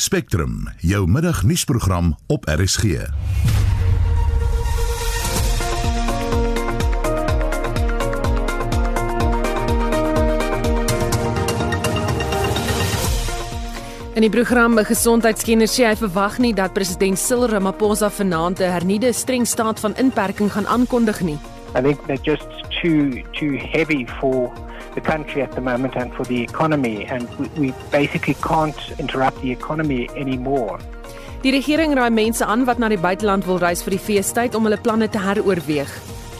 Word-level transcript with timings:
Spectrum, 0.00 0.68
jou 0.76 1.08
middagnuusprogram 1.10 2.16
op 2.26 2.44
RSG. 2.44 2.82
In 2.82 2.92
die 14.22 14.30
program 14.30 14.78
Gesondheidskenners 14.78 15.74
sê 15.74 15.88
hy 15.88 15.96
verwag 15.98 16.38
nie 16.38 16.54
dat 16.54 16.78
president 16.78 17.18
Cyril 17.18 17.50
Ramaphosa 17.50 18.06
vanaand 18.10 18.60
'n 18.60 18.70
hernieude 18.70 19.12
streng 19.12 19.46
staat 19.46 19.80
van 19.80 19.96
inperking 19.96 20.52
gaan 20.52 20.66
aankondig 20.66 21.20
nie. 21.20 21.38
I 21.74 21.82
think 21.82 22.06
they're 22.06 22.22
just 22.22 22.46
too 22.82 23.10
too 23.34 23.58
heavy 23.58 24.06
for 24.20 24.52
the 24.98 25.06
country 25.06 25.42
at 25.42 25.52
the 25.52 25.60
moment 25.60 25.94
and 25.96 26.12
for 26.14 26.24
the 26.24 26.42
economy 26.42 27.04
and 27.06 27.28
we, 27.38 27.46
we 27.60 27.74
basically 27.90 28.34
can't 28.34 28.78
interrupt 28.98 29.40
the 29.42 29.52
economy 29.52 30.08
anymore. 30.16 30.78
Die 31.42 31.52
regering 31.54 31.94
raai 31.94 32.10
mense 32.10 32.42
aan 32.42 32.64
wat 32.66 32.80
na 32.82 32.88
die 32.90 32.98
buiteland 32.98 33.46
wil 33.46 33.60
reis 33.62 33.84
vir 33.86 33.94
die 33.94 34.04
feestyd 34.10 34.58
om 34.58 34.66
hulle 34.66 34.80
planne 34.82 35.06
te 35.06 35.22
heroorweeg. 35.22 35.92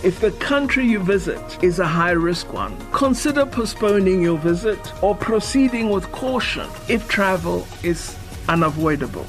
If 0.09 0.21
the 0.21 0.31
country 0.43 0.87
you 0.87 0.99
visit 0.99 1.59
is 1.63 1.79
a 1.79 1.87
high 1.87 2.17
risk 2.29 2.53
one, 2.55 2.75
consider 2.93 3.47
postponing 3.47 4.23
your 4.23 4.39
visit 4.39 4.93
or 5.03 5.15
proceeding 5.15 5.91
with 5.95 6.11
caution 6.13 6.67
if 6.89 7.07
travel 7.09 7.67
is 7.83 8.17
unavoidable. 8.49 9.27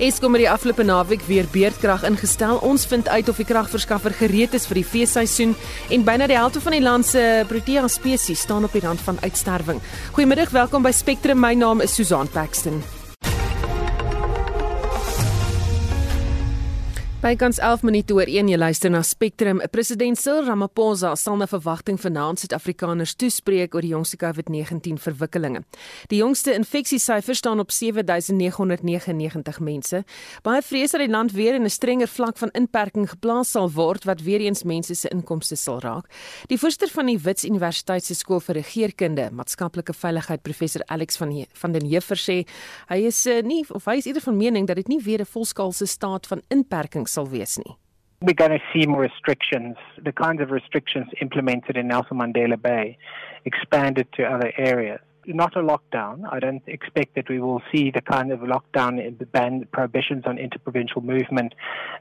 Eskom 0.00 0.32
het 0.32 0.40
die 0.40 0.48
afgelope 0.48 0.84
naweek 0.88 1.20
weer 1.28 1.44
beurtkrag 1.52 2.06
ingestel. 2.08 2.56
Ons 2.64 2.86
vind 2.88 3.08
uit 3.08 3.28
of 3.28 3.36
die 3.36 3.44
kragverskaffer 3.44 4.14
gereed 4.16 4.54
is 4.56 4.64
vir 4.70 4.80
die 4.80 4.84
feesseisoen 4.88 5.52
en 5.92 6.06
byna 6.06 6.28
die 6.30 6.38
helfte 6.38 6.62
van 6.64 6.72
die 6.72 6.80
land 6.80 7.04
se 7.04 7.24
Protea 7.50 7.84
spesies 7.92 8.46
staan 8.46 8.64
op 8.64 8.72
die 8.72 8.80
rand 8.80 9.04
van 9.04 9.20
uitsterwing. 9.20 9.82
Goeiemiddag, 10.16 10.56
welkom 10.56 10.88
by 10.88 10.94
Spectrum. 10.96 11.44
My 11.44 11.52
naam 11.52 11.84
is 11.84 11.92
Susan 12.00 12.32
Paxton. 12.32 12.80
Bykans 17.20 17.58
11 17.60 17.82
minute 17.84 18.14
oor 18.16 18.24
1 18.24 18.48
jy 18.48 18.56
luister 18.56 18.88
na 18.88 19.02
Spectrum. 19.04 19.58
President 19.74 20.16
Cyril 20.16 20.46
Ramaphosa 20.46 21.10
sal 21.20 21.34
na 21.36 21.44
verwagting 21.44 21.98
vanaand 22.00 22.40
Suid-Afrikaners 22.40 23.12
toespreek 23.20 23.74
oor 23.76 23.84
die 23.84 23.90
jongste 23.90 24.16
COVID-19 24.22 24.96
verwikkelinge. 25.04 25.60
Die 26.08 26.22
jongste 26.22 26.54
infeksiesyfer 26.56 27.36
staan 27.36 27.60
op 27.60 27.74
7999 27.76 29.60
mense. 29.60 30.00
Baie 30.48 30.62
vrees 30.64 30.96
dat 30.96 31.04
die 31.04 31.10
land 31.12 31.34
weer 31.36 31.58
in 31.58 31.68
'n 31.68 31.70
strenger 31.70 32.08
vlak 32.08 32.38
van 32.38 32.48
inperking 32.56 33.10
geplaas 33.10 33.50
sal 33.50 33.68
word 33.68 34.04
wat 34.08 34.22
weer 34.22 34.40
eens 34.40 34.64
mense 34.64 34.94
se 34.94 35.08
inkomste 35.08 35.56
sal 35.56 35.80
raak. 35.80 36.08
Die 36.48 36.58
voorsteur 36.58 36.88
van 36.88 37.06
die 37.06 37.18
Wits 37.18 37.44
Universiteit 37.44 38.04
se 38.04 38.14
skool 38.14 38.40
vir 38.40 38.54
regeringskunde, 38.54 39.30
maatskaplike 39.30 39.92
veiligheid, 39.92 40.42
professor 40.42 40.82
Alex 40.86 41.16
van 41.16 41.30
He 41.30 41.44
van 41.52 41.72
den 41.72 41.84
Heever 41.84 42.16
sê 42.16 42.46
hy 42.88 43.04
is 43.06 43.26
uh, 43.26 43.42
nie 43.42 43.66
of 43.68 43.84
hy 43.84 43.96
is 43.96 44.06
eerder 44.06 44.22
van 44.22 44.36
mening 44.36 44.66
dat 44.66 44.76
dit 44.76 44.88
nie 44.88 45.02
weer 45.02 45.20
'n 45.20 45.26
volskaalse 45.26 45.86
staat 45.86 46.26
van 46.26 46.40
inperking 46.48 47.08
sal 47.10 47.26
wees 47.26 47.58
nie. 47.58 47.76
We're 48.22 48.34
going 48.34 48.50
to 48.50 48.60
see 48.72 48.86
more 48.86 49.00
restrictions, 49.00 49.76
the 50.04 50.12
kinds 50.12 50.42
of 50.42 50.50
restrictions 50.50 51.08
implemented 51.22 51.76
in 51.78 51.88
Nelson 51.88 52.18
Mandela 52.18 52.60
Bay 52.60 52.98
expanded 53.46 54.08
to 54.16 54.24
other 54.24 54.52
areas. 54.58 55.00
Not 55.26 55.56
a 55.56 55.60
lockdown. 55.60 56.24
I 56.30 56.38
don't 56.38 56.62
expect 56.66 57.14
that 57.14 57.30
we 57.30 57.40
will 57.40 57.62
see 57.72 57.90
the 57.90 58.02
kind 58.02 58.30
of 58.30 58.40
lockdown, 58.40 59.18
the 59.18 59.26
ban 59.26 59.66
prohibitions 59.72 60.24
on 60.26 60.38
interprovincial 60.38 61.02
movement, 61.02 61.54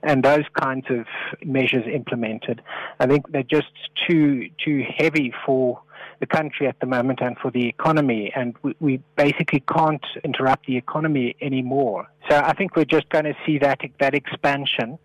and 0.03 0.23
those 0.23 0.45
kinds 0.59 0.85
of 0.89 1.05
measures 1.45 1.85
implemented. 1.93 2.61
I 2.99 3.07
think 3.07 3.31
they're 3.31 3.43
just 3.43 3.71
too 4.07 4.49
too 4.65 4.83
heavy 4.97 5.33
for 5.45 5.81
the 6.19 6.25
country 6.25 6.67
at 6.67 6.79
the 6.79 6.85
moment 6.85 7.19
and 7.21 7.37
for 7.37 7.51
the 7.51 7.67
economy, 7.67 8.31
and 8.35 8.55
we, 8.61 8.75
we 8.79 9.01
basically 9.15 9.63
can't 9.75 10.05
interrupt 10.23 10.65
the 10.65 10.77
economy 10.77 11.35
anymore. 11.41 12.07
So 12.29 12.37
I 12.37 12.53
think 12.53 12.75
we're 12.75 12.85
just 12.85 13.09
going 13.09 13.25
to 13.25 13.35
see 13.45 13.57
that 13.59 13.79
that 13.99 14.13
expansion. 14.13 14.97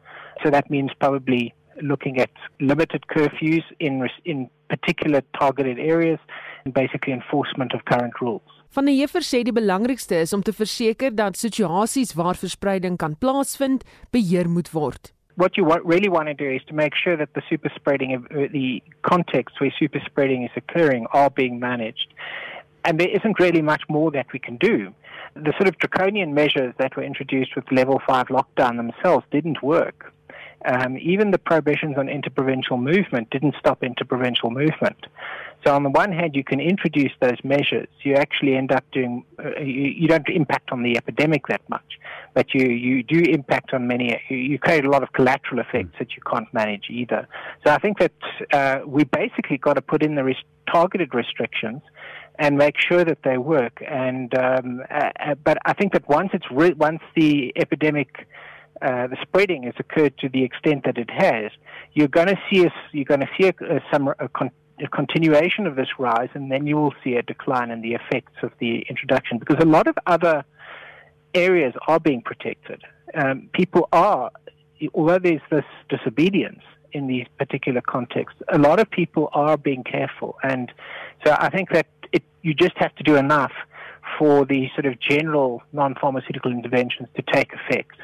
So 0.43 0.51
that 0.51 0.71
means 0.71 0.91
probably 0.99 1.55
looking 1.81 2.19
at 2.19 2.31
limited 2.61 3.05
curfews 3.09 3.65
in 3.79 4.09
in 4.25 4.51
particular 4.69 5.23
targeted 5.39 5.79
areas 5.79 6.19
and 6.65 6.75
basically 6.75 7.13
enforcement 7.13 7.73
of 7.75 7.85
current 7.85 8.21
rules. 8.21 8.43
Van 8.75 8.89
die 8.89 8.97
Heever 8.99 9.23
sê 9.23 9.45
die 9.47 9.55
belangrikste 9.55 10.17
is 10.19 10.33
om 10.35 10.43
te 10.43 10.53
verseker 10.53 11.15
dat 11.15 11.39
situasies 11.39 12.17
waar 12.19 12.35
verspreiding 12.35 12.97
kan 12.99 13.15
plaasvind, 13.23 13.85
beheer 14.11 14.51
moet 14.51 14.73
word. 14.75 15.13
What 15.37 15.57
you 15.57 15.65
want, 15.65 15.85
really 15.85 16.09
want 16.09 16.29
to 16.29 16.35
do 16.35 16.49
is 16.49 16.63
to 16.69 16.75
make 16.75 16.95
sure 16.95 17.17
that 17.17 17.35
the 17.35 17.43
super 17.49 17.71
spreading, 17.75 18.15
uh, 18.15 18.47
the 18.53 18.83
context 19.03 19.61
where 19.61 19.73
super 19.79 20.01
spreading 20.07 20.45
is 20.45 20.51
occurring, 20.57 21.07
are 21.13 21.31
being 21.31 21.59
managed. 21.59 22.15
And 22.85 23.01
there 23.01 23.09
isn't 23.09 23.41
really 23.41 23.63
much 23.63 23.83
more 23.89 24.11
that 24.13 24.27
we 24.33 24.39
can 24.39 24.57
do. 24.59 24.95
The 25.35 25.53
sort 25.59 25.69
of 25.69 25.79
draconian 25.79 26.35
measures 26.35 26.75
that 26.79 26.97
were 26.97 27.03
introduced 27.03 27.57
with 27.57 27.65
level 27.73 28.01
five 28.07 28.29
lockdown 28.29 28.77
themselves 28.77 29.25
didn't 29.33 29.63
work. 29.63 30.13
Um, 30.65 30.97
even 30.99 31.31
the 31.31 31.39
prohibitions 31.39 31.99
on 31.99 32.09
interprovincial 32.09 32.79
movement 32.79 33.31
didn't 33.31 33.55
stop 33.59 33.83
interprovincial 33.83 34.51
movement. 34.51 35.07
So 35.65 35.75
on 35.75 35.83
the 35.83 35.91
one 35.91 36.13
hand, 36.13 36.37
you 36.37 36.45
can 36.45 36.61
introduce 36.61 37.13
those 37.21 37.39
measures. 37.43 37.89
You 38.03 38.17
actually 38.17 38.55
end 38.55 38.71
up 38.71 38.85
doing, 38.93 39.25
uh, 39.39 39.61
you, 39.61 39.93
you, 39.97 40.09
don't 40.09 40.29
impact 40.29 40.71
on 40.73 40.83
the 40.83 40.97
epidemic 40.99 41.47
that 41.47 41.63
much, 41.71 41.99
but 42.35 42.53
you, 42.53 42.69
you 42.69 43.03
do 43.03 43.21
impact 43.21 43.73
on 43.73 43.87
many, 43.87 44.21
you 44.29 44.59
create 44.59 44.85
a 44.85 44.91
lot 44.91 45.03
of 45.03 45.13
collateral 45.13 45.61
effects 45.61 45.97
that 45.99 46.15
you 46.15 46.23
can't 46.31 46.53
manage 46.53 46.85
either. 46.91 47.27
So 47.65 47.73
I 47.73 47.79
think 47.79 47.99
that 47.99 48.13
uh, 48.53 48.81
we 48.87 49.05
basically 49.05 49.57
got 49.57 49.75
to 49.75 49.83
put 49.83 50.03
in 50.03 50.17
the 50.17 50.35
targeted 50.71 51.15
restrictions 51.15 51.81
and 52.39 52.59
make 52.59 52.75
sure 52.79 53.05
that 53.05 53.19
they 53.25 53.39
work. 53.39 53.83
And 53.89 54.37
um, 54.37 54.83
uh, 54.91 55.11
uh 55.19 55.35
but 55.43 55.57
I 55.65 55.73
think 55.73 55.93
that 55.95 56.07
once 56.09 56.31
it's 56.35 56.51
re- 56.51 56.75
once 56.75 57.01
the 57.15 57.53
epidemic 57.57 58.27
uh, 58.83 59.07
the 59.07 59.17
spreading 59.23 59.63
has 59.63 59.75
occurred 59.79 60.19
to 60.19 60.29
the 60.29 60.43
extent 60.43 60.85
that 60.85 60.99
it 60.99 61.09
has, 61.09 61.51
you're 61.93 62.09
going 62.09 62.27
to 62.27 62.39
see 62.51 62.65
a, 62.65 62.73
you're 62.93 63.05
going 63.05 63.21
to 63.21 63.31
see 63.39 63.47
a, 63.47 63.77
a, 63.77 63.81
some 63.91 64.09
a, 64.09 64.29
a 64.81 64.89
continuation 64.89 65.67
of 65.67 65.77
this 65.77 65.89
rise, 65.99 66.29
and 66.35 66.51
then 66.51 66.67
you 66.67 66.77
will 66.77 66.95
see 67.03 67.15
a 67.15 67.23
decline 67.23 67.71
in 67.71 67.81
the 67.81 67.95
effects 67.95 68.43
of 68.43 68.53
the 68.59 68.81
introduction 68.89 69.39
because 69.39 69.57
a 69.61 69.67
lot 69.67 69.87
of 69.87 69.97
other 70.07 70.45
areas 71.35 71.75
are 71.87 72.01
being 72.01 72.23
protected. 72.23 72.83
Um, 73.15 73.49
people 73.53 73.89
are, 73.93 74.31
although 74.93 75.19
there's 75.19 75.43
this 75.51 75.65
disobedience 75.89 76.63
in 76.93 77.07
these 77.07 77.27
particular 77.39 77.81
contexts, 77.81 78.41
a 78.53 78.59
lot 78.59 78.81
of 78.81 78.91
people 78.91 79.29
are 79.33 79.57
being 79.57 79.85
careful, 79.85 80.37
and 80.43 80.73
so 81.25 81.37
I 81.39 81.51
think 81.51 81.71
that 81.71 81.87
it, 82.13 82.23
you 82.43 82.55
just 82.55 82.77
have 82.77 82.95
to 82.97 83.05
do 83.05 83.17
enough 83.17 83.53
for 84.19 84.45
the 84.45 84.69
sort 84.75 84.87
of 84.87 84.99
general 85.01 85.63
non-pharmaceutical 85.73 86.51
interventions 86.51 87.09
to 87.17 87.23
take 87.23 87.53
effect. 87.53 87.97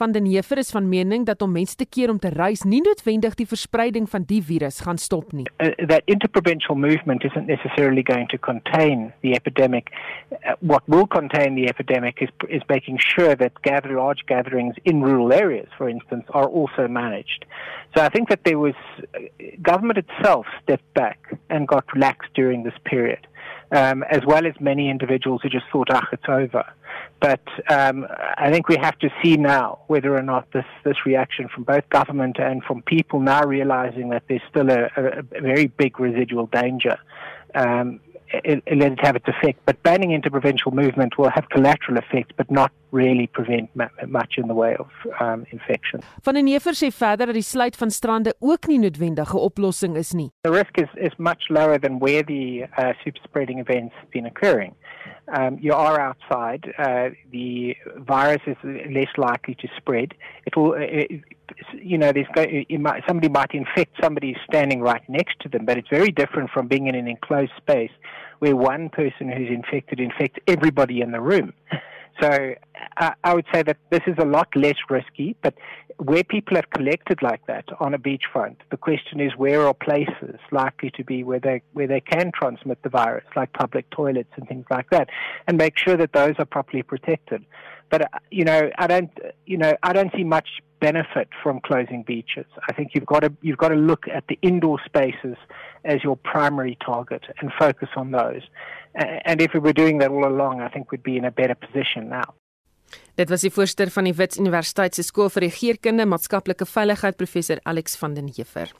Van 0.00 0.12
den 0.12 0.24
Heever 0.24 0.56
is 0.58 0.70
van 0.70 0.88
mening 0.88 1.26
dat 1.26 1.42
om 1.42 1.52
mense 1.52 1.76
te 1.76 1.84
keer 1.84 2.08
om 2.10 2.18
te 2.18 2.30
reis 2.32 2.62
nie 2.64 2.80
noodwendig 2.80 3.34
die 3.36 3.46
verspreiding 3.46 4.06
van 4.08 4.22
die 4.30 4.40
virus 4.42 4.80
gaan 4.86 4.96
stop 4.96 5.34
nie. 5.36 5.44
Uh, 5.60 5.74
that 5.90 6.08
interprovincial 6.08 6.74
movement 6.74 7.24
isn't 7.24 7.46
necessarily 7.46 8.02
going 8.02 8.28
to 8.32 8.38
contain 8.38 9.12
the 9.20 9.34
epidemic. 9.36 9.92
Uh, 10.30 10.54
what 10.60 10.82
will 10.88 11.06
contain 11.06 11.54
the 11.54 11.68
epidemic 11.68 12.22
is 12.24 12.32
is 12.48 12.64
making 12.68 12.96
sure 12.96 13.36
that 13.36 13.60
gather 13.60 13.92
large 13.92 14.24
gatherings 14.32 14.74
in 14.84 15.04
rural 15.04 15.34
areas 15.34 15.68
for 15.76 15.86
instance 15.88 16.24
are 16.30 16.48
also 16.48 16.88
managed. 16.88 17.44
So 17.94 18.00
I 18.00 18.08
think 18.08 18.30
that 18.30 18.44
there 18.44 18.58
was 18.58 18.78
uh, 18.96 19.18
government 19.60 19.98
itself 19.98 20.46
stepped 20.62 20.94
back 20.94 21.18
and 21.50 21.68
got 21.68 21.84
relaxed 21.92 22.32
during 22.32 22.62
this 22.62 22.78
period. 22.84 23.26
Um, 23.72 24.02
as 24.10 24.22
well 24.26 24.46
as 24.46 24.54
many 24.58 24.90
individuals 24.90 25.42
who 25.42 25.48
just 25.48 25.66
thought, 25.70 25.88
ah, 25.90 26.04
it's 26.10 26.24
over. 26.28 26.64
But 27.20 27.42
um, 27.68 28.06
I 28.36 28.50
think 28.50 28.68
we 28.68 28.76
have 28.76 28.98
to 28.98 29.10
see 29.22 29.36
now 29.36 29.78
whether 29.86 30.16
or 30.16 30.22
not 30.22 30.50
this, 30.52 30.64
this 30.84 30.96
reaction 31.06 31.48
from 31.48 31.62
both 31.62 31.88
government 31.88 32.38
and 32.40 32.64
from 32.64 32.82
people 32.82 33.20
now 33.20 33.44
realizing 33.44 34.08
that 34.08 34.24
there's 34.28 34.42
still 34.50 34.70
a, 34.70 34.90
a, 34.96 35.20
a 35.20 35.40
very 35.40 35.68
big 35.68 36.00
residual 36.00 36.46
danger. 36.46 36.98
Um, 37.54 38.00
it, 38.32 38.62
it 38.66 38.78
let 38.78 38.92
it 38.92 39.00
have 39.04 39.16
its 39.16 39.28
effect. 39.28 39.60
But 39.66 39.82
banning 39.82 40.12
interprovincial 40.12 40.72
movement 40.72 41.18
will 41.18 41.30
have 41.30 41.48
collateral 41.50 41.98
effects, 41.98 42.32
but 42.36 42.50
not 42.50 42.72
really 42.90 43.26
prevent 43.26 43.70
much 44.06 44.36
in 44.36 44.46
the 44.48 44.54
way 44.54 44.76
of 44.76 44.88
um, 45.20 45.44
infection. 45.50 46.02
Van 46.22 46.34
den 46.34 46.46
Heever 46.46 46.74
sê 46.74 46.90
verder 46.90 47.26
dat 47.26 47.34
die 47.34 47.46
sluit 47.46 47.76
van 47.76 47.90
strande 47.90 48.34
ook 48.38 48.66
nie 48.66 48.78
noodwendige 48.78 49.38
oplossing 49.38 49.96
is 49.96 50.12
nie. 50.12 50.30
The 50.40 50.50
risk 50.50 50.78
is, 50.78 50.90
is 50.94 51.16
much 51.18 51.48
lower 51.48 51.78
than 51.78 51.98
where 51.98 52.24
the 52.24 52.66
uh, 52.78 52.92
super 53.04 53.20
spreading 53.24 53.58
events 53.58 53.94
have 53.94 54.10
been 54.10 54.26
occurring. 54.26 54.74
um, 55.32 55.58
you 55.60 55.72
are 55.72 56.00
outside, 56.00 56.72
uh, 56.78 57.10
the 57.30 57.76
virus 57.98 58.42
is 58.46 58.56
less 58.64 59.08
likely 59.16 59.54
to 59.56 59.68
spread. 59.76 60.14
It 60.46 60.56
will, 60.56 60.74
it, 60.76 61.22
you 61.74 61.98
know, 61.98 62.12
there's 62.12 62.26
might, 62.78 63.02
somebody 63.06 63.28
might 63.28 63.52
infect 63.52 63.96
somebody 64.02 64.36
standing 64.48 64.80
right 64.80 65.02
next 65.08 65.40
to 65.40 65.48
them, 65.48 65.64
but 65.64 65.78
it's 65.78 65.88
very 65.88 66.10
different 66.10 66.50
from 66.50 66.68
being 66.68 66.86
in 66.86 66.94
an 66.94 67.06
enclosed 67.06 67.52
space 67.56 67.90
where 68.40 68.56
one 68.56 68.88
person 68.88 69.30
who's 69.30 69.50
infected 69.50 70.00
infects 70.00 70.38
everybody 70.46 71.00
in 71.00 71.12
the 71.12 71.20
room. 71.20 71.52
So 72.20 72.54
I, 72.96 73.14
I 73.24 73.34
would 73.34 73.46
say 73.52 73.62
that 73.62 73.78
this 73.90 74.02
is 74.06 74.16
a 74.18 74.24
lot 74.24 74.48
less 74.54 74.76
risky, 74.88 75.36
but 75.42 75.54
where 75.98 76.24
people 76.24 76.56
have 76.56 76.70
collected 76.70 77.22
like 77.22 77.46
that 77.46 77.66
on 77.78 77.92
a 77.92 77.98
beachfront, 77.98 78.56
the 78.70 78.76
question 78.76 79.20
is 79.20 79.32
where 79.36 79.66
are 79.66 79.74
places 79.74 80.38
likely 80.50 80.90
to 80.92 81.04
be 81.04 81.22
where 81.22 81.40
they 81.40 81.62
where 81.74 81.86
they 81.86 82.00
can 82.00 82.32
transmit 82.32 82.82
the 82.82 82.88
virus, 82.88 83.24
like 83.36 83.52
public 83.52 83.88
toilets 83.90 84.30
and 84.36 84.48
things 84.48 84.64
like 84.70 84.88
that, 84.90 85.08
and 85.46 85.58
make 85.58 85.76
sure 85.76 85.96
that 85.96 86.12
those 86.12 86.34
are 86.38 86.46
properly 86.46 86.82
protected. 86.82 87.44
But 87.90 88.02
uh, 88.02 88.18
you 88.30 88.44
know, 88.44 88.70
I 88.78 88.86
don't 88.86 89.10
you 89.46 89.58
know 89.58 89.74
I 89.82 89.92
don't 89.92 90.10
see 90.16 90.24
much 90.24 90.48
benefit 90.80 91.28
from 91.42 91.60
closing 91.60 92.02
beaches. 92.02 92.46
I 92.68 92.72
think 92.72 92.92
you've 92.94 93.06
got 93.06 93.20
to 93.20 93.32
you've 93.42 93.58
got 93.58 93.68
to 93.68 93.76
look 93.76 94.08
at 94.08 94.24
the 94.28 94.38
indoor 94.42 94.78
spaces 94.84 95.36
as 95.84 96.02
your 96.02 96.16
primary 96.16 96.78
target 96.84 97.24
and 97.40 97.52
focus 97.58 97.90
on 97.96 98.10
those. 98.10 98.42
And 98.92 99.40
if 99.40 99.52
we 99.52 99.60
were 99.60 99.72
doing 99.72 100.00
that 100.00 100.10
all 100.10 100.26
along, 100.26 100.60
I 100.60 100.68
think 100.68 100.90
we'd 100.90 101.02
be 101.02 101.16
in 101.16 101.24
a 101.24 101.30
better 101.30 101.54
position 101.54 102.08
now. 102.08 102.34
Dit 103.14 103.28
was 103.30 103.40
die 103.40 103.52
voorsteur 103.52 103.90
van 103.90 104.08
die 104.08 104.14
Wits 104.14 104.38
Universiteit 104.38 104.94
se 104.94 105.04
skool 105.06 105.30
vir 105.30 105.46
regeringskunde 105.46 106.06
maatskaplike 106.10 106.66
veiligheid 106.66 107.18
professor 107.20 107.60
Alex 107.62 107.96
van 108.00 108.14
den 108.14 108.30
Heever. 108.34 108.72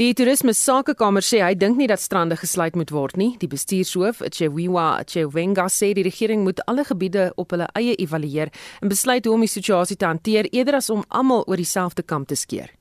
Die 0.00 0.14
toerisme 0.16 0.54
sakekamer 0.56 1.20
sê 1.20 1.42
hy 1.44 1.52
dink 1.52 1.76
nie 1.76 1.86
dat 1.90 2.00
strande 2.00 2.38
gesluit 2.40 2.78
moet 2.80 2.90
word 2.94 3.18
nie. 3.20 3.34
Die 3.42 3.48
bestuurshoof, 3.50 4.22
Chewiwa 4.32 5.02
Chewenga, 5.04 5.66
sê 5.68 5.90
die 5.92 6.06
regering 6.06 6.46
moet 6.46 6.62
alle 6.64 6.86
gebiede 6.88 7.26
op 7.36 7.52
hulle 7.52 7.68
eie 7.76 7.98
evalueer 8.00 8.48
en 8.80 8.88
besluit 8.88 9.28
hoe 9.28 9.34
om 9.36 9.44
die 9.44 9.52
situasie 9.52 9.98
te 10.00 10.08
hanteer 10.08 10.48
eerder 10.48 10.80
as 10.80 10.88
om 10.90 11.04
almal 11.10 11.44
oor 11.44 11.60
dieselfde 11.60 12.06
kam 12.08 12.24
te 12.24 12.40
skeer. 12.40 12.72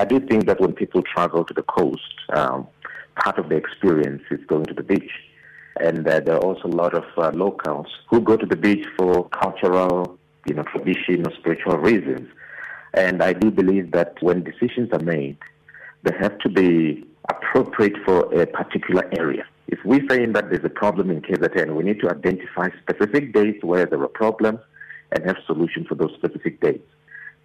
I 0.00 0.06
do 0.08 0.18
think 0.18 0.46
that 0.48 0.58
when 0.58 0.72
people 0.72 1.02
travel 1.02 1.44
to 1.44 1.54
the 1.54 1.66
coast, 1.68 2.24
um, 2.32 2.64
part 3.20 3.38
of 3.38 3.50
the 3.52 3.60
experience 3.60 4.24
is 4.30 4.40
going 4.48 4.64
to 4.64 4.74
the 4.74 4.82
beach. 4.82 5.12
And 5.80 6.06
uh, 6.06 6.20
there 6.20 6.36
are 6.36 6.44
also 6.44 6.68
a 6.68 6.76
lot 6.76 6.94
of 6.94 7.04
uh, 7.16 7.30
locals 7.34 7.86
who 8.08 8.20
go 8.20 8.36
to 8.36 8.46
the 8.46 8.56
beach 8.56 8.86
for 8.96 9.28
cultural, 9.30 10.18
you 10.46 10.54
know, 10.54 10.62
tradition 10.62 11.26
or 11.26 11.34
spiritual 11.34 11.78
reasons. 11.78 12.28
And 12.94 13.22
I 13.22 13.32
do 13.32 13.50
believe 13.50 13.90
that 13.92 14.22
when 14.22 14.44
decisions 14.44 14.90
are 14.92 15.02
made, 15.02 15.36
they 16.04 16.12
have 16.20 16.38
to 16.40 16.48
be 16.48 17.04
appropriate 17.28 17.96
for 18.04 18.32
a 18.40 18.46
particular 18.46 19.08
area. 19.18 19.44
If 19.66 19.78
we're 19.84 20.06
saying 20.08 20.34
that 20.34 20.50
there's 20.50 20.64
a 20.64 20.68
problem 20.68 21.10
in 21.10 21.22
KZN, 21.22 21.74
we 21.74 21.82
need 21.82 22.00
to 22.00 22.10
identify 22.10 22.68
specific 22.82 23.32
dates 23.32 23.64
where 23.64 23.86
there 23.86 24.02
are 24.02 24.08
problems 24.08 24.60
and 25.10 25.24
have 25.24 25.36
solutions 25.46 25.86
for 25.88 25.94
those 25.94 26.12
specific 26.14 26.60
dates. 26.60 26.86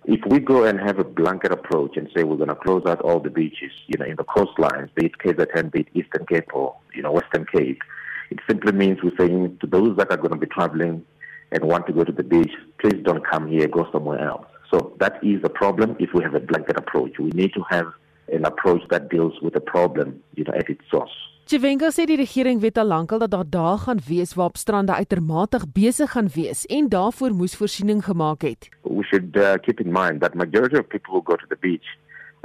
If 0.05 0.21
we 0.27 0.39
go 0.39 0.63
and 0.63 0.79
have 0.79 0.99
a 0.99 1.03
blanket 1.03 1.51
approach 1.51 1.97
and 1.97 2.09
say 2.15 2.23
we're 2.23 2.37
going 2.37 2.49
to 2.49 2.55
close 2.55 2.83
out 2.85 3.01
all 3.01 3.19
the 3.19 3.29
beaches, 3.29 3.71
you 3.87 3.97
know, 3.97 4.05
in 4.05 4.15
the 4.15 4.23
coastlines, 4.23 4.93
be 4.95 5.07
it 5.07 5.17
KZN, 5.17 5.71
be 5.71 5.81
it 5.81 5.87
Eastern 5.93 6.25
Cape 6.25 6.53
or, 6.53 6.75
you 6.93 7.01
know, 7.01 7.11
Western 7.11 7.45
Cape, 7.45 7.81
it 8.29 8.39
simply 8.47 8.71
means 8.71 8.99
we're 9.03 9.17
saying 9.17 9.57
to 9.61 9.67
those 9.67 9.97
that 9.97 10.11
are 10.11 10.17
going 10.17 10.31
to 10.31 10.37
be 10.37 10.45
traveling 10.47 11.03
and 11.51 11.63
want 11.63 11.87
to 11.87 11.93
go 11.93 12.03
to 12.03 12.11
the 12.11 12.23
beach, 12.23 12.51
please 12.79 13.01
don't 13.03 13.25
come 13.25 13.47
here, 13.47 13.67
go 13.67 13.87
somewhere 13.91 14.19
else. 14.19 14.45
So 14.71 14.93
that 14.99 15.23
is 15.23 15.41
a 15.43 15.49
problem 15.49 15.95
if 15.99 16.13
we 16.13 16.23
have 16.23 16.35
a 16.35 16.39
blanket 16.39 16.77
approach. 16.77 17.17
We 17.17 17.31
need 17.31 17.53
to 17.53 17.63
have 17.69 17.87
an 18.31 18.45
approach 18.45 18.81
that 18.89 19.09
deals 19.09 19.33
with 19.41 19.53
the 19.53 19.61
problem, 19.61 20.21
you 20.35 20.43
know, 20.43 20.53
at 20.53 20.69
its 20.69 20.83
source. 20.91 21.15
Chivenga 21.49 21.89
sê 21.89 22.03
die 22.05 22.19
regering 22.19 22.59
weet 22.61 22.77
al 22.77 22.91
lankal 22.91 23.17
dat 23.23 23.31
daar 23.33 23.47
dae 23.49 23.77
gaan 23.81 24.01
wees 24.05 24.35
waarop 24.37 24.57
strande 24.61 24.93
uitermate 24.93 25.57
besig 25.73 26.11
gaan 26.11 26.27
wees 26.35 26.59
en 26.69 26.89
daarvoor 26.93 27.33
moes 27.33 27.55
voorsiening 27.57 28.03
gemaak 28.05 28.45
het. 28.45 28.69
We 28.83 29.01
should 29.03 29.33
uh, 29.35 29.57
keep 29.65 29.81
in 29.81 29.89
mind 29.91 30.21
that 30.21 30.37
majority 30.37 30.77
of 30.77 30.85
people 30.87 31.15
who 31.15 31.23
go 31.25 31.35
to 31.35 31.47
the 31.49 31.57
beach 31.59 31.97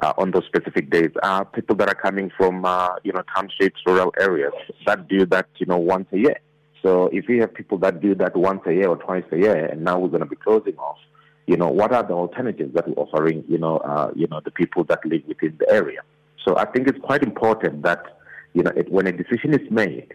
uh, 0.02 0.12
on 0.18 0.30
those 0.30 0.44
specific 0.46 0.90
days 0.90 1.10
are 1.22 1.44
people 1.44 1.76
that 1.76 1.88
are 1.88 1.94
coming 1.94 2.30
from, 2.36 2.64
uh, 2.64 2.96
you 3.04 3.12
know, 3.12 3.22
townships, 3.34 3.80
rural 3.86 4.12
areas 4.18 4.52
that 4.86 5.08
do 5.08 5.24
that, 5.26 5.46
you 5.56 5.66
know, 5.66 5.78
once 5.78 6.06
a 6.12 6.18
year. 6.18 6.36
So 6.82 7.08
if 7.12 7.26
we 7.28 7.38
have 7.38 7.54
people 7.54 7.78
that 7.78 8.00
do 8.00 8.14
that 8.16 8.36
once 8.36 8.60
a 8.66 8.74
year 8.74 8.88
or 8.88 8.96
twice 8.96 9.24
a 9.32 9.36
year, 9.36 9.66
and 9.66 9.82
now 9.82 9.98
we're 9.98 10.08
going 10.08 10.20
to 10.20 10.28
be 10.28 10.36
closing 10.36 10.76
off, 10.76 10.98
you 11.46 11.56
know, 11.56 11.68
what 11.68 11.92
are 11.92 12.02
the 12.02 12.12
alternatives 12.12 12.74
that 12.74 12.88
we're 12.88 12.94
offering, 12.94 13.44
you 13.48 13.58
know, 13.58 13.78
uh, 13.78 14.10
you 14.14 14.26
know, 14.26 14.40
the 14.44 14.50
people 14.50 14.84
that 14.84 15.04
live 15.06 15.22
within 15.26 15.56
the 15.58 15.70
area? 15.70 16.00
So 16.44 16.56
I 16.58 16.66
think 16.66 16.88
it's 16.88 16.98
quite 17.00 17.22
important 17.22 17.82
that, 17.82 18.18
you 18.52 18.62
know, 18.62 18.72
it, 18.76 18.90
when 18.90 19.06
a 19.06 19.12
decision 19.12 19.54
is 19.54 19.70
made, 19.70 20.14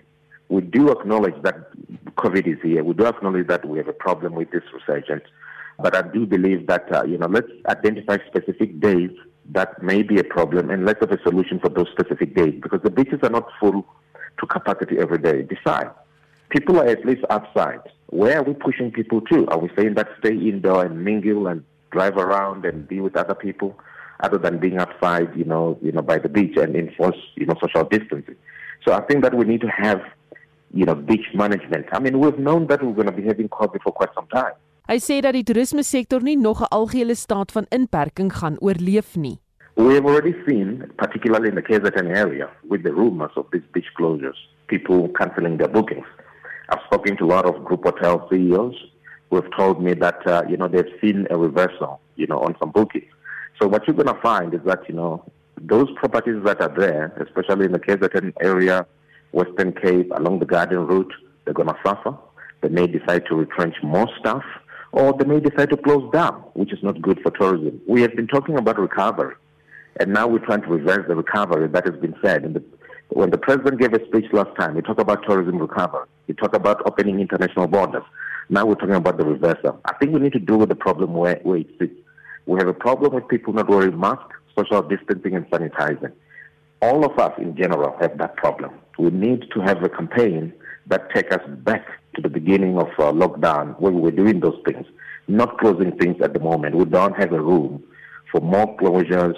we 0.50 0.62
do 0.62 0.90
acknowledge 0.90 1.42
that 1.44 1.72
COVID 2.16 2.48
is 2.48 2.60
here. 2.62 2.84
We 2.84 2.94
do 2.94 3.06
acknowledge 3.06 3.48
that 3.48 3.68
we 3.68 3.78
have 3.78 3.88
a 3.88 3.94
problem 3.94 4.34
with 4.34 4.52
this 4.52 4.64
resurgence. 4.74 5.24
But 5.80 5.96
I 5.96 6.02
do 6.02 6.26
believe 6.26 6.68
that, 6.68 6.94
uh, 6.94 7.04
you 7.04 7.18
know, 7.18 7.28
let's 7.28 7.48
identify 7.68 8.18
specific 8.28 8.80
days 8.80 9.12
that 9.52 9.82
may 9.82 10.04
be 10.04 10.20
a 10.20 10.24
problem 10.24 10.70
and 10.70 10.86
less 10.86 10.98
of 11.02 11.12
a 11.12 11.22
solution 11.24 11.60
for 11.60 11.70
those 11.70 11.88
specific 11.92 12.36
days 12.36 12.54
because 12.62 12.82
the 12.84 12.90
beaches 12.90 13.20
are 13.24 13.30
not 13.30 13.48
full 13.60 13.86
to 14.40 14.46
capacity 14.46 14.98
every 15.00 15.18
day. 15.18 15.42
Besides, 15.42 15.90
people 16.50 16.80
are 16.80 16.88
at 16.88 17.06
least 17.06 17.24
outside. 17.30 17.82
Where 18.08 18.40
are 18.40 18.44
we 18.44 18.54
pushing 18.54 18.92
people 18.92 19.22
to? 19.22 19.48
Are 19.48 19.58
we 19.58 19.70
saying 19.76 19.96
that 19.96 20.10
stay 20.20 20.34
indoor 20.34 20.86
and 20.86 21.04
mingle 21.04 21.48
and 21.48 21.64
drive 21.92 22.18
around 22.18 22.66
and 22.66 22.88
be 22.88 23.00
with 23.00 23.16
other 23.16 23.36
people 23.36 23.80
other 24.20 24.38
than 24.38 24.60
being 24.60 24.78
outside, 24.78 25.30
you 25.36 25.46
know, 25.46 25.78
you 25.82 25.92
know, 25.92 26.02
by 26.02 26.20
the 26.20 26.30
beach 26.30 26.58
and 26.58 26.76
enforce, 26.76 27.18
you 27.36 27.46
know, 27.46 27.56
social 27.62 27.84
distancing? 27.86 28.36
So 28.86 28.94
I 28.94 29.02
think 29.02 29.24
that 29.24 29.34
we 29.34 29.46
need 29.46 29.62
to 29.62 29.70
have, 29.70 30.02
you 30.74 30.86
know, 30.86 30.96
beach 30.96 31.26
management. 31.34 31.88
I 31.92 32.00
mean, 32.00 32.20
we've 32.20 32.38
known 32.38 32.68
that 32.68 32.84
we're 32.84 32.94
going 32.94 33.08
to 33.08 33.14
be 33.14 33.24
having 33.24 33.50
COVID 33.50 33.82
for 33.82 33.92
quite 33.92 34.10
some 34.14 34.28
time. 34.28 34.54
Hy 34.90 34.96
sê 34.98 35.20
dat 35.22 35.36
die 35.38 35.46
toerisme 35.46 35.84
sektor 35.86 36.24
nie 36.26 36.34
nog 36.36 36.62
'n 36.66 36.74
algehele 36.74 37.14
staat 37.14 37.52
van 37.52 37.70
inperking 37.70 38.32
gaan 38.34 38.56
oorleef 38.58 39.16
nie. 39.16 39.38
We 39.76 39.94
have 39.94 40.06
already 40.06 40.34
seen, 40.48 40.92
particularly 40.98 41.50
in 41.50 41.56
the 41.56 41.62
KZN 41.62 42.08
area, 42.08 42.50
with 42.68 42.82
the 42.84 42.92
rumors 42.92 43.36
of 43.36 43.46
these 43.52 43.68
beach 43.72 43.92
closures, 43.94 44.40
people 44.66 45.10
cancelling 45.10 45.58
their 45.58 45.70
bookings. 45.70 46.08
I've 46.70 46.82
spoken 46.86 47.16
to 47.18 47.26
a 47.26 47.34
lot 47.36 47.46
of 47.46 47.64
group 47.66 47.84
hotel 47.84 48.28
CEOs 48.30 48.78
who 49.30 49.36
have 49.36 49.52
told 49.56 49.80
me 49.80 49.94
that 49.94 50.26
uh, 50.26 50.42
you 50.50 50.58
know 50.58 50.68
they've 50.68 50.98
seen 51.00 51.28
a 51.30 51.38
reversal, 51.38 52.00
you 52.16 52.26
know, 52.26 52.40
on 52.40 52.56
some 52.58 52.72
bookings. 52.72 53.14
So 53.60 53.68
what 53.68 53.86
you're 53.86 54.02
going 54.02 54.16
to 54.16 54.22
find 54.22 54.56
is 54.56 54.64
that 54.66 54.90
you 54.90 54.96
know 54.96 55.24
those 55.62 55.90
properties 56.02 56.42
that 56.46 56.62
are 56.62 56.76
there, 56.76 57.14
especially 57.26 57.66
in 57.66 57.74
the 57.74 57.84
KZN 57.88 58.34
area, 58.42 58.88
Western 59.34 59.72
Cape, 59.74 60.10
along 60.18 60.40
the 60.40 60.48
Garden 60.48 60.88
Route, 60.88 61.14
they're 61.46 61.54
going 61.54 61.70
to 61.76 61.80
suffer. 61.86 62.18
They 62.62 62.70
may 62.70 62.88
decide 62.88 63.28
to 63.28 63.36
retrench 63.36 63.76
more 63.84 64.10
staff 64.20 64.44
or 64.92 65.14
they 65.14 65.26
may 65.26 65.40
decide 65.40 65.70
to 65.70 65.78
close 65.78 66.10
down, 66.12 66.34
which 66.54 66.74
is 66.74 66.82
not 66.82 67.02
good 67.02 67.20
for 67.22 67.32
tourism. 67.32 67.80
We 67.88 68.02
have 68.02 68.16
been 68.16 68.28
talking 68.28 68.58
about 68.58 68.80
recovery, 68.80 69.36
and 70.00 70.14
now 70.14 70.28
we're 70.28 70.46
trying 70.46 70.62
to 70.62 70.68
reverse 70.68 71.06
the 71.08 71.16
recovery 71.16 71.68
that 71.68 71.86
has 71.86 72.00
been 72.00 72.16
said. 72.24 72.44
And 72.44 72.56
the, 72.56 72.64
when 73.10 73.30
the 73.30 73.38
president 73.38 73.80
gave 73.80 73.94
a 73.94 74.06
speech 74.08 74.26
last 74.34 74.56
time, 74.58 74.76
he 74.76 74.82
talked 74.82 75.00
about 75.00 75.24
tourism 75.28 75.58
recovery. 75.58 76.06
He 76.28 76.34
talked 76.34 76.56
about 76.56 76.82
opening 76.86 77.20
international 77.20 77.68
borders. 77.68 78.04
Now 78.50 78.66
we're 78.66 78.76
talking 78.76 78.96
about 78.96 79.18
the 79.18 79.26
reversal. 79.26 79.80
I 79.86 79.94
think 79.96 80.12
we 80.14 80.20
need 80.20 80.34
to 80.34 80.40
deal 80.40 80.58
with 80.58 80.70
the 80.70 80.76
problem 80.76 81.14
where, 81.14 81.40
where 81.44 81.58
it 81.58 81.68
sits. 81.78 81.94
We 82.48 82.58
have 82.58 82.68
a 82.68 82.74
problem 82.74 83.14
with 83.14 83.28
people 83.28 83.54
not 83.54 83.70
wearing 83.70 84.00
masks, 84.00 84.36
social 84.58 84.82
distancing, 84.82 85.36
and 85.36 85.46
sanitizing. 85.52 86.12
All 86.82 87.06
of 87.06 87.20
us 87.20 87.34
in 87.38 87.56
general 87.56 87.96
have 88.00 88.18
that 88.18 88.38
problem. 88.38 88.72
We 88.98 89.12
need 89.12 89.52
to 89.54 89.60
have 89.62 89.84
a 89.84 89.90
campaign 89.90 90.54
that 90.90 91.10
take 91.14 91.32
us 91.32 91.46
back 91.64 91.86
to 92.16 92.22
the 92.22 92.30
beginning 92.30 92.78
of 92.78 92.90
uh, 92.98 93.12
lockdown 93.12 93.80
when 93.80 93.94
we 93.96 94.02
were 94.02 94.16
doing 94.16 94.40
those 94.40 94.60
things, 94.66 94.86
not 95.28 95.58
closing 95.60 95.92
things 95.98 96.18
at 96.22 96.34
the 96.34 96.40
moment. 96.40 96.76
We 96.76 96.86
don't 96.86 97.16
have 97.16 97.32
a 97.34 97.42
room 97.42 97.84
for 98.32 98.42
more 98.42 98.76
closures. 98.76 99.38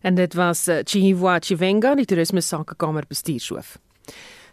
En 0.00 0.14
dit 0.14 0.34
was 0.34 0.68
uh, 0.68 0.78
Chihiwa 0.84 1.38
Chivenga, 1.40 1.94
die 1.94 2.06
toerisme 2.06 2.40
sakekamer 2.40 3.04
bestuurshoof. 3.08 3.76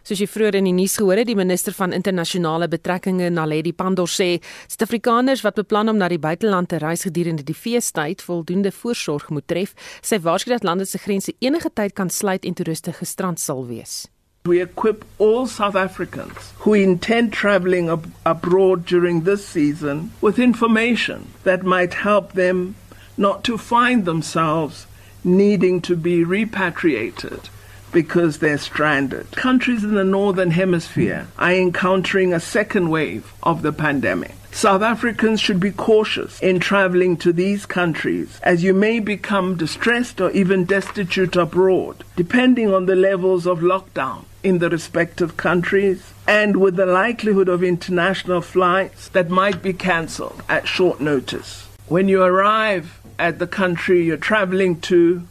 Soos 0.04 0.20
jy 0.20 0.26
vroeër 0.28 0.58
in 0.58 0.66
die 0.68 0.74
nuus 0.76 0.98
gehoor 1.00 1.16
het, 1.16 1.30
die 1.30 1.38
minister 1.38 1.72
van 1.72 1.94
internasionale 1.96 2.66
betrekkinge, 2.68 3.30
Naledi 3.32 3.72
Pandor 3.72 4.10
sê, 4.10 4.34
Suid-Afrikaners 4.68 5.40
wat 5.46 5.56
beplan 5.56 5.88
om 5.88 5.96
na 5.96 6.10
die 6.12 6.20
buiteland 6.20 6.68
te 6.68 6.80
reis 6.82 7.06
gedurende 7.08 7.46
die 7.46 7.56
feestyd, 7.56 8.20
voldoende 8.20 8.74
voorsorg 8.74 9.30
moet 9.32 9.48
tref. 9.48 9.72
Sy 10.04 10.20
waarsku 10.26 10.52
dat 10.52 10.66
lande 10.68 10.84
se 10.84 11.00
grense 11.00 11.32
enige 11.40 11.72
tyd 11.72 11.96
kan 11.96 12.12
sluit 12.12 12.44
en 12.44 12.58
toeriste 12.58 12.92
gestrand 12.92 13.40
sal 13.40 13.64
wees. 13.70 14.02
We 14.46 14.60
equip 14.60 15.06
all 15.16 15.46
South 15.46 15.74
Africans 15.74 16.52
who 16.58 16.74
intend 16.74 17.32
traveling 17.32 17.88
ab- 17.88 18.12
abroad 18.26 18.84
during 18.84 19.22
this 19.22 19.48
season 19.48 20.12
with 20.20 20.38
information 20.38 21.28
that 21.44 21.62
might 21.62 21.94
help 21.94 22.34
them 22.34 22.74
not 23.16 23.42
to 23.44 23.56
find 23.56 24.04
themselves 24.04 24.86
needing 25.24 25.80
to 25.80 25.96
be 25.96 26.24
repatriated 26.24 27.48
because 27.90 28.40
they're 28.40 28.58
stranded. 28.58 29.30
Countries 29.32 29.82
in 29.82 29.94
the 29.94 30.04
Northern 30.04 30.50
Hemisphere 30.50 31.26
are 31.38 31.54
encountering 31.54 32.34
a 32.34 32.38
second 32.38 32.90
wave 32.90 33.32
of 33.42 33.62
the 33.62 33.72
pandemic. 33.72 34.34
South 34.52 34.82
Africans 34.82 35.40
should 35.40 35.58
be 35.58 35.70
cautious 35.70 36.38
in 36.40 36.60
traveling 36.60 37.16
to 37.16 37.32
these 37.32 37.64
countries 37.64 38.38
as 38.42 38.62
you 38.62 38.74
may 38.74 39.00
become 39.00 39.56
distressed 39.56 40.20
or 40.20 40.30
even 40.32 40.66
destitute 40.66 41.34
abroad, 41.34 42.04
depending 42.14 42.74
on 42.74 42.84
the 42.84 42.94
levels 42.94 43.46
of 43.46 43.60
lockdown 43.60 44.26
in 44.44 44.58
the 44.58 44.68
respective 44.68 45.36
countries 45.36 46.12
and 46.28 46.56
with 46.58 46.76
the 46.76 46.86
likelihood 46.86 47.48
of 47.48 47.64
international 47.64 48.42
flights 48.42 49.08
that 49.08 49.30
might 49.30 49.62
be 49.62 49.72
cancelled 49.72 50.42
at 50.48 50.68
short 50.68 51.00
notice. 51.00 51.66
When 51.88 52.08
you 52.08 52.22
arrive 52.22 53.00
at 53.18 53.38
the 53.38 53.46
country 53.46 54.04
you're 54.04 54.18
traveling 54.18 54.80
to, 54.82 55.26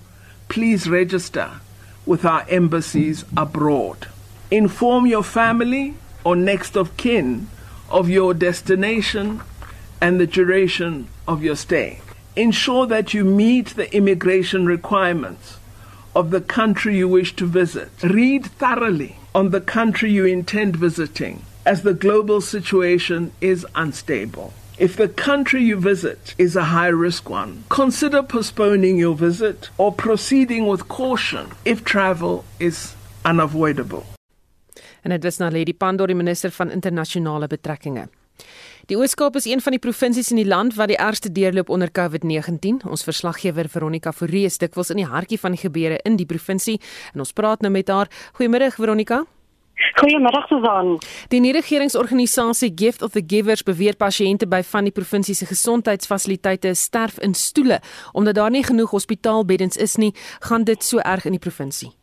please 0.49 0.89
register 0.89 1.51
with 2.05 2.25
our 2.25 2.45
embassies 2.49 3.23
abroad. 3.37 4.07
Inform 4.51 5.05
your 5.05 5.23
family 5.23 5.93
or 6.23 6.35
next 6.35 6.75
of 6.75 6.97
kin 6.97 7.47
of 7.89 8.09
your 8.09 8.33
destination 8.33 9.41
and 10.01 10.19
the 10.19 10.27
duration 10.27 11.07
of 11.27 11.43
your 11.43 11.55
stay. 11.55 12.01
Ensure 12.35 12.87
that 12.87 13.13
you 13.13 13.23
meet 13.23 13.67
the 13.75 13.95
immigration 13.95 14.65
requirements 14.65 15.59
of 16.15 16.29
the 16.29 16.41
country 16.41 16.97
you 16.97 17.07
wish 17.07 17.35
to 17.35 17.45
visit. 17.45 17.89
Read 18.03 18.45
thoroughly 18.45 19.15
on 19.33 19.49
the 19.49 19.61
country 19.61 20.11
you 20.11 20.25
intend 20.25 20.75
visiting, 20.75 21.43
as 21.65 21.81
the 21.81 21.93
global 21.93 22.41
situation 22.41 23.31
is 23.41 23.65
unstable. 23.75 24.53
If 24.77 24.95
the 24.95 25.07
country 25.07 25.63
you 25.63 25.79
visit 25.79 26.33
is 26.37 26.55
a 26.55 26.63
high 26.63 26.91
risk 26.91 27.29
one, 27.29 27.63
consider 27.69 28.23
postponing 28.23 28.97
your 28.97 29.15
visit 29.15 29.69
or 29.77 29.93
proceeding 29.93 30.65
with 30.65 30.87
caution 30.87 31.47
if 31.63 31.83
travel 31.83 32.43
is 32.59 32.95
unavoidable. 33.23 34.03
En 35.03 35.09
dit 35.09 35.23
was 35.23 35.37
nou 35.37 35.51
Lady 35.51 35.73
Pandor, 35.73 36.07
die 36.07 36.15
minister 36.15 36.51
van 36.51 36.71
internasionale 36.71 37.47
betrekkinge. 37.47 38.07
Die 38.91 38.97
Oos-Kaap 38.97 39.37
is 39.39 39.45
een 39.45 39.61
van 39.63 39.71
die 39.71 39.79
provinsies 39.79 40.33
in 40.33 40.41
die 40.41 40.47
land 40.47 40.73
wat 40.75 40.89
die 40.91 40.97
ergste 40.99 41.29
deurloop 41.31 41.69
onder 41.71 41.87
COVID-19. 41.91 42.81
Ons 42.83 43.05
verslaggewer 43.07 43.69
Veronica 43.71 44.11
Forrie 44.11 44.43
is 44.43 44.59
dikwels 44.59 44.91
in 44.91 44.99
die 44.99 45.07
hartjie 45.07 45.39
van 45.39 45.55
die 45.55 45.61
gebeure 45.61 46.01
in 46.03 46.17
die 46.19 46.27
provinsie 46.27 46.81
en 47.13 47.23
ons 47.23 47.31
praat 47.31 47.63
nou 47.63 47.71
met 47.71 47.87
haar. 47.87 48.11
Goeiemôre 48.35 48.67
Veronica. 48.75 49.21
Goeiemôre 50.01 50.43
Susan. 50.51 50.97
Die 51.31 51.39
nie-regeringsorganisasie 51.39 52.73
Gift 52.75 53.07
of 53.07 53.15
the 53.15 53.23
Givers 53.23 53.63
beweer 53.63 53.95
pasiënte 53.95 54.51
by 54.51 54.59
van 54.73 54.91
die 54.91 54.95
provinsie 54.99 55.35
se 55.39 55.47
gesondheidsfasiliteite 55.47 56.75
sterf 56.75 57.23
in 57.23 57.39
stoele 57.39 57.79
omdat 58.11 58.35
daar 58.35 58.51
nie 58.51 58.67
genoeg 58.67 58.91
hospitaalbeddens 58.91 59.79
is 59.79 59.95
nie. 59.95 60.11
Gaan 60.43 60.67
dit 60.67 60.83
so 60.83 60.99
erg 60.99 61.23
in 61.23 61.39
die 61.39 61.45
provinsie? 61.47 61.93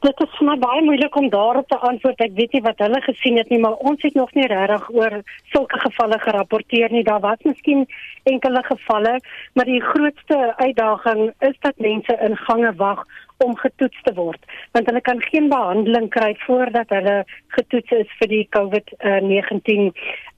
Dit 0.00 0.20
is 0.20 0.40
maar 0.40 0.58
baie 0.58 0.82
moeilik 0.82 1.16
om 1.16 1.28
daarop 1.28 1.68
te 1.68 1.78
antwoord. 1.78 2.20
Ek 2.22 2.34
weet 2.36 2.52
nie 2.54 2.62
wat 2.62 2.78
hulle 2.78 3.00
gesien 3.02 3.36
het 3.36 3.48
nie, 3.50 3.58
maar 3.58 3.74
ons 3.90 4.02
het 4.06 4.14
nog 4.14 4.30
nie 4.36 4.46
regtig 4.46 4.90
oor 4.94 5.16
sulke 5.52 5.80
gevalle 5.82 6.18
gerapporteer 6.22 6.92
nie. 6.94 7.02
Daar 7.04 7.20
was 7.20 7.42
miskien 7.42 7.86
enkele 8.22 8.62
gevalle, 8.62 9.18
maar 9.54 9.66
die 9.66 9.82
grootste 9.82 10.38
uitdaging 10.56 11.32
is 11.50 11.56
dat 11.66 11.82
mense 11.82 12.18
in 12.28 12.36
gange 12.36 12.72
wag 12.76 13.02
om 13.44 13.56
getoets 13.56 14.02
te 14.02 14.12
word, 14.14 14.46
want 14.74 14.88
hulle 14.90 15.00
kan 15.00 15.20
geen 15.22 15.48
behandeling 15.48 16.08
kry 16.10 16.32
voordat 16.42 16.90
hulle 16.90 17.16
getoets 17.54 17.94
is 18.00 18.14
vir 18.18 18.30
die 18.32 18.44
COVID-19 18.56 19.90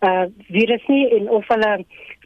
uh, 0.05 0.27
virus 0.53 0.85
nie 0.93 1.07
en 1.17 1.31
of 1.33 1.49
hulle 1.49 1.73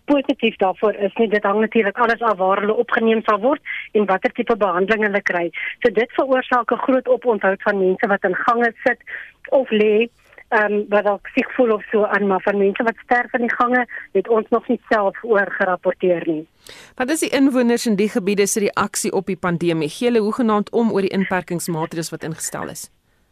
positief 0.04 0.56
daarvoor 0.56 0.94
is 0.94 1.14
nie 1.20 1.28
dit 1.28 1.42
hang 1.42 1.60
natuurlik 1.60 1.98
alles 1.98 2.20
af 2.20 2.36
waar 2.38 2.60
hulle 2.60 2.76
opgeneem 2.84 3.22
sal 3.24 3.40
word 3.40 3.62
en 3.92 4.06
watter 4.10 4.32
tipe 4.32 4.56
behandeling 4.56 5.06
hulle 5.06 5.22
kry. 5.22 5.46
So 5.82 5.92
dit 5.92 6.18
veroorsaak 6.18 6.72
'n 6.72 6.84
groot 6.86 7.08
oponthoud 7.08 7.62
van 7.62 7.78
mense 7.78 8.06
wat 8.06 8.24
in 8.24 8.34
gange 8.34 8.72
sit 8.84 9.00
of 9.48 9.70
lê 9.70 10.08
ehm 10.48 10.72
um, 10.72 10.84
wat 10.88 11.04
dalk 11.04 11.28
siek 11.34 11.50
voel 11.56 11.72
of 11.74 11.84
so 11.90 12.04
aan 12.04 12.26
maar 12.26 12.42
van 12.42 12.58
mense 12.58 12.82
wat 12.82 12.98
sterf 13.04 13.32
in 13.32 13.46
die 13.46 13.54
gange 13.54 13.86
het 14.12 14.28
ons 14.28 14.48
nog 14.48 14.68
nie 14.68 14.80
self 14.88 15.24
oor 15.24 15.50
gerapporteer 15.58 16.22
nie. 16.26 16.46
Wat 16.96 17.10
is 17.10 17.20
die 17.20 17.30
inwoners 17.38 17.86
in 17.86 17.96
die 17.96 18.08
gebiede 18.08 18.46
se 18.46 18.60
reaksie 18.60 19.12
op 19.12 19.26
die 19.26 19.36
pandemie? 19.36 19.88
Gee 19.88 20.10
hulle 20.10 20.20
hoegenaamd 20.20 20.70
om 20.70 20.92
oor 20.92 21.00
die 21.00 21.16
inperkingsmaatreëls 21.18 22.10
wat 22.10 22.24
ingestel 22.28 22.68
is? 22.68 22.90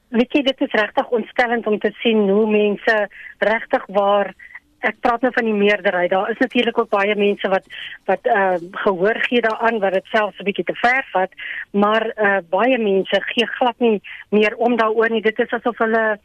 Weet 0.08 0.32
jy 0.32 0.42
dit 0.42 0.60
is 0.60 0.72
regtig 0.72 1.08
ontstellend 1.08 1.66
om 1.66 1.78
te 1.78 1.92
sien 2.02 2.28
hoe 2.28 2.50
mense 2.50 2.96
regtig 3.38 3.86
waar 3.86 4.34
ek 4.88 5.00
praat 5.00 5.22
nou 5.24 5.32
van 5.32 5.44
die 5.44 5.54
meerderheid. 5.54 6.10
Daar 6.10 6.30
is 6.30 6.38
natuurlik 6.38 6.78
ook 6.78 6.90
baie 6.90 7.16
mense 7.16 7.48
wat 7.48 7.66
wat 8.10 8.26
uh 8.26 8.56
gehoor 8.84 9.18
gee 9.28 9.40
daaraan 9.40 9.78
wat 9.78 9.92
dit 9.92 10.06
selfs 10.14 10.38
'n 10.38 10.44
bietjie 10.44 10.64
te 10.64 10.74
ver 10.74 11.04
vat, 11.12 11.30
maar 11.70 12.06
uh 12.16 12.38
baie 12.50 12.78
mense 12.78 13.20
gee 13.32 13.46
glad 13.46 13.78
nie 13.78 14.00
meer 14.30 14.56
om 14.56 14.76
daaroor 14.76 15.10
nie. 15.10 15.22
Dit 15.22 15.38
is 15.38 15.52
asof 15.52 15.78
hulle 15.78 16.18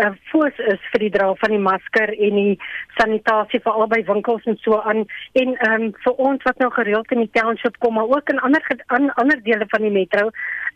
uh 0.00 0.12
foos 0.30 0.56
is 0.72 0.80
vir 0.92 1.04
die 1.04 1.10
dra 1.12 1.28
van 1.40 1.52
die 1.52 1.60
masker 1.60 2.12
en 2.12 2.38
die 2.40 2.58
sanitasie 2.98 3.60
vir 3.64 3.72
albei 3.72 4.00
winkels 4.08 4.46
en 4.48 4.56
so 4.64 4.80
aan. 4.80 5.04
En 5.40 5.54
ehm 5.56 5.82
um, 5.82 5.92
vir 6.04 6.20
ons 6.28 6.44
wat 6.48 6.58
nou 6.58 6.70
gereeld 6.72 7.12
in 7.12 7.24
die 7.26 7.32
township 7.38 7.76
kom 7.78 7.94
maar 7.94 8.08
ook 8.08 8.32
in 8.32 8.40
ander 8.40 8.62
an, 8.86 9.10
ander 9.20 9.42
dele 9.42 9.68
van 9.68 9.82
die 9.82 9.92
metro 9.92 10.30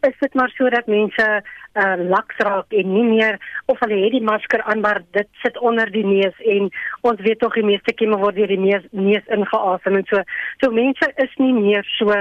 is 0.04 0.18
dit 0.20 0.34
maar 0.34 0.52
sodat 0.56 0.86
mense 0.86 1.26
uh 1.76 1.96
laks 2.08 2.36
raak 2.44 2.72
en 2.72 2.92
nie 2.92 3.04
meer 3.04 3.38
of 3.72 3.80
hulle 3.80 3.98
het 4.04 4.12
die 4.12 4.24
masker 4.24 4.62
aan 4.62 4.80
maar 4.80 5.02
dit 5.16 5.28
sit 5.42 5.58
onder 5.58 5.90
die 5.92 6.04
neus 6.04 6.36
en 6.56 6.70
ons 7.00 7.20
weet 7.20 7.40
tog 7.40 7.54
die 7.54 7.64
meeste 7.64 7.92
kieme 7.94 8.16
word 8.20 8.36
deur 8.36 8.52
die 8.52 8.60
neus, 8.60 8.84
neus 8.90 9.26
ingeasem 9.36 9.96
en 10.00 10.06
so. 10.10 10.22
So 10.60 10.72
mense 10.72 11.10
is 11.24 11.36
nie 11.40 11.52
meer 11.56 11.84
so 11.96 12.12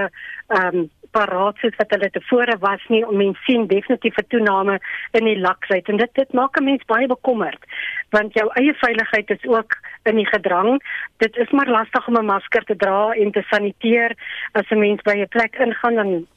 um 0.48 0.90
paraat 1.16 1.58
soos 1.62 1.76
wat 1.80 1.94
hulle 1.96 2.10
tevore 2.12 2.58
was 2.60 2.84
nie 2.92 3.02
om 3.08 3.18
mens 3.18 3.40
sien 3.48 3.68
definitief 3.68 4.18
'n 4.18 4.28
toename 4.28 4.80
in 5.12 5.26
die 5.26 5.40
laksheid. 5.40 5.88
En 5.90 5.98
dit 5.98 6.14
dit 6.14 6.34
maak 6.34 6.58
'n 6.60 6.64
mens 6.64 6.84
baie 6.86 7.08
bekommerd 7.08 7.64
want 8.10 8.34
jou 8.34 8.48
eie 8.54 8.74
veiligheid 8.74 9.30
is 9.30 9.46
ook 9.46 9.78
in 10.04 10.16
die 10.16 10.28
gedrang. 10.28 10.82
Dit 11.18 11.38
is 11.38 11.52
maar 11.52 11.70
lastig 11.70 12.08
om 12.08 12.18
'n 12.18 12.26
masker 12.26 12.64
te 12.64 12.76
dra 12.76 13.12
en 13.12 13.32
te 13.32 13.44
saniteer. 13.50 14.12
As 14.52 14.70
'n 14.70 14.80
mens 14.80 15.02
by 15.02 15.16
'n 15.18 15.28
plek 15.28 15.56
ingaan 15.56 15.96
dan 15.96 16.28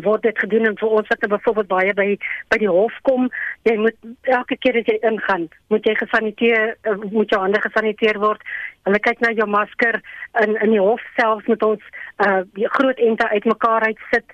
word 0.00 0.22
dit 0.22 0.38
gedoen 0.38 0.66
en 0.66 0.76
vir 0.78 0.88
ons 0.88 1.08
wat 1.08 1.28
byvoorbeeld 1.28 1.68
baie 1.68 1.94
by 1.94 2.08
by 2.48 2.58
die 2.58 2.70
hof 2.70 2.94
kom 3.02 3.28
jy 3.68 3.76
moet 3.76 3.96
elke 4.22 4.56
keer 4.56 4.78
as 4.80 4.88
jy 4.88 4.98
ingaan 5.08 5.48
moet 5.68 5.84
jy 5.86 5.94
gesaniteer 6.00 6.76
eh, 6.82 6.96
moet 7.10 7.30
jou 7.30 7.40
hande 7.40 7.60
gesaniteer 7.60 8.18
word. 8.18 8.40
Hulle 8.88 8.98
kyk 8.98 9.20
na 9.20 9.32
jou 9.36 9.46
masker 9.46 10.00
in 10.42 10.56
in 10.56 10.70
die 10.70 10.80
hof 10.80 11.02
selfs 11.18 11.46
met 11.46 11.62
ons 11.62 11.82
uh 12.24 12.40
die 12.56 12.68
groot 12.78 12.98
ente 12.98 13.28
uitmekaar 13.28 13.88
uit 13.90 14.00
sit 14.10 14.24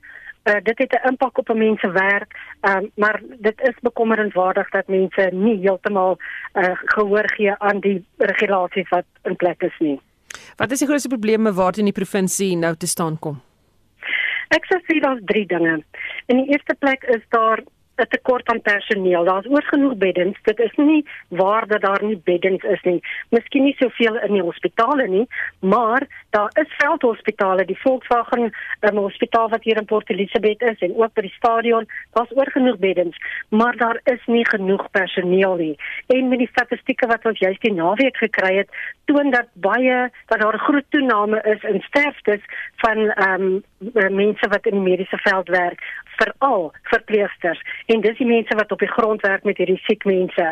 uh, 0.49 0.61
dit 0.63 0.79
het 0.79 0.93
'n 0.93 1.09
impak 1.09 1.39
op 1.39 1.49
'n 1.49 1.59
mens 1.59 1.81
se 1.81 1.91
werk 1.91 2.37
uh, 2.63 2.77
maar 2.95 3.21
dit 3.39 3.61
is 3.61 3.75
bekommerenswaardig 3.81 4.71
dat 4.71 4.87
mense 4.89 5.29
nie 5.33 5.59
heeltemal 5.61 6.19
uh, 6.19 6.71
gehoor 6.75 7.31
gee 7.37 7.55
aan 7.59 7.81
die 7.81 8.05
regulasies 8.17 8.89
wat 8.89 9.05
in 9.23 9.37
plek 9.37 9.63
is 9.63 9.79
nie. 9.79 10.01
Wat 10.57 10.71
is 10.71 10.79
die 10.79 10.89
grootste 10.89 11.09
probleme 11.09 11.53
waarteen 11.53 11.85
die 11.85 12.01
provinsie 12.03 12.57
nou 12.57 12.75
te 12.77 12.87
staan 12.87 13.19
kom 13.19 13.48
Ek 14.49 14.65
sê 14.69 14.81
vir 14.87 15.01
daar's 15.01 15.25
drie 15.25 15.47
dinge. 15.47 15.83
In 16.27 16.37
die 16.37 16.53
eerste 16.53 16.75
plek 16.75 17.05
is 17.05 17.25
daar 17.31 17.61
'n 17.99 18.07
tekort 18.09 18.49
aan 18.49 18.63
personeel. 18.63 19.25
Daar's 19.25 19.47
oorgenoeg 19.47 19.97
beddens. 19.97 20.39
Dit 20.43 20.59
is 20.59 20.75
nie 20.77 21.07
waar 21.29 21.67
dat 21.67 21.81
daar 21.81 22.05
nie 22.05 22.21
beddens 22.25 22.63
is 22.63 22.83
nie. 22.83 23.01
Miskien 23.29 23.63
nie 23.63 23.75
soveel 23.79 24.19
in 24.19 24.33
die 24.33 24.43
hospitale 24.43 25.09
nie, 25.09 25.27
maar 25.61 26.07
daar 26.31 26.51
is 26.53 26.75
veldhospitale, 26.79 27.65
die 27.65 27.81
Volkswagen 27.81 28.53
um, 28.81 28.97
hospitaal 28.97 29.49
wat 29.49 29.65
hier 29.65 29.77
in 29.77 29.85
Port 29.85 30.11
Elizabeth 30.11 30.63
is 30.63 30.79
en 30.79 30.97
ook 30.97 31.13
by 31.15 31.23
die 31.27 31.35
stadion. 31.37 31.89
Daar's 32.13 32.37
oorgenoeg 32.37 32.79
beddens, 32.79 33.17
maar 33.49 33.77
daar 33.77 34.01
is 34.05 34.27
nie 34.27 34.47
genoeg 34.47 34.91
personeel 34.91 35.55
nie. 35.55 35.77
En 36.07 36.29
met 36.29 36.39
die 36.39 36.53
statistieke 36.53 37.07
wat 37.07 37.25
ons 37.25 37.39
juist 37.39 37.61
die 37.61 37.73
naweek 37.73 38.17
gekry 38.17 38.57
het, 38.57 38.71
toon 39.05 39.31
dat 39.31 39.51
baie 39.53 40.11
dat 40.27 40.41
daar 40.41 40.55
'n 40.55 40.67
groot 40.69 40.89
toename 40.89 41.43
is 41.43 41.63
in 41.63 41.81
sterftes 41.81 42.43
van 42.77 43.11
ehm 43.11 43.43
um, 43.43 43.63
mense 44.11 44.49
wat 44.49 44.67
in 44.67 44.75
die 44.79 44.91
mediese 44.91 45.19
veld 45.23 45.49
werk 45.49 45.83
veral 46.19 46.73
verpleegsters 46.91 47.61
en 47.87 48.01
dis 48.01 48.17
die 48.19 48.27
mense 48.27 48.57
wat 48.59 48.73
op 48.75 48.83
die 48.83 48.91
grond 48.91 49.23
werk 49.27 49.45
met 49.47 49.61
hierdie 49.61 49.81
siek 49.87 50.05
mense. 50.09 50.47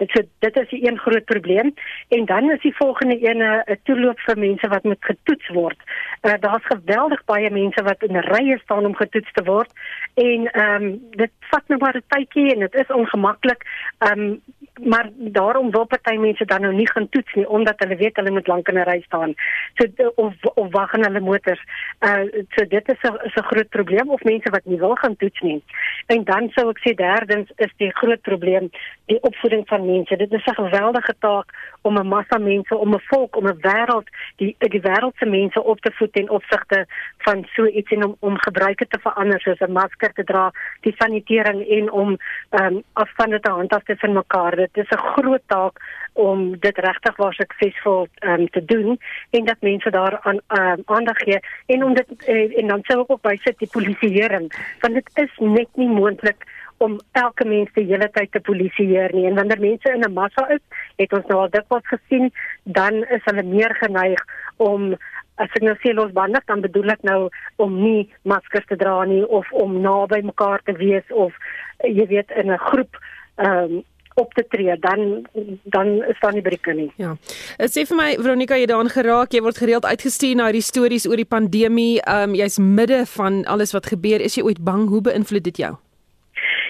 Dit 0.00 0.14
so 0.16 0.22
dit 0.44 0.56
is 0.62 0.70
'n 0.72 0.86
een 0.86 0.98
groot 0.98 1.24
probleem 1.24 1.74
en 2.08 2.24
dan 2.24 2.50
is 2.50 2.60
die 2.60 2.76
volgende 2.76 3.18
ene 3.18 3.62
'n 3.66 3.78
toeloop 3.84 4.20
vir 4.20 4.38
mense 4.38 4.68
wat 4.68 4.84
moet 4.84 5.04
getoets 5.04 5.48
word. 5.48 5.78
Uh, 6.22 6.34
Daar's 6.40 6.66
geweldig 6.66 7.24
baie 7.24 7.50
mense 7.50 7.82
wat 7.82 8.02
in 8.02 8.16
rye 8.16 8.58
staan 8.62 8.86
om 8.86 8.94
getoets 8.94 9.32
te 9.32 9.44
word 9.44 9.72
en 10.14 10.50
ehm 10.52 10.82
um, 10.82 11.00
dit 11.10 11.30
vat 11.50 11.68
nou 11.68 11.80
maar 11.80 11.96
'n 11.96 12.08
tydjie 12.08 12.54
en 12.54 12.60
dit 12.60 12.74
is 12.74 12.96
ongemaklik. 13.00 13.62
Ehm 13.98 14.20
um, 14.20 14.42
maar 14.84 15.10
daarom 15.16 15.70
wil 15.70 15.84
party 15.84 16.16
mense 16.16 16.44
dan 16.44 16.60
nou 16.60 16.72
nie 16.74 16.90
gaan 16.90 17.08
toets 17.08 17.34
nie 17.34 17.48
omdat 17.48 17.78
hulle 17.78 17.96
weet 17.96 18.16
hulle 18.16 18.30
moet 18.30 18.46
lank 18.46 18.68
in 18.68 18.78
'n 18.78 18.88
ry 18.88 19.00
staan. 19.06 19.34
So 19.74 20.12
of 20.14 20.34
of 20.54 20.70
wag 20.70 20.92
in 20.92 21.04
hulle 21.04 21.20
motors. 21.20 21.62
Uh 22.00 22.24
so 22.54 22.64
dit 22.64 22.88
is 22.88 23.02
'n 23.02 23.18
is 23.24 23.34
'n 23.34 23.50
groot 23.50 23.68
probleem 23.68 24.10
of 24.10 24.22
mense 24.22 24.50
wat 24.50 24.64
nie 24.64 24.78
wil 24.78 24.94
gaan 24.94 25.16
toets 25.16 25.40
nie. 25.40 25.62
En 26.06 26.24
dan 26.24 26.50
sou 26.50 26.68
ek 26.70 26.78
sê 26.78 26.94
derdens 26.94 27.50
is 27.56 27.72
die 27.76 27.92
groot 27.94 28.20
probleem 28.20 28.70
die 29.06 29.22
opvoeding 29.22 29.66
van 29.66 29.86
mense. 29.86 30.16
Dit 30.16 30.32
is 30.32 30.46
'n 30.46 30.54
geweldige 30.54 31.14
taak 31.18 31.48
om 31.82 31.98
'n 31.98 32.06
massa 32.06 32.38
mense, 32.38 32.76
om 32.76 32.94
'n 32.94 33.00
volk, 33.10 33.36
om 33.36 33.46
'n 33.46 33.60
wêreld, 33.60 34.08
die 34.36 34.56
die 34.58 34.80
wêreld 34.80 35.16
se 35.16 35.26
mense 35.26 35.62
op 35.62 35.80
te 35.80 35.92
voed 35.92 36.12
ten 36.12 36.28
opsigte 36.28 36.86
van 37.18 37.46
so 37.54 37.66
iets 37.66 37.90
en 37.90 38.04
om 38.04 38.16
om 38.20 38.38
gebruike 38.38 38.86
te 38.86 38.98
verander 38.98 39.40
soos 39.40 39.60
'n 39.60 39.72
masker 39.72 40.12
te 40.12 40.24
dra, 40.24 40.50
die 40.80 40.94
sanitering 40.96 41.68
en 41.68 41.90
om 41.90 42.16
ehm 42.50 42.66
um, 42.66 42.82
afstande 42.92 43.40
te 43.40 43.50
handhaaf 43.50 43.82
tussen 43.82 44.12
mekaar. 44.12 44.56
Dit 44.56 44.69
is 44.76 44.90
'n 44.90 45.06
groot 45.14 45.42
taak 45.46 45.80
om 46.12 46.58
dit 46.58 46.78
regtig 46.78 47.16
waar 47.16 47.34
suksesvol 47.34 48.08
um, 48.20 48.48
te 48.50 48.64
doen 48.64 48.98
en 49.30 49.44
dat 49.44 49.60
mense 49.60 49.90
daar 49.90 50.18
aan 50.20 50.40
um, 50.48 50.82
aandag 50.84 51.18
gee 51.18 51.40
en 51.66 51.84
om 51.84 51.94
dit 51.94 52.08
en, 52.24 52.52
en 52.52 52.66
dan 52.66 52.80
sou 52.82 53.00
ek 53.00 53.10
ook 53.10 53.22
bysit 53.22 53.58
die 53.58 53.70
polisieering 53.72 54.52
want 54.80 54.94
dit 54.94 55.10
is 55.14 55.32
net 55.38 55.68
nie 55.74 55.88
moontlik 55.88 56.44
om 56.80 56.98
elke 57.12 57.44
mens 57.44 57.68
die 57.76 57.84
hele 57.84 58.08
tyd 58.10 58.30
te 58.32 58.40
polisieer 58.40 59.12
nie. 59.12 59.26
En 59.28 59.34
wanneer 59.36 59.60
mense 59.60 59.92
in 59.92 60.04
'n 60.04 60.12
massa 60.12 60.48
is 60.48 60.62
het 60.96 61.12
ons 61.12 61.26
nou 61.26 61.40
al 61.40 61.50
dikwels 61.50 61.86
gesien 61.86 62.32
dan 62.64 63.04
is 63.04 63.24
hulle 63.24 63.42
meer 63.42 63.74
geneig 63.74 64.22
om 64.56 64.96
as 65.34 65.52
ek 65.56 65.62
nou 65.62 65.76
sê 65.80 65.92
losbandig 65.92 66.44
dan 66.46 66.60
bedoel 66.60 66.90
ek 66.90 67.02
nou 67.02 67.28
om 67.56 67.76
nie 67.82 68.08
maskers 68.22 68.66
te 68.66 68.76
dra 68.76 69.04
nie 69.04 69.24
of 69.28 69.52
om 69.52 69.80
naby 69.80 70.20
mekaar 70.22 70.62
te 70.64 70.72
wees 70.72 71.04
of 71.10 71.36
jy 71.84 72.06
weet 72.06 72.30
in 72.30 72.50
'n 72.52 72.58
groep 72.58 72.96
ehm 73.36 73.76
um, 73.76 73.84
op 74.20 74.34
te 74.36 74.44
tree, 74.52 74.76
dan 74.84 75.26
dan 75.74 75.92
is 76.12 76.20
daar 76.20 76.34
nie 76.36 76.44
brieke 76.44 76.74
nie. 76.76 76.88
Ja. 77.00 77.16
Eh, 77.58 77.66
sê 77.66 77.86
vir 77.88 77.96
my 77.96 78.08
Veronica, 78.20 78.58
jy 78.58 78.68
daaraan 78.70 78.92
geraak, 78.92 79.32
jy 79.32 79.42
word 79.44 79.60
gereeld 79.62 79.88
uitgestuur 79.88 80.36
na 80.36 80.48
hierdie 80.50 80.66
stories 80.66 81.08
oor 81.08 81.20
die 81.20 81.28
pandemie. 81.36 82.00
Ehm 82.04 82.30
um, 82.30 82.38
jy's 82.38 82.58
midde 82.58 83.04
van 83.16 83.44
alles 83.44 83.72
wat 83.76 83.90
gebeur. 83.92 84.20
Is 84.20 84.36
jy 84.36 84.44
ooit 84.46 84.64
bang? 84.64 84.88
Hoe 84.88 85.00
beïnvloed 85.00 85.44
dit 85.44 85.62
jou? 85.64 85.74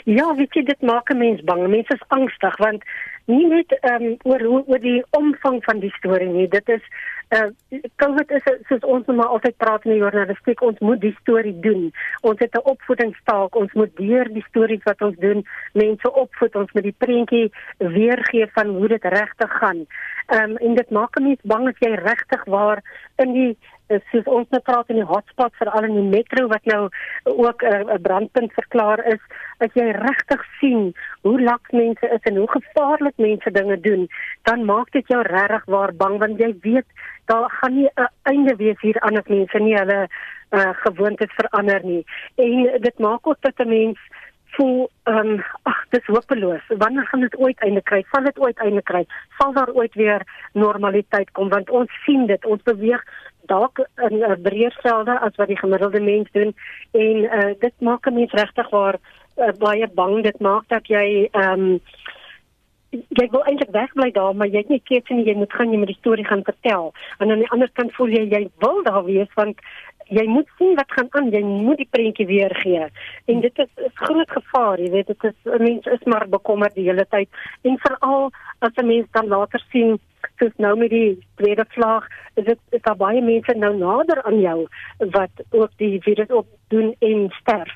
Ja, 0.05 0.35
weet 0.35 0.55
jy 0.55 0.63
dit 0.65 0.83
maak 0.83 1.11
'n 1.11 1.19
mens 1.19 1.41
bang. 1.45 1.67
Mense 1.69 1.95
is 1.95 2.09
angstig 2.09 2.57
want 2.59 2.83
nie 3.27 3.47
net 3.47 3.79
ehm 3.81 4.03
um, 4.03 4.17
oor 4.23 4.43
oor 4.67 4.79
die 4.79 5.03
omvang 5.11 5.65
van 5.65 5.81
die 5.81 5.93
storie 5.99 6.29
nie. 6.29 6.49
Dit 6.49 6.69
is 6.69 6.83
uh 7.31 7.51
COVID 8.03 8.31
is 8.31 8.47
soos 8.69 8.83
ons 8.83 9.07
nou 9.07 9.17
maar 9.17 9.33
altyd 9.35 9.57
praat 9.63 9.85
in 9.87 9.93
die 9.95 10.03
journalistiek, 10.03 10.63
ons 10.67 10.79
moet 10.79 11.01
die 11.01 11.15
storie 11.21 11.55
doen. 11.67 11.91
Ons 12.27 12.39
het 12.43 12.55
'n 12.55 12.69
opvoedingstaak, 12.73 13.55
ons 13.55 13.73
moet 13.73 13.97
deur 13.97 14.29
die 14.33 14.45
stories 14.49 14.83
wat 14.85 15.03
ons 15.03 15.17
doen, 15.17 15.45
mense 15.73 16.13
opvoed, 16.13 16.57
ons 16.57 16.73
moet 16.73 16.83
die 16.83 16.99
prentjie 16.99 17.53
weergee 17.79 18.47
van 18.55 18.75
hoe 18.77 18.89
dit 18.89 19.05
regtig 19.05 19.53
gaan. 19.63 19.87
Ehm 20.27 20.51
um, 20.51 20.57
en 20.57 20.75
dit 20.75 20.91
maak 20.91 21.17
'n 21.17 21.23
mens 21.23 21.43
bang 21.43 21.69
as 21.69 21.79
jy 21.79 21.95
regtig 21.95 22.45
waar 22.45 22.83
in 23.17 23.33
die 23.33 23.57
soos 24.11 24.29
ons 24.31 24.51
nou 24.55 24.61
praat 24.63 24.91
in 24.93 25.01
die 25.01 25.07
hotspot 25.07 25.55
veral 25.59 25.87
in 25.89 25.97
die 25.97 26.11
metro 26.13 26.47
wat 26.53 26.65
nou 26.71 26.89
ook 27.25 27.63
'n 27.63 27.91
uh, 27.91 27.99
brandpunt 28.03 28.53
verklaar 28.53 29.05
is, 29.07 29.23
as 29.59 29.71
jy 29.75 29.91
regtig 29.91 30.43
sien 30.61 30.95
hoe 31.23 31.41
laks 31.41 31.71
mense 31.71 32.07
is 32.07 32.23
en 32.23 32.37
hoe 32.37 32.51
gevaarlik 32.51 33.17
mense 33.17 33.51
dinge 33.51 33.81
doen, 33.81 34.09
dan 34.43 34.65
maak 34.65 34.91
dit 34.93 35.07
jou 35.09 35.23
regtig 35.23 35.65
waar 35.65 35.95
bang 35.95 36.19
want 36.19 36.39
jy 36.39 36.55
weet 36.61 36.87
daar 37.31 37.51
gaan 37.59 37.75
nie 37.75 37.91
'n 37.95 38.09
einde 38.23 38.55
wees 38.57 38.81
hier 38.81 39.01
aan 39.01 39.19
as 39.19 39.29
mense 39.35 39.59
nie 39.59 39.77
hulle 39.77 40.01
uh, 40.51 40.71
gewoontes 40.85 41.33
verander 41.41 41.81
nie. 41.85 42.05
En 42.35 42.81
dit 42.87 42.99
maak 42.99 43.27
ook 43.27 43.41
dat 43.41 43.59
'n 43.59 43.69
mens 43.69 43.99
voel 44.55 44.91
ehm 45.03 45.17
um, 45.17 45.45
ag 45.63 45.81
dis 45.89 46.07
hopeloos. 46.07 46.65
Wanneer 46.69 47.07
gaan 47.07 47.21
dit 47.21 47.39
ooit 47.39 47.59
einde 47.59 47.83
kry? 47.83 48.05
Sal 48.11 48.25
dit 48.25 48.39
ooit 48.39 48.59
einde 48.59 48.83
kry? 48.83 49.07
Sal 49.39 49.53
daar 49.53 49.73
ooit 49.73 49.95
weer 49.95 50.23
normaliteit 50.53 51.31
kom 51.31 51.49
want 51.49 51.71
ons 51.71 52.03
sien 52.05 52.27
dit. 52.27 52.45
Ons 52.45 52.63
beweeg 52.63 53.05
dalk 53.47 53.79
in 53.79 54.19
'n 54.19 54.31
uh, 54.31 54.37
breër 54.43 54.77
velde 54.83 55.19
as 55.19 55.37
wat 55.37 55.49
die 55.49 55.59
gemiddelde 55.59 56.01
mens 56.01 56.29
doen 56.33 56.55
en 56.91 57.17
uh, 57.17 57.55
dit 57.59 57.75
maak 57.79 58.07
'n 58.07 58.15
mens 58.15 58.33
regtig 58.33 58.71
waar 58.71 58.97
uh, 59.37 59.53
baie 59.59 59.89
bang. 59.95 60.23
Dit 60.23 60.41
maak 60.41 60.69
dat 60.69 60.87
jy 60.87 61.29
ehm 61.31 61.61
um, 61.61 61.81
jy 62.91 63.27
wil 63.31 63.45
eintlik 63.47 63.71
wegbly 63.75 64.11
daar, 64.15 64.35
maar 64.37 64.51
jy 64.51 64.65
het 64.65 64.73
nie 64.73 64.83
keuse 64.89 65.15
nie. 65.15 65.27
Jy 65.29 65.37
moet 65.39 65.55
gaan 65.55 65.73
jy 65.73 65.79
met 65.83 65.93
die 65.93 66.01
storie 66.01 66.27
gaan 66.27 66.43
vertel. 66.47 66.91
En 67.19 67.31
aan 67.31 67.45
die 67.45 67.53
ander 67.55 67.71
kant 67.79 67.95
voel 67.97 68.13
jy 68.17 68.27
jy 68.33 68.43
wil 68.65 68.83
daar 68.87 69.05
wees 69.07 69.31
want 69.39 69.63
jy 70.11 70.25
moet 70.27 70.49
sien 70.59 70.75
wat 70.75 70.91
gaan 70.97 71.09
aan. 71.19 71.31
Jy 71.31 71.43
moet 71.47 71.79
die 71.79 71.89
prentjie 71.91 72.27
weer 72.27 72.55
gee. 72.63 72.89
En 73.31 73.41
dit 73.41 73.59
is 73.65 73.71
'n 73.79 73.91
groot 73.95 74.31
gevaar, 74.31 74.81
jy 74.81 74.91
weet, 74.91 75.07
dit 75.07 75.25
is 75.25 75.39
'n 75.45 75.63
mens 75.63 75.87
is 75.87 76.05
maar 76.05 76.29
bekommerd 76.29 76.75
die 76.75 76.89
hele 76.89 77.07
tyd. 77.09 77.29
En 77.63 77.79
veral 77.79 78.31
as 78.59 78.75
'n 78.75 78.87
mens 78.87 79.07
dan 79.13 79.29
later 79.29 79.63
sien 79.71 79.99
soos 80.39 80.53
nou 80.57 80.77
met 80.77 80.91
die 80.91 81.19
tweede 81.37 81.65
vlaag, 81.69 82.07
is 82.35 82.45
dit 82.45 82.59
is 82.71 82.83
daar 82.83 82.97
baie 82.97 83.23
mense 83.23 83.55
nou 83.57 83.77
nader 83.77 84.23
aan 84.23 84.41
jou 84.41 84.67
wat 84.99 85.31
ook 85.51 85.71
die 85.77 86.01
virus 86.03 86.29
op 86.29 86.47
doen 86.69 86.95
en 86.99 87.31
sterf 87.31 87.73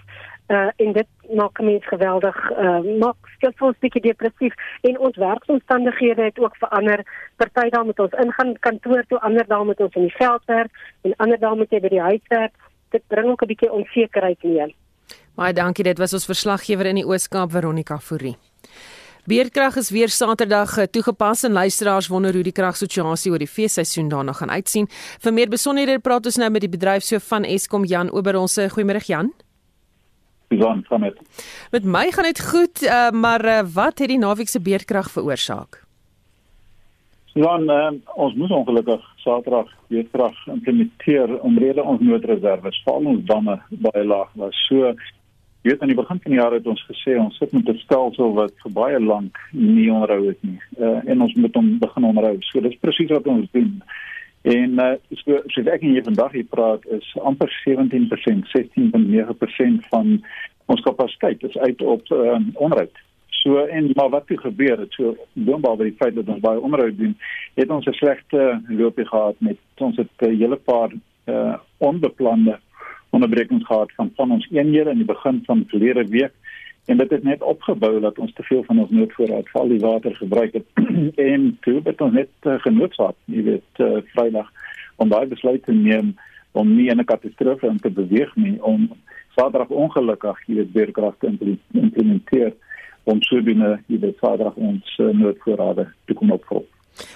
uh 0.49 0.69
en 0.77 0.93
dit 0.93 1.07
maak 1.33 1.61
mense 1.61 1.89
geweldig 1.89 2.37
uh 2.51 2.81
maak 3.01 3.17
skep 3.37 3.63
ons 3.63 3.79
bietjie 3.81 4.03
depressief 4.03 4.55
en 4.83 4.99
ons 4.99 5.17
werksomstandighede 5.17 6.23
het 6.23 6.39
ook 6.39 6.57
verander. 6.57 7.05
Party 7.37 7.69
daar 7.71 7.87
met 7.87 7.99
ons 7.99 8.13
ingaan 8.25 8.57
kantoor 8.61 9.05
toe, 9.09 9.21
ander 9.21 9.47
daar 9.47 9.67
met 9.67 9.81
ons 9.81 9.95
in 9.95 10.09
die 10.09 10.17
veld 10.17 10.45
werk 10.47 10.71
en 11.03 11.15
ander 11.17 11.39
daar 11.39 11.57
met 11.57 11.71
jy 11.71 11.81
by 11.81 11.89
die 11.89 12.07
huis 12.11 12.27
werk. 12.29 12.53
Dit 12.91 13.03
bring 13.09 13.29
ook 13.29 13.43
'n 13.43 13.47
bietjie 13.47 13.73
onsekerheid 13.73 14.43
mee. 14.43 14.75
Baie 15.35 15.53
dankie. 15.53 15.85
Dit 15.85 15.99
was 15.99 16.13
ons 16.13 16.25
verslaggewer 16.25 16.87
in 16.87 16.95
die 16.95 17.07
Oos-Kaap 17.07 17.51
Veronica 17.51 17.99
Fourie. 17.99 18.37
Beerdkrag 19.25 19.77
is 19.77 19.89
weer 19.91 20.09
Saterdag 20.09 20.79
uh, 20.79 20.85
toegepas 20.85 21.43
en 21.43 21.53
luisteraars 21.53 22.11
wonder 22.13 22.33
hoe 22.33 22.43
die 22.43 22.53
kragsituasie 22.53 23.33
oor 23.33 23.41
die 23.41 23.49
feesseisoen 23.49 24.11
daarna 24.13 24.33
gaan 24.37 24.51
uitsien. 24.51 24.89
Vir 25.25 25.33
meer 25.33 25.49
besonderhede 25.49 26.03
praat 26.05 26.27
ons 26.27 26.37
nou 26.37 26.51
met 26.51 26.61
die 26.61 26.69
bedryfshoof 26.69 27.25
van 27.33 27.49
Eskom 27.49 27.85
Jan 27.89 28.13
Oberonse. 28.13 28.69
Goeiemôre 28.69 29.01
Jan. 29.09 29.33
Susan 30.49 30.85
van 30.89 31.01
dit. 31.01 31.17
Met 31.71 31.85
my 31.85 32.11
gaan 32.11 32.29
dit 32.29 32.41
goed, 32.41 32.83
uh, 32.83 33.11
maar 33.11 33.45
uh, 33.45 33.63
wat 33.75 33.99
het 33.99 34.09
die 34.09 34.19
naweek 34.19 34.49
se 34.49 34.61
beerdkrag 34.61 35.11
veroorsaak? 35.11 35.83
Susan, 37.33 37.71
uh, 37.71 37.91
ons 38.15 38.35
moes 38.35 38.51
ongelukkig 38.51 39.03
Saterdag 39.17 39.73
beerdkrag 39.89 40.47
implementeer 40.47 41.41
omrede 41.41 41.83
ons 41.83 42.01
noodreserve, 42.01 42.71
veral 42.85 43.13
ons 43.15 43.26
damme 43.26 43.59
baie 43.71 44.04
laag 44.04 44.30
was. 44.35 44.67
So 44.69 44.95
Jy 45.65 45.73
weet 45.73 45.80
aan 45.80 45.89
die 45.89 45.97
begin 45.97 46.19
van 46.21 46.33
die 46.35 46.37
jaar 46.37 46.52
het 46.52 46.67
ons 46.69 46.83
gesê 46.85 47.15
ons 47.17 47.37
sit 47.41 47.52
met 47.57 47.69
'n 47.69 47.78
stelsel 47.80 48.35
wat 48.37 48.52
vir 48.63 48.73
baie 48.73 48.99
lank 49.00 49.39
nie 49.52 49.89
onderhou 49.89 50.26
het 50.26 50.43
nie. 50.45 50.61
Uh, 50.78 51.00
en 51.09 51.23
ons 51.25 51.33
moet 51.35 51.54
hom 51.54 51.78
begin 51.78 52.04
onderhou. 52.04 52.37
So 52.41 52.61
dis 52.61 52.76
presies 52.80 53.09
wat 53.09 53.26
ons 53.26 53.49
doen. 53.52 53.83
En 54.45 54.71
uh, 54.76 54.93
so 55.11 55.39
so 55.49 55.65
ek 55.73 55.80
en 55.87 55.95
jy 55.97 56.02
vandag 56.04 56.35
hier 56.37 56.49
praat 56.52 56.83
is 56.93 57.07
amper 57.25 57.49
17%, 57.63 58.50
16.9% 58.52 59.87
van 59.89 60.19
ons 60.69 60.83
kapasiteit 60.85 61.47
is 61.49 61.57
uit 61.63 61.80
op 61.80 62.13
uh, 62.13 62.37
onderhoud. 62.52 63.00
So 63.41 63.65
en 63.65 63.89
maar 63.97 64.11
wat 64.13 64.28
het 64.28 64.45
gebeur 64.45 64.83
het 64.85 64.93
so 64.93 65.15
boonop 65.33 65.80
by 65.80 65.89
die 65.89 65.97
feit 65.97 66.19
dat 66.19 66.28
ons 66.28 66.45
baie 66.45 66.61
onderhoud 66.61 66.99
doen, 67.00 67.17
het 67.57 67.73
ons 67.73 67.89
'n 67.89 67.97
slegte 67.97 68.61
loopie 68.69 69.09
gehad 69.09 69.41
met 69.41 69.59
ons 69.80 69.97
het 69.97 70.13
'n 70.21 70.37
hele 70.37 70.57
paar 70.57 70.93
uh, 71.25 71.57
onbeplande 71.78 72.59
onderbrekings 73.11 73.67
gehad 73.67 73.93
van 73.97 74.13
van 74.15 74.30
ons 74.30 74.49
eenhede 74.50 74.91
in 74.91 75.02
die 75.02 75.13
begin 75.15 75.43
van 75.47 75.65
verlede 75.73 76.04
week 76.09 76.33
en 76.84 76.97
dit 76.97 77.10
het 77.10 77.23
net 77.23 77.42
opgebou 77.42 78.00
dat 78.00 78.18
ons 78.18 78.32
te 78.32 78.42
veel 78.42 78.62
van 78.64 78.78
ons 78.78 78.90
noodvoorraad 78.90 79.49
val 79.49 79.68
die 79.68 79.80
water 79.80 80.16
gebruik 80.16 80.52
het 80.52 80.66
en 81.32 81.56
toe 81.60 81.80
het 81.84 82.00
ons 82.00 82.12
net 82.12 82.30
uh, 82.42 82.58
genoodsaak 82.66 83.16
jy 83.25 83.42
weet 83.49 83.82
uh, 83.84 84.02
vrydag 84.12 84.50
om 84.97 85.08
daai 85.08 85.26
besluit 85.26 85.64
te 85.64 85.73
neem 85.73 86.14
om 86.52 86.75
nie 86.76 86.90
'n 86.90 87.04
katastrofe 87.04 87.66
in 87.66 87.80
te 87.80 87.90
beweeg 87.90 88.36
nie 88.36 88.62
om 88.62 88.90
Saterdag 89.36 89.68
ongelukkig 89.68 90.38
jy 90.47 90.54
weet 90.54 90.73
beerkrag 90.73 91.14
te 91.18 91.56
implementeer 91.73 92.52
om 93.04 93.23
sodoende 93.23 93.80
jy 93.86 93.99
weet 93.99 94.18
Saterdag 94.20 94.54
ons 94.54 94.99
uh, 94.99 95.08
noodvoorrade 95.08 95.88
te 96.04 96.14
kom 96.14 96.30
opvul. 96.30 96.66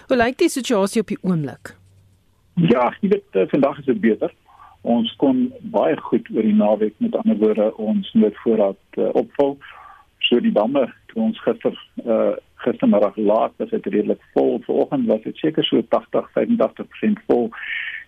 Hoe 0.09 0.17
lyk 0.17 0.39
die 0.39 0.49
situasie 0.49 1.01
op 1.01 1.07
die 1.07 1.21
oomblik? 1.23 1.77
Ja, 2.55 2.93
jy 3.01 3.09
weet 3.09 3.37
uh, 3.37 3.47
vandag 3.49 3.79
is 3.79 3.85
dit 3.85 4.01
beter 4.01 4.33
ons 4.83 5.15
kon 5.19 5.49
baie 5.75 5.97
goed 6.11 6.29
oor 6.35 6.47
die 6.47 6.55
naweek 6.55 6.95
met 6.99 7.17
ander 7.17 7.39
woorde 7.41 7.71
ons 7.77 8.13
noodvoorraad 8.15 8.99
uh, 8.99 9.11
opvul. 9.19 9.57
So 10.29 10.41
die 10.41 10.53
damme 10.53 10.87
toe 11.13 11.23
ons 11.31 11.41
gister 11.47 11.75
uh 12.05 12.37
gistermiddag 12.59 13.17
laat 13.17 13.53
was 13.57 13.71
dit 13.71 13.87
redelik 13.87 14.23
vol. 14.35 14.59
Vanoggend 14.67 15.07
was 15.07 15.23
dit 15.23 15.37
seker 15.37 15.65
so 15.65 15.83
80 15.89 16.31
85% 16.35 17.21
vol. 17.27 17.51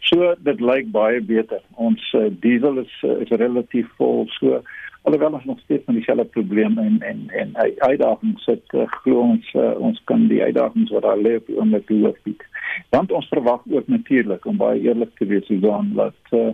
So 0.09 0.35
dit 0.39 0.61
lyk 0.61 0.91
baie 0.91 1.21
beter. 1.23 1.63
Ons 1.79 2.03
uh, 2.19 2.27
diesel 2.43 2.81
is 2.83 2.95
uh, 3.07 3.21
is 3.23 3.31
relatief 3.31 3.87
vol. 4.01 4.27
So 4.41 4.63
alhoewel 5.03 5.33
ons 5.33 5.45
nog 5.45 5.61
steeds 5.61 5.87
met 5.87 5.97
dieselfde 5.97 6.25
probleem 6.25 6.79
en 6.79 7.01
en 7.01 7.29
en 7.29 7.55
uitdagings 7.79 8.45
sit 8.45 8.73
uh, 8.73 8.87
glo 8.87 9.21
ons 9.21 9.53
uh, 9.55 9.79
ons 9.79 10.01
kan 10.05 10.27
die 10.29 10.43
uitdagings 10.43 10.91
wat 10.91 11.03
daar 11.03 11.19
lê 11.19 11.37
op 11.37 11.47
die 11.47 11.59
oomblik 11.59 11.87
beheer. 11.87 12.49
Want 12.91 13.13
ons 13.13 13.29
verwag 13.29 13.63
ook 13.71 13.89
natuurlik 13.89 14.45
om 14.47 14.57
baie 14.57 14.81
eerlik 14.81 15.15
te 15.19 15.27
wees 15.27 15.49
hiervan 15.49 15.93
dat 15.95 16.15
uh, 16.31 16.53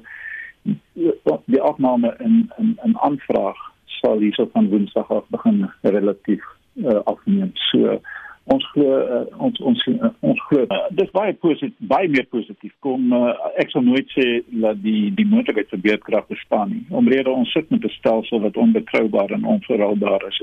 die 1.44 1.60
afname 1.60 2.14
in 2.18 2.50
in 2.58 2.76
'n 2.84 2.98
aanvraag 2.98 3.58
sal 3.84 4.18
hierso 4.18 4.48
van 4.52 4.68
Woensdag 4.68 5.10
af 5.10 5.24
begin 5.28 5.70
relatief 5.82 6.44
uh, 6.74 7.00
afneem. 7.04 7.50
So 7.54 8.00
ons 8.46 8.66
glo 8.72 8.98
uh, 8.98 9.24
ons 9.42 9.60
ons 9.70 9.84
uh, 9.90 10.10
ons 10.20 10.42
glo. 10.48 10.64
Uh, 10.70 10.82
dis 10.98 11.10
baie 11.14 11.34
positief 11.42 11.90
baie 11.92 12.08
meer 12.08 12.26
positief. 12.30 12.72
Kom 12.86 13.12
uh, 13.16 13.34
ek 13.62 13.72
sou 13.74 13.82
nooit 13.82 14.10
sê 14.14 14.26
dat 14.64 14.80
die 14.84 15.10
die 15.18 15.26
moontlikheid 15.26 15.72
vir 15.74 15.84
beerdkrag 15.88 16.28
bestaan 16.30 16.72
nie. 16.74 16.84
Omrede 17.02 17.32
ons 17.32 17.52
sit 17.56 17.70
met 17.74 17.84
'n 17.84 17.96
stelsel 17.98 18.44
wat 18.46 18.56
onbetroubaar 18.56 19.34
en 19.34 19.48
onverhoudbaar 19.56 20.28
is 20.30 20.42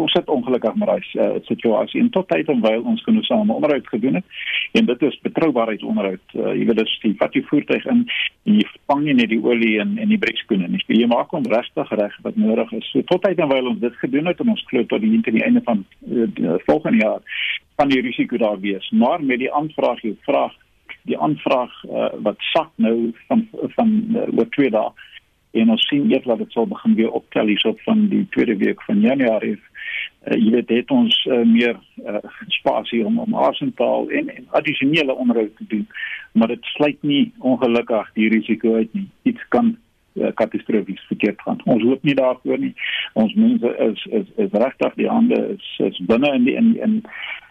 ons 0.00 0.12
sit 0.12 0.28
ongelukkig 0.28 0.74
met 0.80 0.88
daai 0.88 1.04
uh, 1.14 1.40
situasie 1.48 2.00
en 2.00 2.10
tot 2.14 2.28
tyd 2.28 2.48
en 2.52 2.62
wyl 2.64 2.82
ons 2.92 3.02
genoegsame 3.06 3.54
onderhoud 3.54 3.86
gedoen 3.92 4.18
het. 4.20 4.24
En 4.72 4.86
dit 4.86 5.02
is 5.08 5.18
betroubaarheidsonderhoud. 5.26 6.24
Uh, 6.34 6.54
jy 6.58 6.66
weet 6.70 6.80
dis 6.82 6.96
die 7.04 7.14
wat 7.20 7.36
jy 7.36 7.44
voertuig 7.50 7.86
in 7.92 8.04
jy 8.48 8.66
vang 8.90 9.04
nie 9.04 9.16
net 9.20 9.30
die 9.32 9.40
olie 9.44 9.78
en 9.82 9.96
en 10.02 10.10
die 10.12 10.20
brekskoene 10.20 10.68
nie. 10.70 10.82
Jy 10.86 11.08
maak 11.10 11.32
hom 11.36 11.46
regtig 11.50 11.94
reg 12.00 12.18
wat 12.26 12.40
nodig 12.40 12.74
is. 12.80 12.90
So 12.92 13.06
tot 13.10 13.22
tyd 13.26 13.40
en 13.42 13.52
wyl 13.52 13.72
ons 13.74 13.80
dit 13.84 14.02
gedoen 14.02 14.32
het 14.32 14.42
en 14.42 14.52
ons 14.56 14.66
glo 14.70 14.84
tot 14.90 15.04
die 15.04 15.14
einde 15.14 15.36
die 15.38 15.46
einde 15.46 15.64
van 15.68 15.84
uh, 16.08 16.28
die 16.34 16.58
volgende 16.66 17.04
jaar 17.04 17.40
van 17.78 17.90
die 17.90 18.02
risiko 18.02 18.38
daar 18.38 18.60
wees. 18.60 18.90
Maar 18.90 19.22
met 19.22 19.42
die 19.42 19.52
aanvraag 19.52 20.02
jy 20.02 20.14
vraag 20.26 20.54
die 21.04 21.18
aanvraag 21.20 21.72
uh, 21.84 22.12
wat 22.24 22.40
sak 22.52 22.70
nou 22.76 23.12
van 23.28 23.48
van 23.76 23.90
uh, 24.16 24.28
oor 24.38 24.48
twee 24.56 24.70
dae 24.72 24.92
en 25.54 25.70
ons 25.74 25.86
sien 25.88 26.10
eers 26.10 26.26
dat 26.26 26.42
dit 26.42 26.56
sal 26.56 26.66
begin 26.70 26.96
weer 26.98 27.14
optel 27.20 27.52
hierop 27.52 27.80
van 27.86 28.08
die 28.12 28.24
tweede 28.36 28.56
week 28.62 28.82
van 28.88 29.00
Januarie 29.00 29.56
uh, 29.56 30.36
jy 30.38 30.50
weet 30.56 30.74
het 30.74 30.90
ons 30.90 31.20
uh, 31.30 31.42
meer 31.46 31.78
uh, 32.04 32.22
spasie 32.58 33.04
om 33.06 33.18
om 33.22 33.38
asemtaal 33.48 34.10
en, 34.10 34.28
en 34.34 34.50
addisionele 34.60 35.14
onderhoud 35.14 35.56
te 35.56 35.68
doen 35.68 35.86
maar 36.32 36.52
dit 36.54 36.74
sluit 36.74 37.02
nie 37.02 37.24
ongelukkig 37.38 38.12
die 38.18 38.28
risiko 38.36 38.74
uit 38.80 38.92
nie 38.94 39.08
iets 39.30 39.48
kan 39.48 39.76
uh, 40.14 40.30
katastrofies 40.34 41.00
verkeerd 41.06 41.40
gaan. 41.42 41.60
Ons 41.64 41.82
hoop 41.82 42.02
nie 42.02 42.14
daarvoor 42.14 42.58
nie. 42.58 42.74
Ons 43.12 43.34
mense 43.34 43.76
is 43.88 44.06
is 44.10 44.26
is 44.36 44.58
regtig 44.64 44.94
die 44.94 45.08
hande 45.08 45.40
is 45.56 45.70
is 45.86 46.00
binne 46.10 46.34
in 46.34 46.44
die 46.44 46.54
in 46.54 46.74
in 46.76 47.02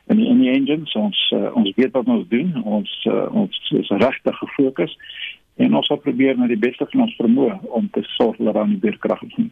in 0.08 0.18
die, 0.18 0.28
in 0.28 0.40
die 0.40 0.52
engines. 0.52 0.96
Ons 1.00 1.20
uh, 1.36 1.56
ons 1.56 1.72
weet 1.76 1.92
wat 1.92 2.08
ons 2.08 2.28
doen. 2.28 2.56
Ons 2.64 2.94
uh, 3.10 3.28
ons 3.32 3.74
is 3.80 3.90
regtig 4.04 4.38
gefokus 4.38 4.98
en 5.56 5.76
ons 5.76 5.88
sal 5.88 5.98
probeer 5.98 6.38
na 6.38 6.48
die 6.48 6.60
beste 6.60 6.86
van 6.92 7.06
ons 7.06 7.16
vermoë 7.20 7.60
om 7.80 7.90
te 7.94 8.04
sorg 8.16 8.38
dat 8.38 8.54
daar 8.54 8.68
nie 8.68 8.80
beerkrag 8.82 9.22
is 9.28 9.36
nie. 9.38 9.52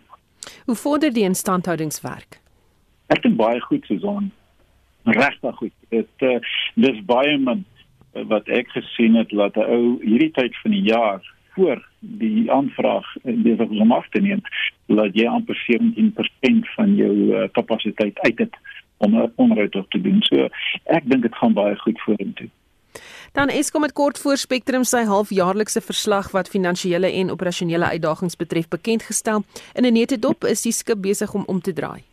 Hoe 0.65 0.75
vorder 0.75 1.13
die 1.13 1.25
instandhoudingswerk? 1.27 2.39
Ek 3.13 3.21
dink 3.21 3.37
baie 3.37 3.59
goed 3.61 3.85
Susan. 3.85 4.31
Regtig 5.03 5.55
goed. 5.57 5.73
Dit 5.89 6.25
uh, 6.25 6.37
dis 6.79 7.03
baie 7.05 7.37
min 7.37 7.63
uh, 8.15 8.25
wat 8.31 8.49
ek 8.49 8.69
gesien 8.73 9.17
het 9.19 9.29
dat 9.29 9.57
'n 9.57 9.67
ou 9.77 9.99
hierdie 10.01 10.31
tyd 10.37 10.57
van 10.63 10.71
die 10.71 10.85
jaar 10.89 11.21
voor 11.55 11.81
die 11.99 12.51
aanvraag 12.51 13.07
besig 13.23 13.69
is 13.69 13.79
om 13.79 13.91
af 13.91 14.07
te 14.09 14.21
neem, 14.21 14.41
laat 14.87 15.15
jy 15.15 15.27
amper 15.27 15.57
17% 15.67 16.69
van 16.75 16.95
jou 16.95 17.13
uh, 17.35 17.49
kapasiteit 17.51 18.19
uit 18.19 18.39
het 18.39 18.55
om 18.97 19.15
'n 19.15 19.31
onderhoud 19.35 19.85
te 19.89 20.01
doen. 20.01 20.21
So 20.21 20.47
ek 20.83 21.09
dink 21.09 21.21
dit 21.21 21.35
gaan 21.35 21.53
baie 21.53 21.75
goed 21.75 22.01
vorentoe. 22.01 22.49
Dan 23.31 23.47
Eskom 23.47 23.81
het 23.81 23.93
kort 23.93 24.19
voor 24.19 24.37
Spectrum 24.37 24.83
sy 24.83 25.05
halfjaarlikse 25.07 25.81
verslag 25.81 26.31
wat 26.35 26.49
finansiële 26.51 27.07
en 27.19 27.29
operasionele 27.31 27.87
uitdagings 27.93 28.35
betref 28.35 28.67
bekend 28.67 29.03
gestel. 29.07 29.43
In 29.73 29.85
'n 29.85 29.93
nette 29.93 30.19
dop 30.19 30.43
is 30.43 30.61
die 30.61 30.71
skip 30.71 31.01
besig 31.01 31.33
om 31.33 31.43
om 31.47 31.61
te 31.61 31.73
draai. 31.73 32.03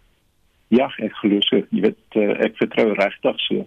Ja, 0.68 0.86
ek 0.98 1.12
glo 1.12 1.40
so. 1.40 1.56
Jy 1.70 1.80
weet 1.80 2.04
uh, 2.14 2.44
ek 2.44 2.56
vertrou 2.56 2.92
regtig 2.92 3.40
so. 3.40 3.66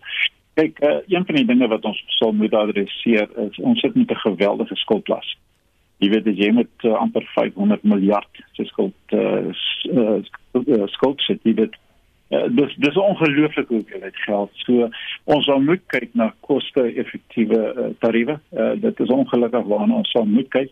Kyk, 0.54 0.80
uh, 0.80 1.00
een 1.08 1.26
van 1.26 1.36
die 1.36 1.46
dinge 1.46 1.68
wat 1.68 1.86
ons 1.86 2.04
sal 2.08 2.32
moet 2.32 2.54
adresseer 2.54 3.28
is 3.50 3.60
ons 3.60 3.80
sit 3.80 3.96
met 3.96 4.12
'n 4.12 4.16
geweldige 4.16 4.76
skuldlas. 4.76 5.38
Jy 5.98 6.10
weet 6.10 6.26
jy 6.38 6.52
met 6.52 6.72
uh, 6.84 6.94
amper 6.94 7.28
500 7.36 7.84
miljard 7.84 8.44
se 8.54 8.64
skuld 8.66 8.94
uh, 9.10 9.52
skuld 10.86 11.20
sit. 11.22 11.40
Jy 11.44 11.54
weet 11.54 11.76
Uh, 12.32 12.46
dis 12.56 12.76
dis 12.80 12.96
ongelooflik 12.96 13.68
hoe 13.68 13.82
veel 13.86 14.00
dit 14.00 14.20
geld. 14.24 14.52
So 14.64 14.88
ons 15.36 15.46
sal 15.46 15.60
moet 15.60 15.82
kyk 15.92 16.14
na 16.16 16.30
koste-effektiewe 16.48 17.60
uh, 17.60 17.88
tariewe. 18.00 18.38
Uh, 18.56 18.72
dit 18.80 19.00
is 19.04 19.12
ongelukkig 19.12 19.66
waarna 19.68 19.98
ons 20.00 20.12
sal 20.16 20.24
moet 20.26 20.48
kyk. 20.56 20.72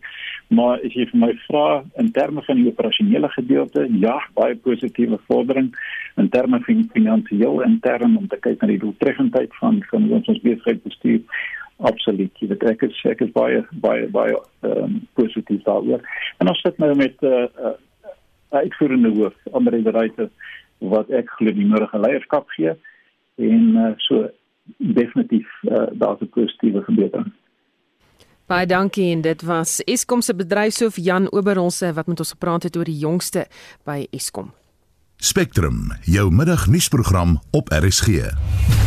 Maar 0.56 0.80
as 0.80 0.96
jy 0.96 1.04
vir 1.10 1.20
my 1.20 1.30
vra 1.44 1.64
in 2.00 2.08
terme 2.16 2.40
van 2.46 2.62
die 2.62 2.70
operasionele 2.70 3.28
gedeelte, 3.34 3.84
ja, 4.00 4.16
baie 4.40 4.56
positiewe 4.56 5.20
vordering 5.28 5.68
in 6.16 6.30
terme 6.32 6.62
van 6.64 6.80
finansiëel 6.94 7.60
en 7.66 7.76
terme 7.84 8.18
om 8.18 8.30
te 8.32 8.40
kyk 8.40 8.62
na 8.62 8.70
die 8.72 8.80
doeltreffendheid 8.80 9.52
van 9.60 9.82
van 9.90 10.08
ons 10.16 10.32
ons 10.32 10.40
besigheid 10.46 10.80
bestuur. 10.86 11.20
Absoluut. 11.90 12.32
Jy 12.40 12.48
weet 12.54 12.64
ek 12.72 12.86
is 12.88 13.04
ek 13.08 13.20
is 13.26 13.36
baie 13.36 13.60
baie 13.84 14.08
baie 14.16 14.40
um, 14.64 14.96
positief 15.20 15.60
daaroor. 15.68 16.00
En 16.40 16.48
ons 16.52 16.64
sit 16.64 16.80
nou 16.80 16.94
met 16.96 17.20
'n 17.20 17.36
uh, 17.36 17.44
uh, 17.68 17.76
uitvoerende 18.64 19.12
hoof, 19.20 19.36
Andre 19.52 19.82
de 19.82 19.90
Ruyter 19.90 20.30
wat 20.80 21.10
ek 21.10 21.30
glo 21.38 21.52
die 21.52 21.66
nodige 21.68 22.00
leierskap 22.00 22.48
gee 22.56 22.74
en 23.40 23.76
uh, 23.76 23.92
so 24.06 24.28
definitief 24.76 25.48
uh, 25.68 25.86
daar's 25.92 26.20
'n 26.20 26.28
positiewe 26.28 26.82
verbetering. 26.82 27.32
Baie 28.46 28.66
dankie 28.66 29.12
en 29.12 29.20
dit 29.20 29.42
was 29.42 29.80
Eskom 29.86 30.20
se 30.20 30.34
bedryfshoof 30.34 30.96
Jan 30.96 31.32
Oberholse 31.32 31.92
wat 31.92 32.06
met 32.06 32.18
ons 32.18 32.30
gepraat 32.30 32.62
het 32.62 32.76
oor 32.76 32.84
die 32.84 32.98
jongste 32.98 33.46
by 33.84 34.06
Eskom. 34.10 34.50
Spectrum, 35.16 35.92
jou 36.02 36.30
middagnuusprogram 36.32 37.38
op 37.50 37.68
RSG. 37.68 38.79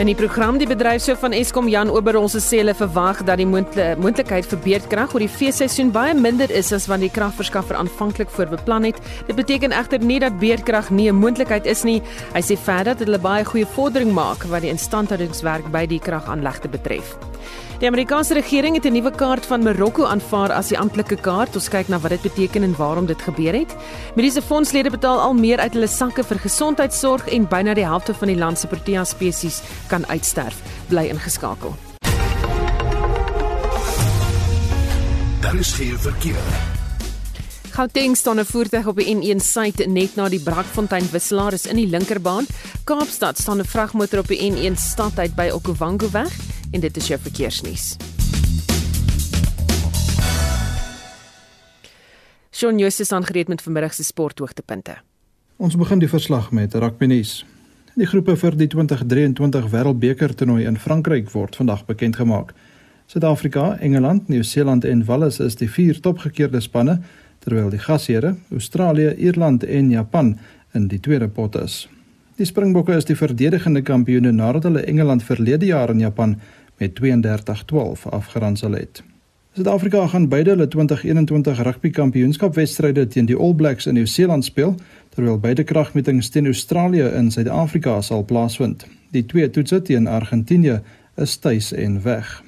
In 0.00 0.08
die 0.08 0.16
program 0.16 0.56
die 0.56 0.64
bedryfshoof 0.64 1.18
van 1.20 1.34
Eskom 1.36 1.66
Jan 1.68 1.90
Oberholse 1.92 2.40
sê 2.40 2.62
hulle 2.62 2.72
verwag 2.72 3.18
dat 3.28 3.36
die 3.36 3.44
moontlikheid 3.44 4.46
vir 4.48 4.60
beerdkrag 4.64 5.12
oor 5.12 5.20
die 5.20 5.28
feesseisoen 5.28 5.90
baie 5.92 6.14
minder 6.16 6.48
is 6.56 6.70
as 6.72 6.86
wat 6.88 7.02
die 7.04 7.10
kragverskaffer 7.12 7.76
aanvanklik 7.76 8.32
voorbeplan 8.32 8.88
het. 8.88 9.02
Dit 9.28 9.36
beteken 9.36 9.76
egter 9.76 10.00
nie 10.00 10.16
dat 10.24 10.40
beerdkrag 10.40 10.88
nie 10.88 11.10
'n 11.12 11.20
moontlikheid 11.20 11.66
is 11.66 11.84
nie. 11.84 12.00
Hy 12.32 12.40
sê 12.40 12.56
verder 12.56 12.96
dat 12.96 13.04
hulle 13.04 13.18
baie 13.18 13.44
goeie 13.44 13.66
vordering 13.66 14.14
maak 14.14 14.48
wat 14.48 14.62
die 14.62 14.72
instandhoudingswerk 14.72 15.70
by 15.70 15.84
die 15.86 16.00
kragaanlegte 16.00 16.68
betref. 16.68 17.18
Die 17.80 17.88
Amerikaanse 17.88 18.34
regering 18.34 18.74
het 18.74 18.84
'n 18.84 18.92
nuwe 18.92 19.10
kaart 19.10 19.46
van 19.46 19.62
Marokko 19.62 20.04
aanvaar 20.04 20.52
as 20.52 20.68
die 20.68 20.78
amptelike 20.78 21.16
kaart. 21.16 21.54
Ons 21.54 21.68
kyk 21.68 21.88
na 21.88 21.98
wat 21.98 22.10
dit 22.10 22.22
beteken 22.22 22.62
en 22.62 22.76
waarom 22.76 23.06
dit 23.06 23.22
gebeur 23.22 23.52
het. 23.52 23.76
Mediese 24.14 24.42
fondslede 24.42 24.90
betaal 24.90 25.20
al 25.20 25.34
meer 25.34 25.58
uit 25.58 25.72
hulle 25.72 25.86
sakke 25.86 26.24
vir 26.24 26.38
gesondheidsorg 26.38 27.28
en 27.28 27.48
byna 27.48 27.74
die 27.74 27.84
helfte 27.84 28.14
van 28.14 28.28
die 28.28 28.36
land 28.36 28.58
se 28.58 28.66
Protea 28.66 29.04
spesies 29.04 29.62
kan 29.88 30.06
uitsterf. 30.06 30.56
Bly 30.88 31.06
ingeskakel. 31.08 31.74
Daar 35.40 35.56
is 35.56 35.72
geen 35.72 35.98
verkeer. 35.98 36.44
Gauteng 37.70 38.16
staan 38.16 38.38
'n 38.38 38.44
voertuig 38.44 38.86
op 38.86 38.96
die 38.96 39.14
N1 39.14 39.40
suid 39.40 39.86
net 39.86 40.16
na 40.16 40.28
die 40.28 40.40
Brakfontein 40.40 41.10
wisselaar 41.10 41.52
is 41.52 41.66
in 41.66 41.76
die 41.76 41.86
linkerbaan. 41.86 42.46
Kaapstad 42.84 43.38
staan 43.38 43.58
'n 43.58 43.64
vragmotor 43.64 44.18
op 44.18 44.26
die 44.26 44.52
N1 44.52 44.76
stad 44.76 45.18
uit 45.18 45.34
by 45.34 45.50
Okavango 45.52 46.10
weg 46.10 46.30
en 46.70 46.80
dit 46.80 46.96
is 46.96 47.06
jou 47.10 47.18
verkeersnuus. 47.20 47.96
Shaun 52.50 52.78
Justus 52.78 53.12
aangereed 53.12 53.48
met 53.48 53.62
vanmiddag 53.62 53.94
se 53.94 54.04
sporthoogtepunte. 54.04 54.98
Ons 55.56 55.76
begin 55.76 55.98
die 55.98 56.08
verslag 56.08 56.50
met 56.52 56.74
rugby 56.74 57.06
nuus. 57.06 57.44
Die 57.98 58.06
groepe 58.06 58.36
vir 58.38 58.56
die 58.56 58.68
2023 58.70 59.70
Wêreldbeker 59.72 60.34
toernooi 60.34 60.64
in 60.68 60.78
Frankryk 60.78 61.30
word 61.34 61.56
vandag 61.56 61.86
bekend 61.88 62.16
gemaak. 62.20 62.54
Suid-Afrika, 63.10 63.76
Engeland, 63.82 64.28
Nieu-Seeland 64.28 64.84
en 64.84 65.04
Wales 65.04 65.40
is 65.42 65.56
die 65.58 65.68
vier 65.68 65.98
topgekeerde 66.00 66.60
spanne, 66.62 67.00
terwyl 67.42 67.70
die 67.72 67.80
gasheere, 67.82 68.36
Australië, 68.52 69.14
Ierland 69.18 69.64
en 69.64 69.90
Japan 69.90 70.36
in 70.74 70.86
die 70.88 71.00
tweede 71.00 71.28
pot 71.28 71.56
is. 71.58 71.88
Die 72.38 72.46
Springbokke 72.48 72.94
is 72.96 73.04
die 73.04 73.18
verdedigende 73.18 73.82
kampioene 73.84 74.30
nadat 74.32 74.64
hulle 74.68 74.84
Engeland 74.88 75.24
verlede 75.26 75.66
jaar 75.68 75.90
in 75.92 76.00
Japan 76.00 76.38
met 76.80 77.00
32-12 77.00 78.08
afgeronsel 78.10 78.72
het. 78.72 79.02
Suid-Afrika 79.52 80.06
gaan 80.06 80.28
beide 80.28 80.50
hulle 80.50 80.68
2021 80.68 81.62
rugby 81.62 81.90
kampioenskapwedstryde 81.90 83.06
teen 83.06 83.26
die 83.26 83.36
All 83.36 83.54
Blacks 83.54 83.86
in 83.86 83.94
Nieu-Seeland 83.94 84.44
speel, 84.44 84.74
terwyl 85.14 85.38
beide 85.38 85.64
kragmetings 85.64 86.28
teen 86.28 86.46
Australië 86.46 87.10
in 87.18 87.30
Suid-Afrika 87.30 88.00
sal 88.00 88.24
plaasvind. 88.24 88.86
Die 89.10 89.26
twee 89.26 89.50
toetse 89.50 89.82
teen 89.82 90.06
Argentinië 90.06 90.80
is 91.16 91.36
tuis 91.36 91.72
en 91.72 92.02
weg. 92.02 92.42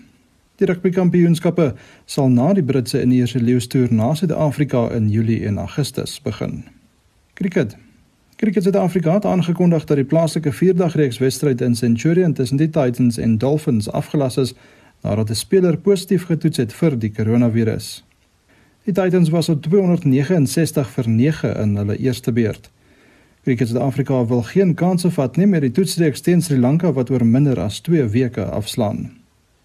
Die 0.57 0.67
rugby 0.67 0.95
kampioenskappe 0.95 1.73
sal 2.07 2.31
na 2.31 2.53
die 2.55 2.63
Britse 2.63 3.01
en 3.03 3.11
Ierse 3.11 3.43
leeustoer 3.43 3.91
na 3.91 4.15
Suid-Afrika 4.15 4.89
in 4.95 5.11
Julie 5.11 5.43
en 5.47 5.59
Augustus 5.59 6.21
begin. 6.23 6.63
Kriket 7.35 7.77
Kriket 8.43 8.63
Suid-Afrika 8.63 9.13
het 9.15 9.25
aangekondig 9.25 9.85
dat 9.85 9.97
die 9.97 10.05
plaaslike 10.05 10.53
vierdagreeks 10.53 11.19
wedstryd 11.19 11.61
in 11.61 11.75
Centurion 11.75 12.33
tussen 12.33 12.57
die 12.57 12.71
Titans 12.71 13.19
en 13.19 13.39
Dolphins 13.39 13.91
afgelas 13.91 14.37
is 14.37 14.55
nadat 15.01 15.31
'n 15.31 15.35
speler 15.35 15.77
positief 15.77 16.25
getoets 16.25 16.57
het 16.57 16.73
vir 16.73 16.99
die 16.99 17.11
koronavirus. 17.11 18.05
Die 18.85 18.95
Titans 18.95 19.29
was 19.29 19.49
op 19.49 19.63
269 19.63 20.91
vir 20.91 21.09
9 21.09 21.57
in 21.57 21.77
hulle 21.77 21.97
eerste 21.97 22.33
beurt. 22.33 22.71
Kriket 23.43 23.69
Suid-Afrika 23.69 24.27
wil 24.27 24.43
geen 24.43 24.75
kanse 24.75 25.11
vat 25.11 25.37
nie 25.37 25.47
met 25.47 25.61
die 25.61 25.71
toetsreeks 25.71 26.21
teen 26.21 26.43
Sri 26.43 26.59
Lanka 26.59 26.93
wat 26.93 27.11
oor 27.11 27.27
minder 27.27 27.61
as 27.61 27.81
2 27.81 28.09
weke 28.09 28.45
afslaan. 28.45 29.11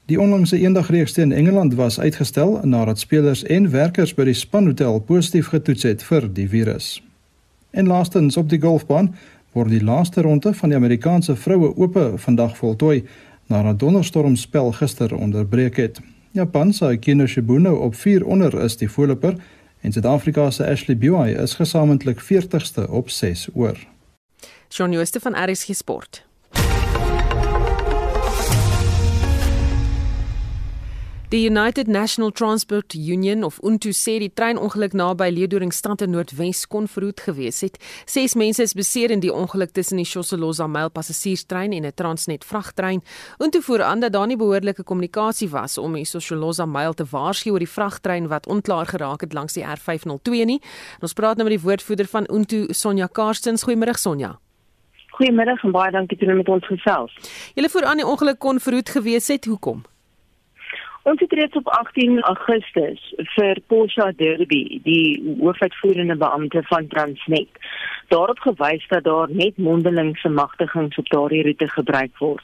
Die 0.05 0.21
onlangse 0.21 0.59
eendagreeks 0.59 1.11
teen 1.11 1.31
Engeland 1.31 1.73
was 1.73 1.99
uitgestel 1.99 2.59
nadat 2.63 2.99
spelers 2.99 3.43
en 3.43 3.69
werkers 3.69 4.13
by 4.13 4.23
die 4.23 4.33
spanhotel 4.33 4.99
positief 4.99 5.47
getoets 5.47 5.83
het 5.83 6.03
vir 6.03 6.33
die 6.33 6.49
virus. 6.49 7.06
En 7.77 7.87
laastens 7.87 8.37
op 8.37 8.49
die 8.49 8.57
golfbaan 8.61 9.11
word 9.53 9.69
die 9.69 9.83
laaste 9.83 10.21
ronde 10.25 10.53
van 10.53 10.71
die 10.71 10.77
Amerikaanse 10.77 11.35
vroue 11.37 11.75
ope 11.77 12.05
vandag 12.23 12.55
voltooi 12.57 13.03
nadat 13.53 13.79
donderstormspel 13.79 14.71
gister 14.79 15.13
onderbreek 15.15 15.77
het. 15.77 15.99
Japan 16.31 16.73
se 16.73 16.85
Akino 16.85 17.27
Shibuno 17.27 17.75
op 17.75 17.95
4 17.95 18.25
onder 18.25 18.57
is 18.63 18.77
die 18.77 18.89
voorloper 18.89 19.37
en 19.81 19.91
Suid-Afrika 19.91 20.49
se 20.51 20.65
Ashley 20.65 20.97
Buy 20.97 21.37
is 21.43 21.53
gesamentlik 21.53 22.21
40ste 22.21 22.89
op 22.89 23.09
6 23.09 23.47
oor. 23.53 23.77
Shaun 24.69 24.91
Jooste 24.91 25.19
van 25.19 25.37
RSG 25.51 25.75
Sport. 25.75 26.26
Die 31.29 31.49
United 31.49 31.87
National 31.87 32.31
Transport 32.31 32.93
Union 32.93 33.43
of 33.43 33.59
UNTU 33.61 33.89
sê 33.91 34.13
die 34.23 34.29
treinongeluk 34.31 34.93
naby 34.95 35.25
Leeudoringstad 35.35 36.05
in 36.05 36.13
Noordwes 36.15 36.61
kon 36.71 36.85
verhoed 36.87 37.19
gewees 37.19 37.57
het. 37.65 37.75
Ses 38.07 38.37
mense 38.39 38.63
is 38.63 38.71
beseer 38.71 39.11
in 39.11 39.19
die 39.19 39.33
ongeluk 39.33 39.73
tussen 39.75 39.99
die 39.99 40.05
Shossoloza 40.07 40.69
Mail 40.71 40.87
passasierstrein 40.87 41.73
en 41.75 41.83
'n 41.83 41.91
Transnet 41.99 42.45
vragtrein. 42.47 43.03
UNTU 43.43 43.61
voer 43.61 43.83
aan 43.83 43.99
dat 43.99 44.13
daar 44.13 44.27
nie 44.27 44.37
behoorlike 44.37 44.83
kommunikasie 44.83 45.49
was 45.49 45.77
om 45.77 45.93
die 45.93 46.05
Shossoloza 46.05 46.65
Mail 46.65 46.93
te 46.93 47.03
waarsku 47.03 47.51
oor 47.51 47.59
die 47.59 47.73
vragtrein 47.75 48.27
wat 48.27 48.47
onklaar 48.47 48.85
geraak 48.85 49.21
het 49.21 49.33
langs 49.33 49.53
die 49.53 49.65
R502 49.65 50.45
nie. 50.45 50.61
En 50.95 51.01
ons 51.01 51.13
praat 51.13 51.35
nou 51.35 51.49
met 51.49 51.59
die 51.59 51.67
woordvoerder 51.67 52.07
van 52.07 52.25
UNTU, 52.31 52.67
Sonja 52.69 53.07
Karstens. 53.07 53.65
Goeiemôre 53.67 53.97
Sonja. 53.97 54.39
Goeiemiddag 55.11 55.63
en 55.63 55.71
baie 55.71 55.91
dankie 55.91 56.17
dat 56.17 56.27
jy 56.27 56.35
met 56.35 56.47
ons 56.47 56.65
gesels. 56.65 57.11
Julle 57.53 57.69
voor 57.69 57.83
aan 57.83 57.97
die 57.97 58.07
ongeluk 58.07 58.39
kon 58.39 58.59
verhoed 58.59 58.89
gewees 58.89 59.27
het. 59.27 59.45
Hoekom? 59.45 59.83
Ons 61.07 61.21
het 61.23 61.31
reeds 61.31 61.55
op 61.55 61.67
18 61.67 62.19
Augustus 62.19 63.03
vir 63.35 63.59
Porsche 63.71 64.09
Derby, 64.19 64.79
die 64.83 65.35
hoofuitvoerende 65.39 66.17
beampte 66.19 66.63
van 66.67 66.87
Transnet, 66.91 67.61
daarop 68.11 68.41
gewys 68.43 68.83
dat 68.91 69.05
daar 69.05 69.31
net 69.31 69.57
mondelingse 69.57 70.29
magtigings 70.29 70.97
op 70.99 71.07
daardie 71.13 71.43
roete 71.47 71.69
gebruik 71.77 72.17
word. 72.19 72.43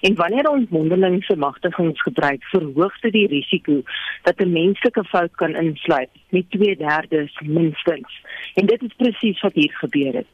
En 0.00 0.18
wanneer 0.20 0.50
ons 0.50 0.68
mondelingse 0.68 1.36
magtigings 1.36 2.02
gebruik, 2.02 2.44
verhoog 2.52 3.00
dit 3.00 3.16
die 3.16 3.26
risiko 3.32 3.80
dat 4.28 4.44
'n 4.44 4.52
menslike 4.52 5.04
fout 5.04 5.34
kan 5.40 5.56
insluit 5.56 6.12
met 6.28 6.50
2/3 6.50 7.40
minstens. 7.40 8.20
En 8.54 8.66
dit 8.66 8.82
is 8.82 8.94
presies 8.96 9.40
wat 9.40 9.52
hier 9.52 9.72
gebeur 9.72 10.14
het. 10.14 10.30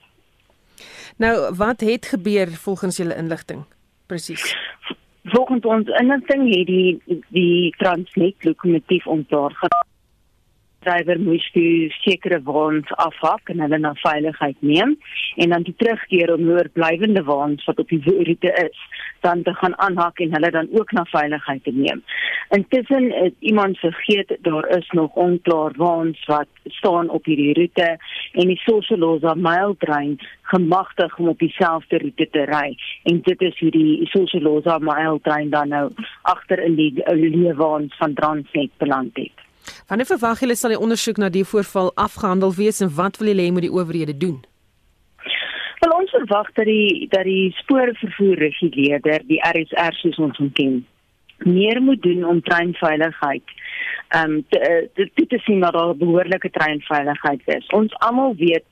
Nou, 1.17 1.55
wat 1.55 1.81
het 1.81 2.07
gebeur 2.07 2.49
volgens 2.49 2.97
julle 2.97 3.17
inligting? 3.17 3.65
Presies. 4.07 4.57
Volgens 5.31 5.65
ons 5.65 5.89
inligting 6.01 6.49
het 6.55 6.67
die 6.67 7.23
die 7.29 7.75
Transnet 7.79 8.45
lokomotief 8.45 9.07
ontdaar 9.07 9.57
drywer 10.87 11.19
moes 11.21 11.45
die 11.53 11.91
sekere 12.01 12.39
waans 12.47 12.91
afhak 13.03 13.51
en 13.53 13.61
hulle 13.65 13.79
na 13.83 13.95
veiligheid 14.03 14.57
neem 14.61 14.95
en 15.37 15.55
dan 15.55 15.67
die 15.67 15.75
terugkeer 15.77 16.33
om 16.35 16.47
hoër 16.49 16.71
blywende 16.79 17.25
waans 17.27 17.65
wat 17.69 17.83
op 17.83 17.91
die 17.93 18.01
roete 18.07 18.53
is 18.63 18.85
dan 19.21 19.43
te 19.43 19.55
gaan 19.55 19.79
aanhak 19.79 20.19
en 20.19 20.33
hulle 20.33 20.51
dan 20.51 20.69
ook 20.73 20.93
na 20.93 21.05
veiligheid 21.05 21.65
te 21.65 21.71
neem. 21.71 22.03
Intussen 22.49 23.11
het 23.13 23.35
iemand 23.39 23.79
vergeet 23.79 24.37
daar 24.41 24.69
is 24.69 24.91
nog 24.91 25.15
onklaar 25.15 25.73
waans 25.77 26.25
wat 26.27 26.47
staan 26.65 27.11
op 27.11 27.25
hierdie 27.25 27.55
roete 27.55 27.97
en 28.33 28.47
die 28.47 28.61
Sosolosa 28.65 29.35
Mailtrein 29.35 30.19
gemagtig 30.43 31.19
om 31.19 31.29
op 31.29 31.39
dieselfde 31.39 31.99
roete 31.99 32.29
te 32.31 32.45
ry 32.45 32.77
en 33.03 33.21
dit 33.23 33.41
is 33.41 33.59
hoe 33.59 33.71
die 33.71 34.07
Sosolosa 34.07 34.79
Mailtrein 34.79 35.51
dan 35.51 35.69
nou 35.69 35.91
agter 36.23 36.63
in 36.65 36.75
die 36.75 36.93
leewaans 37.15 37.97
van 37.97 38.15
Transnet 38.15 38.71
beland 38.77 39.17
het. 39.17 39.47
Wanneer 39.89 40.07
verwag 40.07 40.41
julle 40.41 40.57
sal 40.57 40.73
die 40.73 40.81
ondersoek 40.81 41.21
na 41.21 41.29
die 41.33 41.45
voorval 41.45 41.93
afgehandel 41.95 42.55
wees 42.55 42.81
en 42.85 42.95
wat 42.95 43.19
wil 43.21 43.33
julle 43.33 43.45
hê 43.45 43.53
moet 43.53 43.69
die 43.69 43.73
owerhede 43.73 44.17
doen? 44.17 44.41
Wel 45.79 45.93
ons 45.95 46.11
verwag 46.11 46.53
dat 46.53 46.65
die 46.65 47.07
dat 47.11 47.25
die 47.25 47.53
spoorvervoer 47.57 48.39
reguleerder, 48.39 49.23
die 49.27 49.43
RSR 49.43 49.95
soos 50.01 50.19
ons 50.19 50.39
hom 50.39 50.53
ken, 50.53 50.87
meer 51.47 51.83
moet 51.83 52.03
doen 52.03 52.25
om 52.25 52.43
treinveiligheid 52.43 53.57
ehm 54.09 54.31
um, 54.31 54.45
dit 54.95 55.11
dit 55.15 55.33
is 55.33 55.47
nie 55.47 55.57
maar 55.57 55.77
'n 55.77 55.99
behoorlike 55.99 56.51
treinveiligheid 56.51 57.43
is. 57.45 57.67
Ons 57.67 57.95
almal 57.99 58.35
weet 58.37 58.65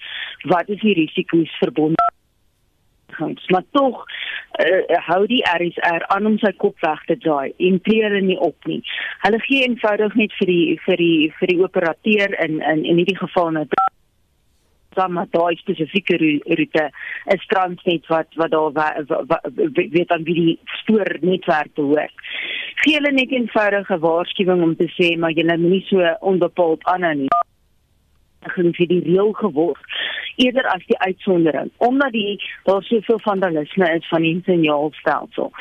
wat 0.43 0.69
is 0.69 0.81
die 0.81 0.95
risiko's 0.95 1.57
verbonde 1.59 2.13
uitgangs, 3.07 3.49
maar 3.49 3.65
tog 3.71 4.05
uh, 4.65 4.97
hou 5.09 5.27
die 5.27 5.45
RSR 5.59 6.07
aan 6.07 6.27
om 6.27 6.39
sy 6.39 6.53
kop 6.53 6.81
weg 6.81 7.05
te 7.05 7.17
draai 7.19 7.53
en 7.57 7.81
tree 7.81 8.03
hulle 8.03 8.21
nie 8.21 8.39
op 8.39 8.65
nie. 8.65 8.83
Hulle 9.19 9.41
gee 9.41 9.63
eenvoudig 9.63 10.15
net 10.15 10.33
vir 10.39 10.47
die 10.47 10.79
vir 10.85 10.97
die 10.97 11.33
vir 11.39 11.47
die 11.47 11.63
operateur 11.63 12.45
in 12.45 12.63
in 12.63 12.85
in 12.85 12.97
hierdie 12.97 13.19
geval 13.19 13.51
net 13.51 13.69
dan 14.99 15.13
maar 15.17 15.31
daai 15.31 15.57
spesifieke 15.61 16.19
roete 16.21 16.85
is 17.35 17.47
Transnet 17.53 18.07
wat 18.13 18.39
wat 18.41 18.51
daar 18.51 19.05
weet 19.73 20.09
dan 20.09 20.25
wie 20.29 20.35
die 20.35 20.59
spoornetwerk 20.81 21.75
behoort. 21.75 22.15
Gee 22.83 22.99
hulle 22.99 23.13
net 23.13 23.33
eenvoudige 23.33 23.99
waarskuwing 23.99 24.63
om 24.63 24.77
te 24.77 24.89
sê 24.99 25.15
maar 25.19 25.37
julle 25.37 25.59
moenie 25.59 25.85
so 25.89 26.17
onbepaald 26.33 26.85
aanhou 26.85 27.15
nie 27.23 27.35
begin 28.47 28.73
vir 28.79 28.91
die 28.91 29.03
reël 29.07 29.33
geword 29.41 29.97
eerder 30.37 30.67
as 30.75 30.85
die 30.87 30.99
uitsondering 30.99 31.71
omdat 31.77 32.13
die 32.13 32.37
daar 32.65 32.83
soveel 32.83 33.21
vandalisme 33.25 33.91
is 33.97 34.09
van 34.09 34.23
die 34.23 34.41
signaalstelsel 34.45 35.53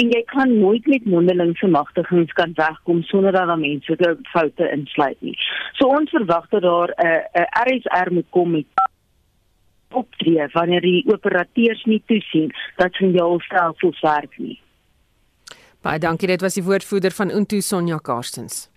en 0.00 0.10
jy 0.10 0.22
kan 0.32 0.58
nooit 0.58 0.86
met 0.86 1.06
mondelingse 1.06 1.66
magtigings 1.66 2.32
kan 2.32 2.52
wegkom 2.54 3.02
sonder 3.02 3.32
dat 3.32 3.46
daar 3.46 3.58
menslike 3.58 4.16
foute 4.32 4.70
insluit 4.70 5.20
nie. 5.20 5.36
So 5.78 5.86
ons 5.86 6.10
verwag 6.10 6.48
dat 6.48 6.62
daar 6.62 6.90
'n 6.96 7.06
uh, 7.06 7.22
'n 7.42 7.70
uh, 7.70 7.78
RSR 7.78 8.12
moet 8.12 8.30
kom 8.30 8.50
met 8.50 8.66
optree 9.90 10.48
wanneer 10.52 10.80
die 10.80 11.04
operateurs 11.06 11.84
nie 11.84 12.02
toesien 12.06 12.52
dat 12.76 12.92
signaalstelsels 12.92 14.00
werk 14.00 14.38
nie. 14.38 14.60
Baie 15.80 15.98
dankie 15.98 16.28
dit 16.28 16.40
was 16.40 16.54
die 16.54 16.64
woordvoerder 16.64 17.12
van 17.12 17.30
Untu 17.30 17.60
Sonja 17.60 17.98
Karstens 17.98 18.73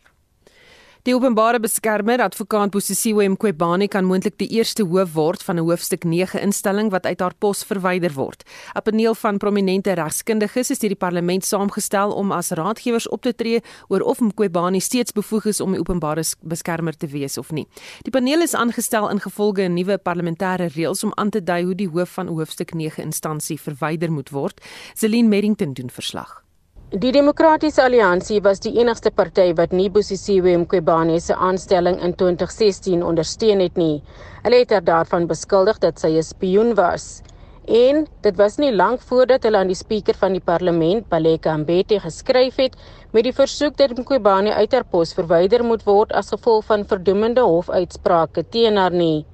Die 1.08 1.14
openbare 1.16 1.62
beskermer, 1.64 2.20
advokaat 2.20 2.74
Bosisiwe 2.74 3.30
Mqobane 3.32 3.86
kan 3.88 4.04
moontlik 4.04 4.34
die 4.42 4.50
eerste 4.58 4.84
hoof 4.84 5.14
word 5.16 5.44
van 5.48 5.56
'n 5.56 5.64
hoofstuk 5.64 6.04
9 6.04 6.42
instelling 6.42 6.90
wat 6.92 7.06
uit 7.06 7.20
haar 7.20 7.34
pos 7.40 7.64
verwyder 7.64 8.12
word. 8.14 8.44
'n 8.76 8.82
Paneel 8.84 9.16
van 9.16 9.38
prominente 9.38 9.94
regskundiges 9.94 10.70
is 10.70 10.80
deur 10.80 10.90
die 10.90 10.98
parlement 11.06 11.46
saamgestel 11.46 12.12
om 12.12 12.32
as 12.32 12.50
raadgewers 12.50 13.08
op 13.08 13.22
te 13.22 13.36
tree 13.36 13.62
oor 13.88 14.02
of 14.02 14.20
Mqobane 14.20 14.80
steeds 14.82 15.12
bevoeg 15.14 15.46
is 15.46 15.62
om 15.62 15.72
die 15.72 15.80
openbare 15.80 16.24
beskermer 16.42 16.98
te 16.98 17.08
wees 17.08 17.38
of 17.38 17.52
nie. 17.52 17.68
Die 18.02 18.12
paneel 18.12 18.42
is 18.42 18.54
aangestel 18.54 19.10
ingevolge 19.10 19.62
'n 19.62 19.74
nuwe 19.74 19.98
parlementêre 19.98 20.68
reëls 20.76 21.04
om 21.04 21.12
aan 21.16 21.30
te 21.30 21.44
dui 21.44 21.64
hoe 21.64 21.76
die 21.76 21.90
hoof 21.90 22.10
van 22.10 22.28
hoofstuk 22.28 22.74
9 22.74 23.04
instansie 23.04 23.60
verwyder 23.60 24.12
moet 24.12 24.30
word. 24.30 24.62
Celine 24.94 25.28
Merrington 25.28 25.74
doen 25.74 25.90
verslag. 25.90 26.47
Die 26.96 27.12
Demokratiese 27.12 27.84
Alliansie 27.84 28.38
was 28.40 28.62
die 28.64 28.72
enigste 28.80 29.12
party 29.12 29.50
wat 29.58 29.74
nie 29.76 29.90
Bosisiwe 29.92 30.54
Mqobane 30.62 31.18
se 31.20 31.36
aanstelling 31.36 31.98
in 32.00 32.14
2016 32.16 33.02
ondersteun 33.04 33.60
het 33.60 33.76
nie. 33.76 33.98
Hulle 34.46 34.62
het 34.62 34.72
haar 34.72 34.86
daarvan 34.88 35.28
beskuldig 35.28 35.82
dat 35.84 36.00
sy 36.00 36.14
'n 36.16 36.24
spioen 36.24 36.76
was. 36.76 37.24
En 37.68 38.08
dit 38.22 38.38
was 38.38 38.56
nie 38.58 38.72
lank 38.72 39.02
voordat 39.02 39.44
hulle 39.44 39.58
aan 39.58 39.68
die 39.68 39.76
spreker 39.76 40.16
van 40.16 40.32
die 40.32 40.46
parlement, 40.52 41.10
Baleka 41.10 41.58
Mbete, 41.58 42.00
geskryf 42.00 42.56
het 42.56 42.78
met 43.12 43.24
die 43.24 43.36
versoek 43.36 43.76
dat 43.76 43.98
Mqobane 43.98 44.54
uit 44.54 44.72
haar 44.72 44.86
pos 44.86 45.14
verwyder 45.14 45.64
moet 45.64 45.84
word 45.84 46.14
as 46.14 46.30
gevolg 46.30 46.66
van 46.66 46.86
verdoemende 46.86 47.42
hofuitsprake 47.42 48.48
teen 48.50 48.78
haar 48.78 48.96
nie. 48.96 49.26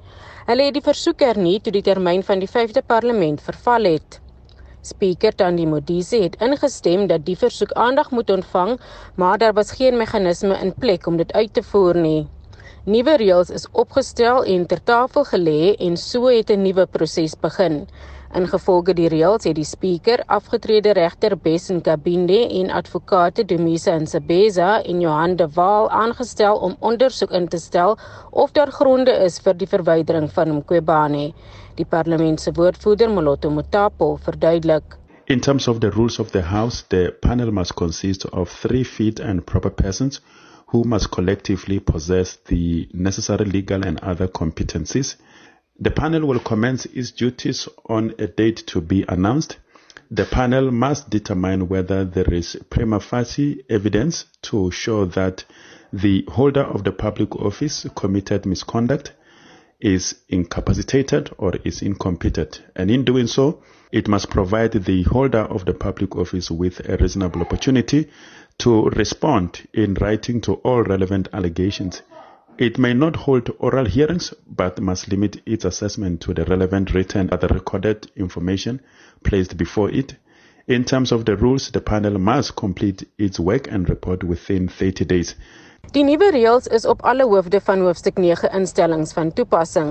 Hulle 0.48 0.64
het 0.64 0.74
die 0.74 0.82
versoek 0.82 1.20
hernie 1.20 1.62
toe 1.62 1.72
die 1.72 1.86
termyn 1.86 2.24
van 2.24 2.40
die 2.40 2.50
5de 2.50 2.82
parlement 2.82 3.42
verval 3.42 3.84
het. 3.84 4.23
Speaker 4.84 5.32
Tandi 5.32 5.64
Modise 5.66 6.18
het 6.20 6.34
ingestem 6.44 7.06
dat 7.08 7.24
die 7.24 7.38
versoek 7.40 7.72
aandag 7.80 8.10
moet 8.12 8.30
ontvang, 8.30 8.80
maar 9.16 9.38
daar 9.38 9.54
was 9.56 9.72
geen 9.72 9.98
meganisme 9.98 10.58
in 10.60 10.74
plek 10.76 11.08
om 11.08 11.18
dit 11.18 11.34
uit 11.34 11.54
te 11.54 11.64
voer 11.64 11.96
nie. 11.96 12.28
Nuwe 12.84 13.14
reëls 13.16 13.50
is 13.56 13.70
opgestel 13.72 14.44
en 14.44 14.66
ter 14.68 14.82
tafel 14.84 15.24
gelê 15.30 15.72
en 15.88 15.96
so 15.98 16.28
het 16.28 16.52
'n 16.52 16.62
nuwe 16.68 16.86
proses 16.86 17.36
begin. 17.40 17.88
Ingevolge 18.34 18.94
die 18.98 19.08
reëls 19.08 19.44
het 19.46 19.56
die 19.56 19.64
spreker, 19.64 20.24
afgetrede 20.26 20.92
regter 20.98 21.36
Bessen 21.38 21.82
Kabinde 21.82 22.40
en 22.60 22.72
advokate 22.72 23.46
Dumisa 23.46 23.94
Nsebeza 23.98 24.82
en 24.84 25.00
Johan 25.00 25.36
de 25.36 25.48
Waal 25.54 25.90
aangestel 25.90 26.58
om 26.58 26.76
ondersoek 26.80 27.32
in 27.32 27.48
te 27.48 27.58
stel 27.58 27.98
of 28.32 28.52
daar 28.52 28.72
gronde 28.72 29.12
is 29.12 29.40
vir 29.40 29.54
die 29.54 29.68
verwydering 29.68 30.32
van 30.32 30.56
Mqobane. 30.56 31.32
Die 31.78 31.86
parlement 31.86 32.40
se 32.40 32.52
woordvoerder 32.52 33.10
Moloto 33.10 33.50
verduidelik 34.26 34.84
In 35.26 35.40
terms 35.40 35.68
of 35.68 35.80
the 35.80 35.90
rules 35.90 36.20
of 36.20 36.32
the 36.32 36.42
House, 36.42 36.84
the 36.90 37.16
panel 37.22 37.52
must 37.52 37.76
consist 37.76 38.26
of 38.26 38.50
three 38.50 38.84
fit 38.84 39.20
and 39.20 39.44
proper 39.46 39.72
persons 39.72 40.22
who 40.68 40.84
must 40.84 41.10
collectively 41.10 41.80
possess 41.80 42.38
the 42.46 42.88
necessary 42.94 43.46
legal 43.46 43.84
and 43.84 44.00
other 44.02 44.28
competencies. 44.28 45.16
The 45.80 45.90
panel 45.90 46.28
will 46.28 46.40
commence 46.40 46.86
its 46.86 47.12
duties 47.12 47.68
on 47.90 48.14
a 48.20 48.28
date 48.28 48.68
to 48.68 48.80
be 48.82 49.06
announced. 49.08 49.58
The 50.12 50.26
panel 50.26 50.70
must 50.72 51.10
determine 51.10 51.70
whether 51.70 52.06
there 52.06 52.32
is 52.32 52.56
prima 52.70 53.00
facie 53.00 53.64
evidence 53.68 54.26
to 54.44 54.70
show 54.70 55.06
that 55.06 55.46
the 55.92 56.26
holder 56.28 56.64
of 56.64 56.84
the 56.84 56.92
public 56.92 57.36
office 57.36 57.88
committed 57.96 58.46
misconduct, 58.46 59.14
is 59.84 60.16
incapacitated, 60.30 61.30
or 61.38 61.54
is 61.64 61.84
incompetent. 61.84 62.64
And 62.76 62.90
in 62.90 63.06
doing 63.06 63.28
so, 63.28 63.62
it 63.92 64.08
must 64.08 64.32
provide 64.32 64.72
the 64.72 65.04
holder 65.04 65.42
of 65.42 65.66
the 65.66 65.74
public 65.74 66.16
office 66.16 66.50
with 66.50 66.80
a 66.90 66.98
reasonable 66.98 67.42
opportunity 67.42 68.10
to 68.60 68.90
respond 68.90 69.68
in 69.74 69.94
writing 69.96 70.42
to 70.42 70.54
all 70.56 70.82
relevant 70.84 71.28
allegations 71.34 72.02
It 72.58 72.78
may 72.78 72.94
not 72.94 73.16
hold 73.16 73.50
oral 73.58 73.86
hearings, 73.86 74.32
but 74.48 74.80
must 74.80 75.10
limit 75.10 75.42
its 75.44 75.66
assessment 75.66 76.22
to 76.22 76.36
the 76.36 76.46
relevant 76.46 76.94
written 76.94 77.30
or 77.32 77.38
the 77.38 77.48
recorded 77.48 78.12
information 78.16 78.80
placed 79.24 79.58
before 79.58 79.90
it. 79.90 80.18
In 80.68 80.86
terms 80.86 81.12
of 81.12 81.26
the 81.26 81.36
rules, 81.36 81.72
the 81.72 81.82
panel 81.82 82.20
must 82.20 82.56
complete 82.56 83.08
its 83.18 83.40
work 83.40 83.68
and 83.72 83.90
report 83.90 84.24
within 84.24 84.68
30 84.68 85.04
days. 85.06 85.34
Die 85.94 86.02
nuwe 86.02 86.32
reëls 86.34 86.66
is 86.74 86.88
op 86.90 87.04
alle 87.06 87.26
hoofde 87.30 87.60
van 87.62 87.84
hoofstuk 87.86 88.16
9 88.18 88.50
instellings 88.58 89.12
van 89.14 89.28
toepassing. 89.38 89.90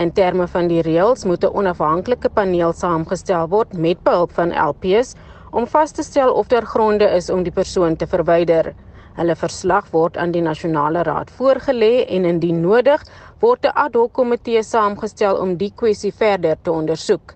In 0.00 0.12
terme 0.16 0.46
van 0.48 0.70
die 0.70 0.80
reëls 0.86 1.24
moet 1.28 1.44
'n 1.44 1.56
onafhanklike 1.60 2.30
paneel 2.38 2.72
saamgestel 2.72 3.48
word 3.48 3.74
met 3.76 4.00
behulp 4.02 4.32
van 4.38 4.54
LPS 4.68 5.12
om 5.50 5.66
vas 5.66 5.92
te 5.92 6.02
stel 6.02 6.32
of 6.32 6.46
daar 6.46 6.66
gronde 6.74 7.04
is 7.18 7.28
om 7.30 7.42
die 7.42 7.52
persoon 7.52 7.96
te 7.96 8.06
verwyder. 8.06 8.72
Hulle 9.14 9.36
verslag 9.36 9.90
word 9.90 10.16
aan 10.16 10.32
die 10.32 10.42
nasionale 10.42 11.02
raad 11.02 11.30
voorgelê 11.30 12.06
en 12.08 12.24
indien 12.24 12.60
nodig 12.60 13.04
word 13.40 13.66
'n 13.66 13.76
ad 13.84 13.94
hoc 13.94 14.12
komitee 14.12 14.62
saamgestel 14.62 15.36
om 15.36 15.56
die 15.56 15.72
kwessie 15.76 16.14
verder 16.14 16.56
te 16.62 16.72
ondersoek. 16.72 17.34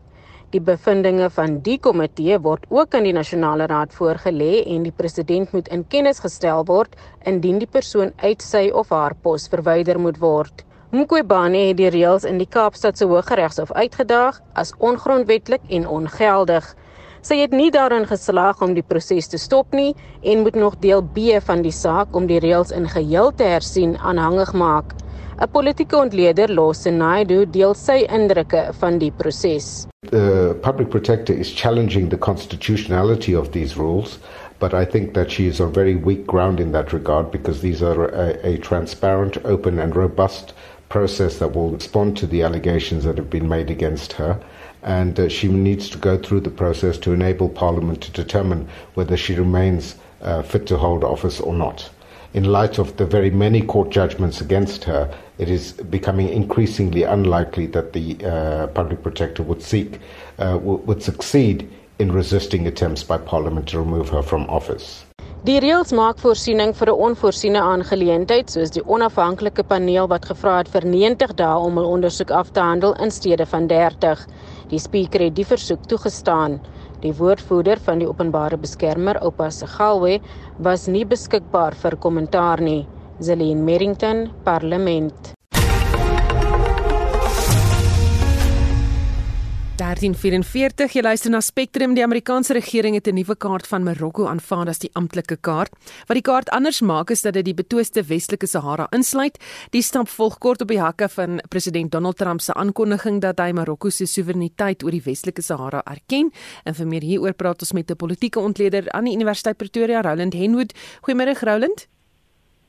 Die 0.54 0.60
bevindinge 0.62 1.26
van 1.34 1.56
die 1.66 1.74
komitee 1.82 2.36
word 2.38 2.68
ook 2.70 2.94
aan 2.94 3.06
die 3.08 3.14
nasionale 3.16 3.66
raad 3.66 3.90
voorgelê 3.94 4.60
en 4.76 4.84
die 4.86 4.92
president 4.94 5.50
moet 5.52 5.66
in 5.74 5.82
kennis 5.90 6.20
gestel 6.22 6.62
word 6.68 6.92
indien 7.26 7.58
die 7.58 7.66
persoon 7.66 8.12
uit 8.22 8.44
sy 8.46 8.68
of 8.70 8.92
haar 8.94 9.16
pos 9.24 9.48
verwyder 9.50 9.98
moet 9.98 10.20
word. 10.22 10.62
Mqobane 10.94 11.64
het 11.66 11.80
die 11.80 11.90
reëls 11.90 12.28
in 12.30 12.38
die 12.38 12.46
Kaapstadse 12.46 13.08
Hooggeregshof 13.10 13.72
uitgedaag 13.74 14.38
as 14.54 14.70
ongrondwetlik 14.78 15.66
en 15.66 15.88
ongeldig. 15.98 16.68
Sy 17.26 17.40
het 17.40 17.50
nie 17.50 17.72
daarin 17.74 18.06
geslaag 18.06 18.62
om 18.62 18.76
die 18.78 18.86
proses 18.86 19.26
te 19.32 19.42
stop 19.42 19.74
nie 19.74 19.96
en 20.22 20.46
moet 20.46 20.54
nog 20.54 20.78
deel 20.78 21.02
B 21.02 21.42
van 21.42 21.66
die 21.66 21.74
saak 21.74 22.14
om 22.14 22.30
die 22.30 22.38
reëls 22.38 22.70
in 22.70 22.86
geheel 22.86 23.34
te 23.34 23.50
hersien 23.50 23.98
aanhangig 23.98 24.54
maak. 24.54 24.94
'n 25.38 25.48
Politieke 25.52 25.96
ontleder, 25.96 26.48
Lawson 26.48 26.96
Naidoo, 26.98 27.44
deel 27.44 27.74
sy 27.74 28.06
indrukke 28.08 28.72
van 28.80 28.98
die 28.98 29.10
proses. 29.10 29.86
The 30.10 30.56
public 30.62 30.88
protector 30.88 31.34
is 31.34 31.52
challenging 31.52 32.08
the 32.08 32.16
constitutionality 32.16 33.34
of 33.34 33.52
these 33.52 33.76
rules, 33.76 34.18
but 34.58 34.72
I 34.72 34.86
think 34.86 35.12
that 35.12 35.30
she 35.30 35.46
is 35.46 35.60
on 35.60 35.74
very 35.74 35.94
weak 35.94 36.26
ground 36.26 36.58
in 36.58 36.72
that 36.72 36.92
regard 36.92 37.30
because 37.30 37.60
these 37.60 37.82
are 37.82 38.06
a, 38.06 38.54
a 38.54 38.56
transparent, 38.58 39.36
open, 39.44 39.78
and 39.78 39.94
robust 39.94 40.54
process 40.88 41.38
that 41.38 41.54
will 41.54 41.70
respond 41.70 42.16
to 42.16 42.26
the 42.26 42.42
allegations 42.42 43.04
that 43.04 43.18
have 43.18 43.28
been 43.28 43.48
made 43.48 43.70
against 43.70 44.12
her. 44.14 44.38
And 44.82 45.20
uh, 45.20 45.28
she 45.28 45.48
needs 45.48 45.90
to 45.90 45.98
go 45.98 46.16
through 46.16 46.40
the 46.40 46.56
process 46.62 46.96
to 46.98 47.12
enable 47.12 47.50
Parliament 47.50 48.00
to 48.02 48.10
determine 48.10 48.68
whether 48.94 49.18
she 49.18 49.34
remains 49.34 49.96
uh, 50.22 50.42
fit 50.42 50.66
to 50.68 50.78
hold 50.78 51.04
office 51.04 51.40
or 51.40 51.52
not. 51.52 51.90
In 52.34 52.44
light 52.44 52.78
of 52.78 52.96
the 52.96 53.06
very 53.06 53.30
many 53.30 53.62
court 53.62 53.90
judgments 53.90 54.40
against 54.40 54.84
her, 54.84 55.08
it 55.38 55.48
is 55.48 55.72
becoming 55.72 56.28
increasingly 56.28 57.02
unlikely 57.04 57.66
that 57.66 57.92
the 57.92 58.16
uh, 58.24 58.66
public 58.68 59.02
protector 59.02 59.42
would 59.42 59.62
seek, 59.62 60.00
uh, 60.38 60.58
would 60.60 61.02
succeed 61.02 61.68
in 61.98 62.12
resisting 62.12 62.66
attempts 62.66 63.02
by 63.02 63.18
Parliament 63.18 63.68
to 63.68 63.78
remove 63.78 64.08
her 64.10 64.22
from 64.22 64.48
office. 64.50 65.04
Die 65.46 65.60
reëls 65.62 65.92
maak 65.94 66.18
voorsiening 66.18 66.72
vir 66.74 66.90
'n 66.90 67.02
onvoorsiene 67.06 67.60
aangeleentheid 67.62 68.50
soos 68.50 68.72
die 68.74 68.82
onafhanklike 68.82 69.62
paneel 69.62 70.08
wat 70.10 70.24
gevra 70.26 70.56
het 70.58 70.68
vir 70.68 70.84
90 70.84 71.34
dae 71.38 71.58
om 71.66 71.76
hul 71.78 71.86
ondersoek 71.86 72.30
af 72.30 72.50
te 72.50 72.60
handel 72.60 72.96
in 73.04 73.10
steede 73.10 73.46
van 73.46 73.68
30. 73.70 74.26
Die 74.72 74.78
spreker 74.78 75.20
het 75.20 75.36
die 75.36 75.46
versoek 75.46 75.86
toegestaan. 75.86 76.58
Die 77.06 77.14
woordvoerder 77.14 77.78
van 77.86 78.00
die 78.02 78.08
openbare 78.10 78.56
beskermer, 78.58 79.20
Oupa 79.22 79.46
Segalwe, 79.54 80.16
was 80.66 80.88
nie 80.90 81.04
beskikbaar 81.06 81.78
vir 81.84 81.98
kommentaar 82.02 82.64
nie. 82.70 82.82
Zelin 83.22 83.62
Merrington, 83.70 84.26
Parlement. 84.50 85.35
1344 89.76 90.94
jy 90.96 91.02
luister 91.04 91.28
na 91.32 91.42
Spectrum 91.44 91.92
die 91.96 92.04
Amerikaanse 92.04 92.54
regering 92.56 92.94
het 92.96 93.08
'n 93.08 93.14
nuwe 93.14 93.36
kaart 93.36 93.66
van 93.66 93.84
Marokko 93.84 94.26
aanvaar 94.26 94.68
as 94.68 94.78
die 94.78 94.90
amptelike 94.94 95.36
kaart 95.36 95.72
wat 96.08 96.16
die 96.16 96.22
kaart 96.22 96.48
anders 96.48 96.80
maak 96.80 97.10
is 97.10 97.22
dat 97.22 97.34
dit 97.34 97.44
die 97.44 97.54
betwiste 97.54 98.02
Westelike 98.02 98.46
Sahara 98.46 98.86
insluit 98.90 99.36
die 99.72 99.82
stap 99.82 100.08
volg 100.08 100.38
kort 100.38 100.62
op 100.62 100.68
die 100.68 100.80
hakke 100.80 101.08
van 101.08 101.40
president 101.50 101.92
Donald 101.92 102.16
Trump 102.16 102.40
se 102.40 102.54
aankondiging 102.54 103.20
dat 103.20 103.38
hy 103.38 103.52
Marokko 103.52 103.90
se 103.90 104.06
soewereiniteit 104.06 104.82
oor 104.82 104.90
die 104.90 105.02
Westelike 105.04 105.42
Sahara 105.42 105.82
erken 105.84 106.32
en 106.64 106.74
vir 106.74 106.86
meer 106.86 107.02
hieroor 107.02 107.34
praat 107.34 107.60
ons 107.60 107.72
met 107.72 107.90
'n 107.90 107.96
politieke 107.96 108.40
ontleder 108.40 108.90
aan 108.92 109.04
die 109.04 109.14
Universiteit 109.14 109.56
Pretoria 109.56 110.00
Roland 110.00 110.34
Henwood 110.34 110.72
goeiemôre 111.02 111.38
Roland 111.42 111.86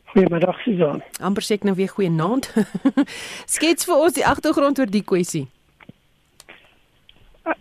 Goeiemiddag 0.07 0.59
Susan. 0.63 1.03
Amper 1.19 1.43
sê 1.43 1.53
ek 1.53 1.63
nou 1.63 1.75
weer 1.75 1.89
goeie 1.89 2.09
naand. 2.09 2.53
Skets 3.45 3.85
vir 3.85 3.95
ons 3.95 4.13
die 4.13 4.25
agtergrond 4.25 4.79
oor 4.79 4.87
die 4.87 5.03
kwessie. 5.03 5.47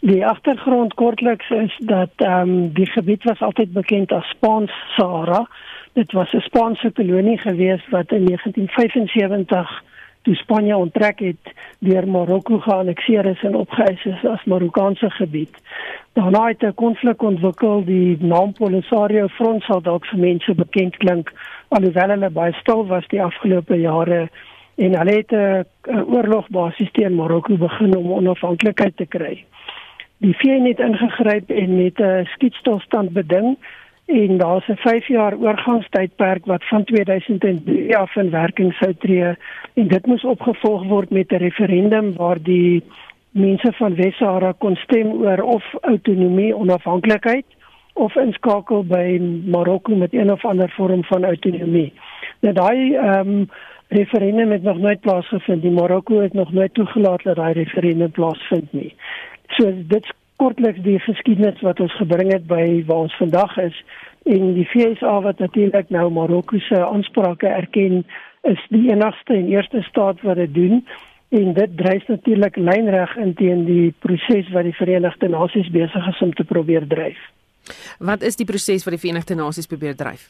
Die 0.00 0.26
agtergrond 0.26 0.94
kortliks 0.94 1.50
is 1.50 1.74
dat 1.78 2.10
ehm 2.16 2.48
um, 2.48 2.72
die 2.72 2.86
gebied 2.86 3.24
was 3.24 3.40
altyd 3.40 3.72
bekend 3.72 4.12
as 4.12 4.28
Spaans 4.28 4.72
Sahara. 4.96 5.46
Dit 5.92 6.12
was 6.12 6.32
'n 6.32 6.40
Spaanse 6.40 6.90
kolonie 6.90 7.38
gewees 7.38 7.88
wat 7.90 8.12
in 8.12 8.24
1975 8.24 9.82
toe 10.22 10.34
Spanje 10.34 10.76
onttrek 10.76 11.18
het 11.18 11.52
deur 11.78 12.08
Marokko 12.08 12.58
geannexeer 12.58 13.26
is 13.26 13.42
en 13.42 13.54
opgeëis 13.54 14.04
is 14.04 14.24
as 14.24 14.44
Marokkaanse 14.44 15.10
gebied. 15.10 15.54
Daarna 16.12 16.46
het 16.46 16.62
'n 16.62 16.74
konflik 16.74 17.22
ontwikkel, 17.22 17.84
die 17.84 18.16
naam 18.20 18.52
Polisario 18.52 19.26
Front 19.26 19.62
sal 19.62 19.80
dalk 19.82 20.06
vir 20.06 20.18
mense 20.18 20.54
bekend 20.54 20.96
klink, 20.96 21.32
alhoewel 21.68 22.08
hulle 22.08 22.30
baie 22.30 22.52
stil 22.52 22.86
was 22.86 23.06
die 23.08 23.22
afgelope 23.22 23.80
jare 23.80 24.28
en 24.74 24.98
hulle 24.98 25.16
het 25.16 25.32
'n 25.32 25.64
oorlog 26.14 26.48
basies 26.48 26.90
teen 26.92 27.14
Marokko 27.14 27.56
begin 27.56 27.96
om 27.96 28.12
onafhanklikheid 28.12 28.96
te 28.96 29.06
kry 29.06 29.44
die 30.18 30.36
VN 30.36 30.64
het 30.64 30.78
ingegryp 30.78 31.50
en 31.50 31.76
met 31.76 31.98
'n 32.00 32.24
skietstilstand 32.24 33.10
beding 33.12 33.56
en 34.06 34.36
daar's 34.36 34.68
'n 34.68 34.76
5 34.76 35.06
jaar 35.06 35.36
oorgangstydperk 35.36 36.46
wat 36.46 36.64
van 36.68 36.84
2003 36.84 37.96
af 37.96 38.16
in 38.16 38.30
werking 38.30 38.72
sou 38.72 38.94
tree 38.98 39.36
en 39.74 39.88
dit 39.88 40.06
moes 40.06 40.24
opgevolg 40.24 40.86
word 40.86 41.10
met 41.10 41.32
'n 41.32 41.36
referendum 41.36 42.16
waar 42.16 42.42
die 42.42 42.82
mense 43.30 43.72
van 43.72 43.94
Wes-Sahara 43.94 44.52
kon 44.58 44.76
stem 44.76 45.12
oor 45.12 45.42
of 45.42 45.64
autonomie 45.80 46.56
onafhanklikheid 46.56 47.44
of 47.92 48.16
inskakel 48.16 48.84
by 48.84 49.20
Marokko 49.44 49.94
met 49.96 50.14
een 50.14 50.32
of 50.32 50.44
ander 50.44 50.70
vorm 50.70 51.04
van 51.04 51.24
autonomie. 51.24 51.92
Nou 52.40 52.54
daai 52.54 52.94
ehm 52.94 53.28
um, 53.28 53.48
referendum 53.88 54.50
het 54.50 54.62
nog 54.62 54.78
nooit 54.78 55.00
plaasgevind. 55.00 55.62
Die 55.62 55.70
Marokko 55.70 56.20
het 56.20 56.32
nog 56.32 56.52
nooit 56.52 56.74
toegelaat 56.74 57.22
dat 57.22 57.36
daai 57.36 57.52
referendum 57.52 58.10
plaasvind 58.10 58.72
nie. 58.72 58.94
So 59.54 59.70
dit 59.70 60.06
kortliks 60.36 60.82
die 60.84 60.98
geskiedenis 61.00 61.60
wat 61.64 61.80
ons 61.80 61.94
gebring 61.96 62.32
het 62.32 62.46
by 62.50 62.84
waar 62.88 63.06
ons 63.06 63.16
vandag 63.20 63.56
is 63.62 63.76
en 64.26 64.54
die 64.56 64.66
FSA 64.66 65.20
wat 65.24 65.38
natuurlik 65.38 65.90
nou 65.94 66.08
Marokko 66.12 66.58
se 66.58 66.80
aansprake 66.82 67.48
erken 67.48 68.02
is 68.42 68.62
die 68.68 68.88
enigste 68.90 69.34
en 69.34 69.48
eerste 69.48 69.82
staat 69.86 70.20
wat 70.26 70.36
dit 70.42 70.54
doen 70.54 70.82
en 71.28 71.52
dit 71.54 71.76
dryf 71.76 72.06
natuurlik 72.08 72.56
lynreg 72.56 73.16
in 73.16 73.34
teen 73.34 73.64
die 73.66 73.94
proses 74.04 74.50
wat 74.54 74.68
die 74.68 74.76
Verenigde 74.76 75.28
Nasies 75.28 75.70
besig 75.74 76.08
is 76.12 76.22
om 76.22 76.34
te 76.34 76.44
probeer 76.44 76.86
dryf. 76.86 77.18
Wat 77.98 78.22
is 78.22 78.38
die 78.38 78.46
proses 78.46 78.84
wat 78.86 78.94
die 78.94 79.02
Verenigde 79.02 79.34
Nasies 79.34 79.66
probeer 79.66 79.96
dryf? 79.96 80.28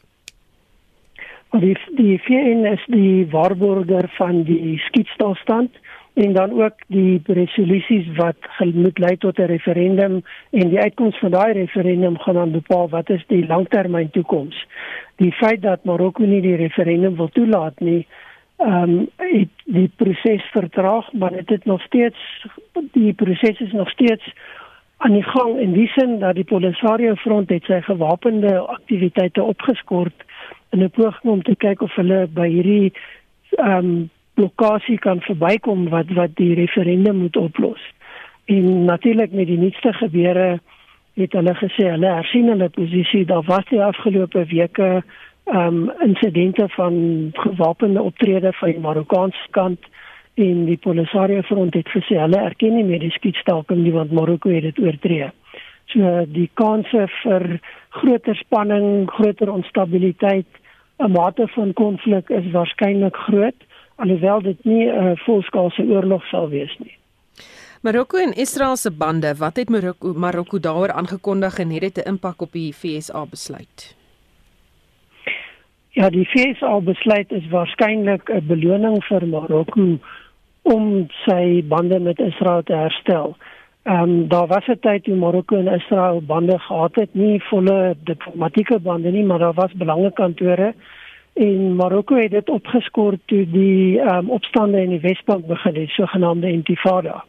Die 1.57 1.77
die 1.97 2.17
VN 2.25 2.67
is 2.69 2.83
die 2.93 3.27
waarborger 3.33 4.09
van 4.17 4.43
die 4.49 4.77
skietstilstand 4.89 5.77
en 6.17 6.33
dan 6.33 6.63
ook 6.63 6.75
die 6.87 7.21
resolusies 7.25 8.07
wat 8.17 8.37
moet 8.75 8.99
lei 8.99 9.17
tot 9.17 9.39
'n 9.39 9.53
referendum 9.53 10.23
en 10.51 10.69
die 10.69 10.81
uitkoms 10.81 11.19
van 11.19 11.31
daai 11.31 11.53
referendum 11.53 12.19
gaan 12.19 12.35
dan 12.35 12.51
bepaal 12.51 12.89
wat 12.89 13.11
is 13.11 13.25
die 13.27 13.47
langtermyn 13.47 14.11
toekoms. 14.11 14.67
Die 15.17 15.33
feit 15.33 15.63
dat 15.63 15.85
Marokko 15.85 16.25
nie 16.25 16.41
die 16.41 16.57
referendum 16.57 17.17
wil 17.17 17.29
toelaat 17.29 17.81
nie, 17.81 18.07
ehm 18.57 18.83
um, 18.83 19.09
het 19.17 19.49
die 19.65 19.91
proses 19.97 20.45
vertraag, 20.53 21.13
maar 21.13 21.33
dit 21.33 21.49
het 21.49 21.65
nog 21.65 21.83
steeds 21.83 22.47
die 22.93 23.13
proses 23.13 23.61
is 23.61 23.73
nog 23.73 23.91
steeds 23.91 24.35
aan 24.97 25.13
die 25.13 25.23
gang 25.23 25.59
in 25.59 25.73
die 25.73 25.89
sin 25.89 26.19
dat 26.19 26.35
die 26.35 26.45
Polisario 26.45 27.15
front 27.15 27.49
het 27.49 27.65
sy 27.65 27.81
gewapende 27.81 28.59
aktiwiteite 28.59 29.43
opgeskort 29.43 30.25
in 30.71 30.83
'n 30.83 30.91
poging 30.91 31.33
om 31.33 31.43
te 31.43 31.57
kyk 31.57 31.81
of 31.81 31.95
hulle 31.95 32.27
by 32.27 32.49
hierdie 32.49 32.93
ehm 33.51 33.77
um, 33.79 34.11
blokkade 34.37 34.99
kan 35.05 35.21
verbykom 35.25 35.89
wat 35.89 36.13
wat 36.17 36.37
die 36.37 36.55
referendum 36.55 37.17
moet 37.25 37.37
oplos. 37.37 37.83
En 38.47 38.85
natuurlik 38.85 39.33
met 39.33 39.47
die 39.47 39.59
nuutste 39.59 39.93
gebeure 39.93 40.61
het 41.17 41.33
hulle 41.33 41.55
gesê 41.55 41.89
hulle 41.91 42.11
hersien 42.19 42.49
hulle 42.53 42.69
posisie. 42.69 43.25
Daar 43.25 43.47
was 43.49 43.65
die 43.71 43.83
afgelope 43.83 44.45
weke 44.53 44.91
ehm 45.47 45.67
um, 45.67 45.93
insidente 46.03 46.69
van 46.69 46.95
gewapende 47.33 48.03
optrede 48.03 48.53
van 48.53 48.71
die 48.71 48.81
Marokkaanse 48.81 49.47
kant 49.51 49.81
en 50.35 50.65
die 50.65 50.77
Polisario 50.77 51.43
front 51.43 51.75
het 51.75 51.89
gesê 51.89 52.19
hulle 52.19 52.41
erken 52.43 52.75
nie 52.75 52.85
meer 52.85 53.01
die 53.01 53.15
skietstaking 53.15 53.85
nie 53.85 53.93
want 53.95 54.13
Marokko 54.13 54.51
het 54.51 54.67
dit 54.69 54.81
oortree. 54.83 55.31
So 55.95 56.25
die 56.29 56.49
kanse 56.55 57.07
vir 57.23 57.45
groter 58.01 58.37
spanning, 58.37 59.07
groter 59.11 59.53
onstabiliteit, 59.53 60.51
'n 60.99 61.13
mate 61.13 61.49
van 61.55 61.73
konflik 61.73 62.31
is 62.31 62.51
waarskynlik 62.53 63.17
groot 63.17 63.66
alhoewel 63.97 64.43
dit 64.43 64.65
nie 64.65 64.87
'n 64.87 65.07
uh, 65.07 65.17
volskaalse 65.17 65.83
oorlog 65.83 66.25
sal 66.25 66.49
wees 66.49 66.77
nie. 66.79 66.97
Marokko 67.83 68.17
en 68.19 68.33
Israel 68.33 68.77
se 68.77 68.91
bande, 68.91 69.35
wat 69.39 69.57
het 69.57 69.69
Marokko 69.69 70.13
Marokko 70.13 70.61
daaroor 70.61 70.93
aangekondig 70.93 71.59
en 71.59 71.71
het 71.71 71.81
dit 71.81 72.05
'n 72.05 72.09
impak 72.09 72.41
op 72.41 72.53
die 72.53 72.73
FSA 72.73 73.27
besluit? 73.31 73.97
Ja, 75.89 76.11
die 76.11 76.25
FSA 76.25 76.81
besluit 76.81 77.33
is 77.33 77.49
waarskynlik 77.49 78.31
'n 78.31 78.47
beloning 78.47 79.05
vir 79.05 79.27
Marokko 79.27 79.99
om 80.63 81.07
sy 81.25 81.65
bande 81.69 81.99
met 82.01 82.19
Israel 82.19 82.63
te 82.63 82.73
herstel. 82.73 83.37
Ehm 83.83 84.03
um, 84.03 84.29
daar 84.29 84.47
was 84.47 84.67
'n 84.67 84.79
tyd 84.81 85.05
toe 85.05 85.15
Marokko 85.17 85.57
en 85.57 85.75
Israel 85.75 86.23
bande 86.23 86.59
gehad 86.59 86.95
het, 86.95 87.15
nie 87.15 87.43
volle 87.43 87.97
diplomatieke 88.05 88.79
bande 88.79 89.11
nie, 89.11 89.25
maar 89.25 89.39
daar 89.39 89.55
was 89.55 89.73
belangrike 89.73 90.23
en 91.37 91.75
Marokko 91.77 92.17
het 92.17 92.31
dit 92.31 92.49
opgeskort 92.49 93.21
toe 93.25 93.43
die 93.51 94.01
um, 94.01 94.31
opstande 94.31 94.81
in 94.81 94.95
die 94.95 95.01
Wesbank 95.01 95.47
begin 95.47 95.75
het, 95.75 95.91
sogenaamde 95.93 96.49
Intifada. 96.51 97.25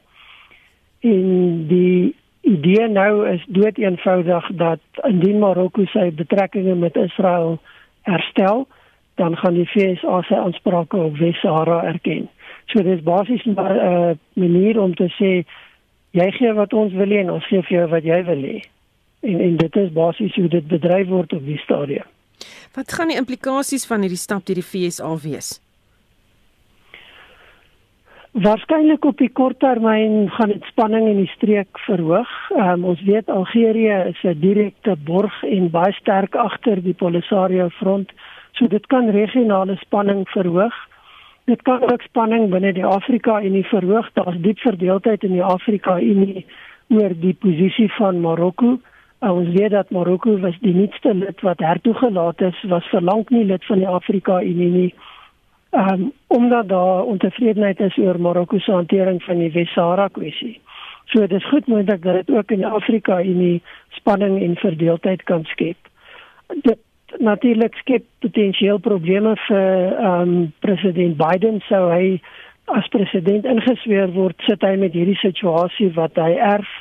En 0.99 1.27
die 1.67 2.15
idee 2.41 2.87
nou 2.87 3.27
is 3.27 3.43
dood 3.47 3.77
eenvoudig 3.77 4.47
dat 4.55 4.79
indien 5.03 5.39
Marokko 5.39 5.85
sy 5.91 6.07
betrekkinge 6.15 6.75
met 6.75 6.95
Israel 6.95 7.57
herstel, 8.07 8.67
dan 9.19 9.35
gaan 9.37 9.59
die 9.59 9.67
FSA 9.67 10.21
sy 10.29 10.39
aansprake 10.39 10.97
op 10.97 11.17
Wes-Sahara 11.19 11.83
erken. 11.91 12.29
So 12.71 12.83
dis 12.83 13.03
basies 13.03 13.43
'n 13.45 13.59
uh, 13.59 14.11
manier 14.33 14.79
om 14.79 14.95
te 14.95 15.11
sê 15.19 15.43
jy 16.11 16.31
gee 16.31 16.53
wat 16.53 16.73
ons 16.73 16.93
wil 16.93 17.09
hê 17.09 17.19
en 17.19 17.31
ons 17.31 17.47
gee 17.47 17.61
vir 17.61 17.77
jou 17.77 17.87
wat 17.87 18.03
jy 18.03 18.23
wil 18.23 18.43
hê. 18.51 18.59
En 19.21 19.39
en 19.39 19.57
dit 19.57 19.75
is 19.75 19.91
basies 19.91 20.35
hoe 20.35 20.47
dit 20.47 20.67
bedryf 20.67 21.07
word 21.07 21.33
op 21.33 21.45
die 21.45 21.57
stadium. 21.57 22.07
Wat 22.75 22.93
gaan 22.93 23.07
die 23.07 23.17
implikasies 23.17 23.85
van 23.85 24.01
hierdie 24.05 24.21
stap 24.21 24.45
deur 24.45 24.59
die 24.59 24.69
FSA 24.69 25.15
wees? 25.23 25.55
Waarskynlik 28.37 29.05
op 29.05 29.17
die 29.17 29.31
kort 29.33 29.57
termyn 29.63 30.27
gaan 30.35 30.51
dit 30.51 30.65
spanning 30.69 31.07
in 31.09 31.23
die 31.23 31.31
streek 31.31 31.79
verhoog. 31.87 32.29
Um, 32.53 32.83
ons 32.85 33.01
weet 33.07 33.31
Algerië 33.33 33.95
is 34.11 34.19
'n 34.23 34.37
direkte 34.39 34.93
borg 35.09 35.33
en 35.43 35.71
baie 35.73 35.93
sterk 35.93 36.35
agter 36.35 36.83
die 36.83 36.93
Polisario 36.93 37.69
front, 37.69 38.11
so 38.51 38.67
dit 38.67 38.85
kan 38.87 39.09
regionale 39.09 39.75
spanning 39.81 40.27
verhoog. 40.29 40.75
Dit 41.45 41.61
kan 41.61 41.81
ook 41.91 42.01
spanning 42.01 42.49
binne 42.49 42.73
die 42.73 42.85
Afrika 42.85 43.41
Unie 43.41 43.65
verhoog. 43.65 44.09
Daar's 44.13 44.37
diep 44.41 44.59
verdeeldheid 44.59 45.23
in 45.23 45.31
die 45.31 45.43
Afrika 45.43 45.99
Unie 45.99 46.45
oor 46.87 47.13
die 47.19 47.33
posisie 47.33 47.91
van 47.93 48.21
Marokko. 48.21 48.79
Uh, 49.19 49.31
ons 49.33 49.49
weet 49.49 49.71
dat 49.73 49.89
Marokko 49.89 50.37
was 50.39 50.57
die 50.61 50.75
nuutste 50.75 51.13
lid 51.13 51.41
wat 51.41 51.59
hertoegelaat 51.59 52.41
is, 52.41 52.63
was 52.69 52.85
verlang 52.93 53.25
nie 53.33 53.45
lid 53.49 53.65
van 53.65 53.81
die 53.81 53.87
Afrika 53.89 54.41
Unie 54.45 54.69
nie. 54.69 54.91
Um, 55.71 56.11
omdat 56.27 56.69
daar 56.69 57.03
ontevredenheid 57.03 57.79
is 57.79 57.97
oor 57.97 58.19
Marokko 58.21 58.59
se 58.59 58.71
hantering 58.71 59.23
van 59.23 59.41
die 59.41 59.51
Wes-Sahara 59.51 60.07
kwessie. 60.13 60.59
So 61.05 61.19
dit 61.19 61.31
is 61.31 61.49
goed 61.49 61.67
moontlik 61.67 62.03
dat 62.03 62.13
dit 62.13 62.35
ook 62.35 62.51
in 62.51 62.65
Afrika 62.65 63.19
in 63.19 63.39
die 63.39 63.61
spanning 63.89 64.41
en 64.41 64.55
verdeeldheid 64.55 65.23
kan 65.23 65.43
skep. 65.43 65.77
Dit 66.61 66.79
natuurlik 67.17 67.75
skep 67.75 68.05
potensieel 68.19 68.77
probleme 68.77 69.35
vir 69.47 69.97
ehm 69.97 70.21
um, 70.21 70.53
president 70.59 71.17
Biden 71.17 71.61
sou 71.67 71.87
hy 71.91 72.19
as 72.77 72.87
president 72.91 73.45
ingesweer 73.45 74.11
word 74.13 74.35
sit 74.45 74.61
hy 74.61 74.75
met 74.75 74.93
hierdie 74.93 75.19
situasie 75.21 75.89
wat 75.95 76.19
hy 76.19 76.33
erf 76.35 76.73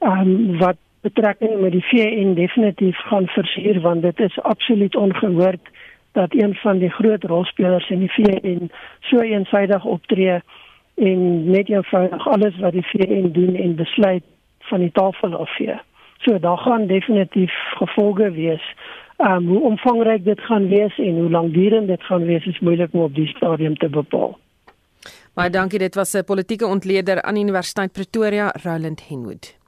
ehm 0.00 0.20
um, 0.20 0.56
wat 0.64 0.80
betrekking 1.00 1.60
met 1.60 1.72
die 1.72 1.84
VN 1.84 2.34
definitief 2.34 2.96
gaan 2.96 3.26
versuur 3.26 3.80
want 3.80 4.02
dit 4.02 4.20
is 4.20 4.40
absoluut 4.42 4.96
ongehoord 4.96 5.68
dat 6.12 6.34
een 6.34 6.54
van 6.54 6.78
die 6.78 6.90
groot 6.90 7.24
rolspelers 7.24 7.90
in 7.90 7.98
die 7.98 8.12
VN 8.12 8.70
so 9.00 9.20
eensydig 9.20 9.84
optree 9.84 10.40
en 10.94 11.50
net 11.50 11.68
eenvoudig 11.68 12.28
alles 12.28 12.58
wat 12.58 12.72
die 12.72 12.86
VN 12.86 13.30
doen 13.32 13.54
en 13.54 13.74
besluit 13.74 14.22
van 14.58 14.80
die 14.80 14.92
tafel 14.92 15.34
afvee. 15.34 15.80
So 16.18 16.38
daar 16.38 16.58
gaan 16.58 16.86
definitief 16.86 17.52
gevolge 17.78 18.30
wees. 18.30 18.74
Um 19.16 19.46
hoe 19.46 19.60
omvangryk 19.60 20.24
dit 20.24 20.40
gaan 20.40 20.68
wees 20.68 20.98
en 20.98 21.18
hoe 21.18 21.30
lankdurend 21.30 21.86
dit 21.86 22.02
gaan 22.02 22.24
wees 22.24 22.46
is 22.46 22.60
moeilik 22.60 22.92
om 22.92 23.00
op 23.00 23.14
die 23.14 23.26
stadium 23.26 23.76
te 23.76 23.88
bepaal. 23.88 24.38
Baie 25.34 25.50
dankie, 25.50 25.78
dit 25.78 25.94
was 25.94 26.14
'n 26.14 26.24
politieke 26.24 26.66
ontleder 26.66 27.22
aan 27.22 27.36
Universiteit 27.36 27.92
Pretoria, 27.92 28.52
Roland 28.62 29.08
Henwood. 29.08 29.59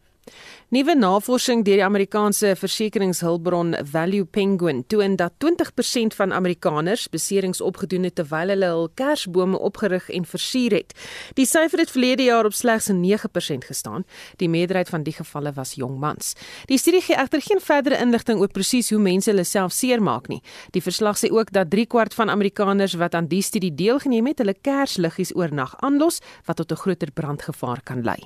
Nuwe 0.72 0.94
navorsing 0.96 1.66
deur 1.66 1.76
die 1.76 1.84
Amerikaanse 1.84 2.54
versekeringshulpbron 2.56 3.74
Value 3.92 4.24
Penguin 4.24 4.78
toon 4.88 5.18
dat 5.20 5.34
20% 5.44 6.16
van 6.16 6.32
Amerikaners 6.32 7.10
beserings 7.12 7.60
opgedoen 7.60 8.08
het 8.08 8.14
terwyl 8.16 8.54
hulle 8.54 8.70
hul 8.72 8.88
kersbome 8.96 9.60
opgerig 9.60 10.08
en 10.08 10.24
versier 10.24 10.72
het. 10.78 10.96
Die 11.36 11.44
syfer 11.44 11.84
het 11.84 11.92
verlede 11.92 12.24
jaar 12.30 12.48
op 12.48 12.56
slegs 12.56 12.88
9% 12.88 13.68
gestaan. 13.68 14.08
Die 14.40 14.48
meerderheid 14.48 14.88
van 14.88 15.04
die 15.04 15.12
gevalle 15.12 15.52
was 15.60 15.76
jong 15.76 16.00
mans. 16.00 16.32
Die 16.72 16.80
studie 16.80 17.04
gee 17.04 17.20
egter 17.20 17.44
geen 17.44 17.60
verdere 17.60 18.00
inligting 18.00 18.40
oor 18.40 18.48
presies 18.48 18.88
hoe 18.96 19.04
mense 19.12 19.28
hulle 19.28 19.44
self 19.44 19.76
seermaak 19.76 20.32
nie. 20.32 20.40
Die 20.72 20.80
verslag 20.80 21.20
sê 21.20 21.28
ook 21.28 21.52
dat 21.52 21.68
3 21.68 21.84
kwart 21.84 22.16
van 22.16 22.32
Amerikaners 22.32 22.96
wat 22.96 23.12
aan 23.14 23.28
die 23.28 23.44
studie 23.44 23.74
deelgeneem 23.76 24.32
het, 24.32 24.40
hulle 24.40 24.56
kersliggies 24.56 25.36
oornag 25.36 25.76
aanlos 25.84 26.24
wat 26.48 26.56
tot 26.56 26.72
'n 26.72 26.80
groter 26.80 27.12
brandgevaar 27.12 27.82
kan 27.84 28.00
lei. 28.00 28.22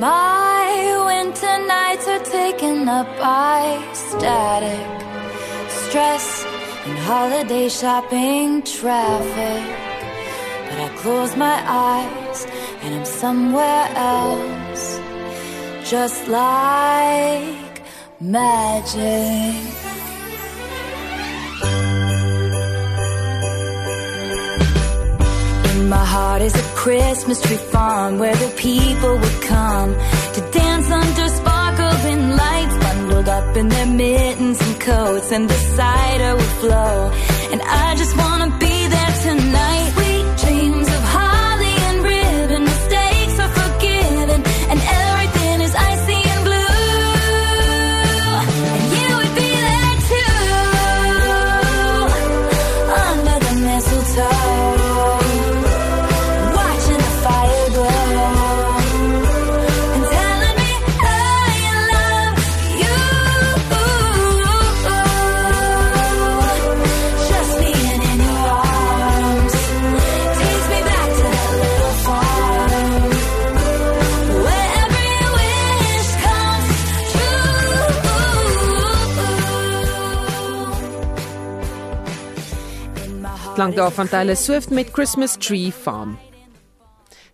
My 0.00 0.94
winter 1.06 1.66
nights 1.66 2.06
are 2.06 2.20
taken 2.20 2.88
up 2.88 3.08
by 3.18 3.82
static, 3.92 4.86
stress, 5.68 6.44
and 6.86 6.96
holiday 6.98 7.68
shopping 7.68 8.62
traffic. 8.62 9.66
But 10.68 10.78
I 10.78 10.88
close 10.98 11.36
my 11.36 11.60
eyes 11.66 12.46
and 12.82 12.94
I'm 12.94 13.04
somewhere 13.04 13.88
else, 13.96 15.00
just 15.82 16.28
like 16.28 17.82
magic. 18.20 19.77
My 25.88 26.04
heart 26.04 26.42
is 26.42 26.54
a 26.54 26.62
Christmas 26.74 27.40
tree 27.40 27.56
farm 27.56 28.18
where 28.18 28.34
the 28.36 28.50
people 28.56 29.16
would 29.18 29.42
come 29.42 29.94
to 30.34 30.40
dance 30.52 30.90
under 30.90 31.28
sparkling 31.28 32.36
lights, 32.36 32.76
bundled 32.84 33.28
up 33.28 33.56
in 33.56 33.68
their 33.68 33.86
mittens 33.86 34.60
and 34.60 34.80
coats, 34.80 35.32
and 35.32 35.48
the 35.48 35.60
cider 35.76 36.36
would 36.36 36.54
flow. 36.62 37.10
And 37.52 37.62
I 37.62 37.94
just 37.96 38.14
wanna 38.16 38.50
be 38.58 38.67
Klank 83.58 83.76
daar 83.76 83.90
van 83.90 84.08
Taylor 84.08 84.36
Swift 84.36 84.70
met 84.70 84.88
Christmas 84.92 85.36
Tree 85.36 85.72
Farm. 85.72 86.27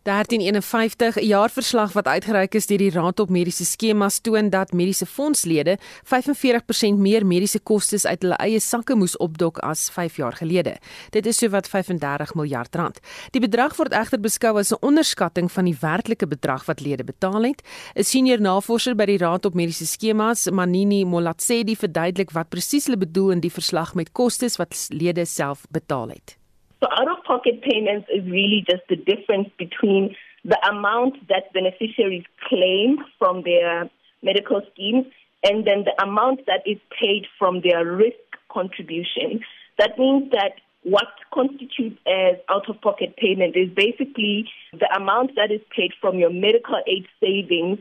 1351 0.05 1.17
'n 1.17 1.27
jaarverslag 1.27 1.93
wat 1.93 2.07
uitgereik 2.07 2.55
is 2.55 2.67
deur 2.67 2.79
die 2.79 2.91
Raad 2.91 3.21
op 3.21 3.31
Mediese 3.31 3.65
Skemas 3.65 4.19
toon 4.19 4.51
dat 4.51 4.73
mediese 4.73 5.07
fondslede 5.07 5.79
45% 6.05 6.99
meer 6.99 7.27
mediese 7.27 7.59
kostes 7.59 8.07
uit 8.07 8.23
hulle 8.23 8.37
eie 8.37 8.61
sakke 8.61 8.95
moes 8.95 9.17
opdok 9.17 9.59
as 9.59 9.91
5 9.91 10.17
jaar 10.17 10.33
gelede. 10.33 10.77
Dit 11.11 11.27
is 11.27 11.39
sowat 11.39 11.69
35 11.69 12.35
miljard 12.35 12.75
rand. 12.75 13.01
Die 13.31 13.41
bedrag 13.41 13.77
word 13.77 13.93
egter 13.93 14.21
beskou 14.21 14.59
as 14.59 14.73
'n 14.73 14.77
onderskatting 14.81 15.53
van 15.53 15.65
die 15.65 15.77
werklike 15.81 16.27
bedrag 16.27 16.65
wat 16.65 16.81
lede 16.81 17.05
betaal 17.05 17.43
het. 17.43 17.63
'n 17.97 18.05
Senior 18.05 18.41
navorser 18.41 18.95
by 18.95 19.05
die 19.05 19.19
Raad 19.19 19.45
op 19.47 19.55
Mediese 19.55 19.87
Skemas, 19.87 20.51
Manini 20.51 21.05
Molatsedi, 21.05 21.77
verduidelik 21.77 22.31
wat 22.31 22.49
presies 22.49 22.85
hulle 22.87 22.99
bedoel 22.99 23.31
in 23.31 23.41
die 23.41 23.53
verslag 23.53 23.95
met 23.95 24.13
kostes 24.13 24.57
wat 24.57 24.87
lede 24.91 25.25
self 25.25 25.65
betaal 25.71 26.09
het. 26.09 26.44
So 26.85 26.91
out 26.93 27.09
of 27.09 27.25
pocket 27.25 27.63
payments 27.63 28.07
is 28.15 28.31
really 28.31 28.63
just 28.69 28.83
the 28.91 28.97
difference 28.97 29.49
between 29.57 30.15
the 30.45 30.59
amount 30.69 31.15
that 31.29 31.51
beneficiaries 31.55 32.25
claim 32.47 32.99
from 33.19 33.43
their 33.43 33.89
medical 34.23 34.61
schemes 34.71 35.07
and 35.43 35.67
then 35.67 35.85
the 35.85 35.97
amount 36.03 36.45
that 36.45 36.61
is 36.67 36.77
paid 37.01 37.27
from 37.39 37.63
their 37.63 37.87
risk 37.87 38.21
contribution. 38.53 39.41
That 39.79 39.99
means 39.99 40.31
that 40.33 40.61
what 40.83 41.09
constitutes 41.33 41.99
as 42.07 42.37
out 42.51 42.69
of 42.69 42.79
pocket 42.83 43.17
payment 43.17 43.57
is 43.57 43.71
basically 43.71 44.51
the 44.75 44.95
amount 44.95 45.37
that 45.37 45.51
is 45.51 45.63
paid 45.75 45.93
from 46.03 46.19
your 46.19 46.31
medical 46.31 46.83
aid 46.87 47.07
savings 47.19 47.79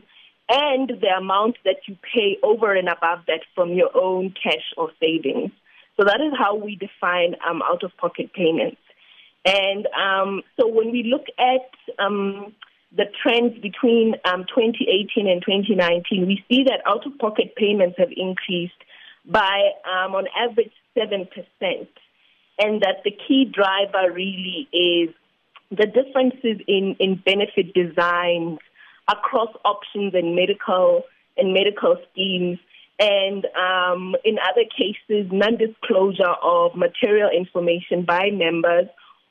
and 0.48 0.88
the 0.88 1.12
amount 1.14 1.58
that 1.66 1.76
you 1.86 1.98
pay 2.14 2.38
over 2.42 2.74
and 2.74 2.88
above 2.88 3.18
that 3.26 3.40
from 3.54 3.74
your 3.74 3.90
own 3.94 4.32
cash 4.42 4.72
or 4.78 4.92
savings. 4.98 5.50
So 5.98 6.04
that 6.04 6.22
is 6.22 6.32
how 6.38 6.56
we 6.56 6.76
define 6.76 7.36
um, 7.46 7.60
out 7.62 7.82
of 7.82 7.94
pocket 7.98 8.32
payments. 8.32 8.78
And 9.44 9.86
um, 9.88 10.42
so 10.58 10.66
when 10.66 10.90
we 10.90 11.02
look 11.02 11.26
at 11.38 12.02
um, 12.02 12.54
the 12.96 13.04
trends 13.22 13.58
between 13.60 14.14
um, 14.24 14.46
2018 14.54 15.28
and 15.28 15.42
2019, 15.42 16.26
we 16.26 16.44
see 16.48 16.64
that 16.64 16.80
out 16.86 17.06
of 17.06 17.18
pocket 17.18 17.54
payments 17.56 17.96
have 17.98 18.10
increased 18.16 18.72
by, 19.26 19.70
um, 19.84 20.14
on 20.14 20.26
average, 20.38 20.72
7%. 20.96 21.28
And 22.58 22.82
that 22.82 23.02
the 23.04 23.10
key 23.10 23.50
driver 23.52 24.12
really 24.12 24.68
is 24.72 25.14
the 25.70 25.86
differences 25.86 26.62
in, 26.68 26.96
in 27.00 27.16
benefit 27.16 27.74
designs 27.74 28.60
across 29.08 29.48
options 29.64 30.14
and 30.14 30.36
medical 30.36 31.02
and 31.36 31.52
medical 31.52 31.96
schemes 32.12 32.58
and 32.98 33.44
um, 33.56 34.14
in 34.24 34.38
other 34.38 34.64
cases, 34.70 35.28
non-disclosure 35.32 36.34
of 36.42 36.76
material 36.76 37.28
information 37.28 38.04
by 38.04 38.30
members 38.32 38.86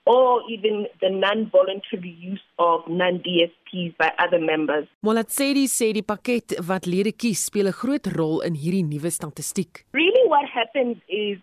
or 0.06 0.42
even 0.50 0.86
the 1.02 1.10
non-voluntary 1.10 2.16
use 2.20 2.44
of 2.60 2.82
non-DSPs 2.88 3.96
by 3.98 4.12
other 4.20 4.40
members. 4.40 4.88
Molatsedi 5.02 5.68
sê 5.72 5.94
die 5.96 6.04
pakket 6.04 6.58
wat 6.68 6.88
lede 6.90 7.14
kies 7.16 7.46
speel 7.48 7.72
'n 7.72 7.80
groot 7.80 8.08
rol 8.18 8.42
in 8.42 8.56
hierdie 8.56 8.84
nuwe 8.84 9.10
statistiek. 9.10 9.86
Really 9.94 10.24
what 10.28 10.48
happens 10.50 10.98
is 11.08 11.40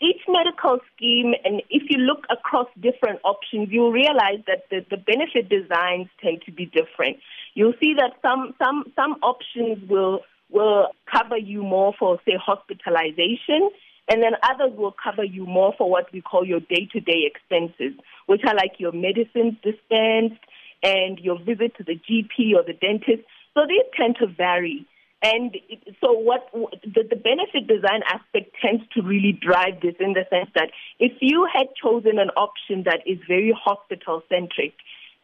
each 0.00 0.22
medical 0.26 0.80
scheme 0.90 1.34
and 1.44 1.62
if 1.68 1.84
you 1.90 1.98
look 1.98 2.24
across 2.30 2.68
different 2.80 3.20
options 3.24 3.68
you'll 3.70 3.92
realize 3.92 4.40
that 4.46 4.64
the, 4.70 4.84
the 4.90 4.96
benefit 4.96 5.48
designs 5.48 6.08
tend 6.20 6.42
to 6.46 6.50
be 6.50 6.66
different. 6.66 7.18
You'll 7.54 7.78
see 7.78 7.94
that 7.94 8.12
some 8.22 8.54
some 8.58 8.84
some 8.96 9.14
options 9.22 9.78
will 9.88 10.24
will 10.50 10.88
cover 11.10 11.36
you 11.36 11.62
more 11.62 11.92
for, 11.98 12.18
say, 12.24 12.36
hospitalization, 12.38 13.70
and 14.08 14.22
then 14.22 14.32
others 14.42 14.76
will 14.76 14.94
cover 15.02 15.24
you 15.24 15.46
more 15.46 15.74
for 15.76 15.90
what 15.90 16.12
we 16.12 16.20
call 16.20 16.44
your 16.44 16.60
day 16.60 16.88
to 16.92 17.00
day 17.00 17.24
expenses, 17.26 17.98
which 18.26 18.42
are 18.46 18.54
like 18.54 18.78
your 18.78 18.92
medicines 18.92 19.54
dispensed 19.62 20.40
and 20.82 21.18
your 21.18 21.38
visit 21.38 21.76
to 21.76 21.84
the 21.84 21.96
GP 21.96 22.54
or 22.54 22.62
the 22.62 22.74
dentist. 22.80 23.26
So 23.54 23.66
these 23.66 23.82
tend 23.96 24.16
to 24.20 24.26
vary. 24.26 24.86
And 25.22 25.56
so, 26.00 26.12
what 26.12 26.50
the, 26.52 27.02
the 27.08 27.16
benefit 27.16 27.66
design 27.66 28.02
aspect 28.06 28.54
tends 28.62 28.84
to 28.94 29.02
really 29.02 29.32
drive 29.32 29.80
this 29.82 29.94
in 29.98 30.12
the 30.12 30.26
sense 30.28 30.50
that 30.54 30.70
if 31.00 31.12
you 31.20 31.48
had 31.52 31.68
chosen 31.82 32.18
an 32.18 32.28
option 32.36 32.84
that 32.84 33.00
is 33.06 33.18
very 33.26 33.52
hospital 33.56 34.22
centric, 34.28 34.74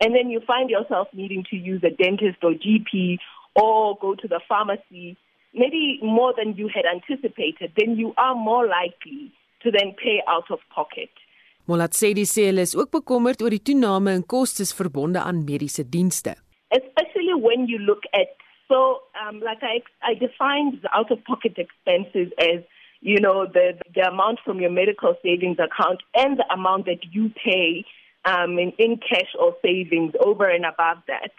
and 0.00 0.14
then 0.14 0.30
you 0.30 0.40
find 0.46 0.70
yourself 0.70 1.08
needing 1.12 1.44
to 1.50 1.56
use 1.56 1.84
a 1.84 1.90
dentist 1.90 2.38
or 2.42 2.52
GP 2.52 3.18
or 3.54 3.96
go 4.00 4.14
to 4.14 4.26
the 4.26 4.40
pharmacy, 4.48 5.18
maybe 5.54 5.98
more 6.02 6.32
than 6.36 6.54
you 6.56 6.68
had 6.68 6.84
anticipated, 6.86 7.72
then 7.76 7.96
you 7.96 8.14
are 8.16 8.34
more 8.34 8.66
likely 8.66 9.32
to 9.62 9.70
then 9.70 9.94
pay 10.02 10.22
out 10.28 10.50
of 10.50 10.58
pocket. 10.74 11.10
Molatsedi 11.70 12.24
sê 12.26 12.48
hulle 12.48 12.64
is 12.66 12.74
ook 12.76 12.90
bekommerd 12.90 13.42
oor 13.42 13.54
die 13.54 13.62
toename 13.62 14.16
in 14.18 14.24
kostes 14.26 14.72
verbonde 14.74 15.20
aan 15.22 15.44
mediese 15.46 15.84
dienste. 15.88 16.34
Especially 16.74 17.36
when 17.46 17.68
you 17.70 17.78
look 17.78 18.08
at 18.12 18.34
so 18.66 18.78
um 19.22 19.38
like 19.48 19.62
I 19.62 19.78
I 20.02 20.14
defined 20.14 20.80
the 20.82 20.90
out 20.98 21.12
of 21.14 21.22
pocket 21.24 21.58
expenses 21.64 22.34
as 22.50 22.66
you 23.00 23.20
know 23.20 23.46
the 23.46 23.66
the 23.94 24.08
amount 24.08 24.40
from 24.44 24.58
your 24.58 24.74
medical 24.82 25.14
savings 25.22 25.58
account 25.68 26.02
and 26.14 26.36
the 26.40 26.48
amount 26.58 26.86
that 26.86 27.02
you 27.14 27.30
pay 27.46 27.84
um 28.24 28.58
in, 28.58 28.72
in 28.84 28.98
cash 28.98 29.32
or 29.38 29.54
savings 29.62 30.14
over 30.28 30.48
and 30.48 30.64
above 30.64 30.98
that. 31.06 31.30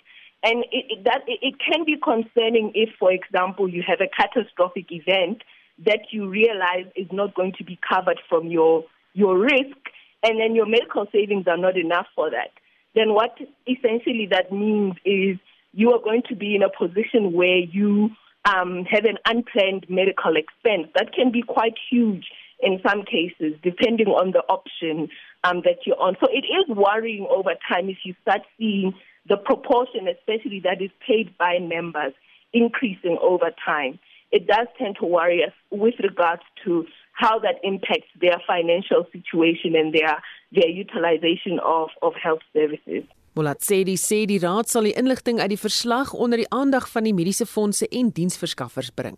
And 0.44 0.66
it, 0.72 0.86
it, 0.90 1.04
that 1.06 1.22
it 1.28 1.56
can 1.60 1.86
be 1.86 1.96
concerning 2.04 2.74
if, 2.76 2.90
for 3.00 3.12
example, 3.12 3.70
you 3.70 3.82
have 3.88 4.02
a 4.02 4.10
catastrophic 4.10 4.92
event 4.92 5.42
that 5.86 6.12
you 6.12 6.30
realize 6.30 6.86
is 6.96 7.08
not 7.12 7.34
going 7.34 7.54
to 7.58 7.64
be 7.64 7.80
covered 7.88 8.20
from 8.30 8.48
your 8.48 8.84
your 9.14 9.38
risk, 9.38 9.78
and 10.24 10.40
then 10.40 10.56
your 10.56 10.66
medical 10.66 11.06
savings 11.12 11.48
are 11.48 11.58
not 11.58 11.78
enough 11.78 12.08
for 12.16 12.30
that. 12.32 12.52
Then 12.96 13.14
what 13.14 13.38
essentially 13.68 14.28
that 14.32 14.52
means 14.52 14.96
is 15.06 15.38
you 15.72 15.92
are 15.92 16.02
going 16.04 16.24
to 16.30 16.36
be 16.36 16.56
in 16.56 16.64
a 16.64 16.70
position 16.70 17.34
where 17.34 17.58
you 17.58 18.10
um, 18.46 18.86
have 18.86 19.06
an 19.06 19.18
unplanned 19.26 19.86
medical 19.90 20.36
expense 20.36 20.92
that 20.96 21.14
can 21.14 21.32
be 21.32 21.42
quite 21.42 21.76
huge 21.90 22.26
in 22.60 22.80
some 22.88 23.04
cases, 23.04 23.54
depending 23.64 24.08
on 24.08 24.32
the 24.32 24.44
option 24.50 25.10
um, 25.44 25.62
that 25.66 25.86
you're 25.86 26.00
on. 26.00 26.16
So 26.20 26.28
it 26.32 26.46
is 26.46 26.76
worrying 26.76 27.28
over 27.30 27.52
time 27.70 27.90
if 27.90 27.98
you 28.04 28.16
start 28.22 28.42
seeing 28.58 28.94
the 29.28 29.38
proportion, 29.38 30.08
especially 30.08 30.60
that 30.62 30.82
is 30.82 30.92
paid 31.08 31.38
by 31.38 31.60
members, 31.60 32.14
increasing 32.54 33.18
over 33.22 33.52
time. 33.66 34.00
It 34.32 34.48
does 34.48 34.68
tend 34.78 34.98
to 35.00 35.06
worry 35.06 35.44
us 35.44 35.54
with 35.70 35.96
regards 36.00 36.42
to 36.66 36.86
how 37.14 37.40
that 37.40 37.56
impacts 37.64 38.10
their 38.20 38.40
financial 38.48 39.06
situation 39.12 39.76
and 39.76 39.94
their 39.94 40.22
their 40.52 40.70
utilization 40.70 41.60
of 41.64 41.90
of 42.02 42.14
health 42.16 42.42
services. 42.54 43.04
Molatsedi 43.36 43.96
sê 43.98 44.26
die 44.30 44.42
raad 44.42 44.70
sal 44.70 44.90
die 44.90 44.98
inligting 45.02 45.40
uit 45.42 45.54
die 45.54 45.62
verslag 45.62 46.14
onder 46.14 46.42
die 46.42 46.50
aandag 46.50 46.90
van 46.90 47.08
die 47.08 47.14
mediese 47.18 47.46
fondse 47.50 47.88
en 47.90 48.12
diensverskaffers 48.20 48.92
bring. 48.94 49.18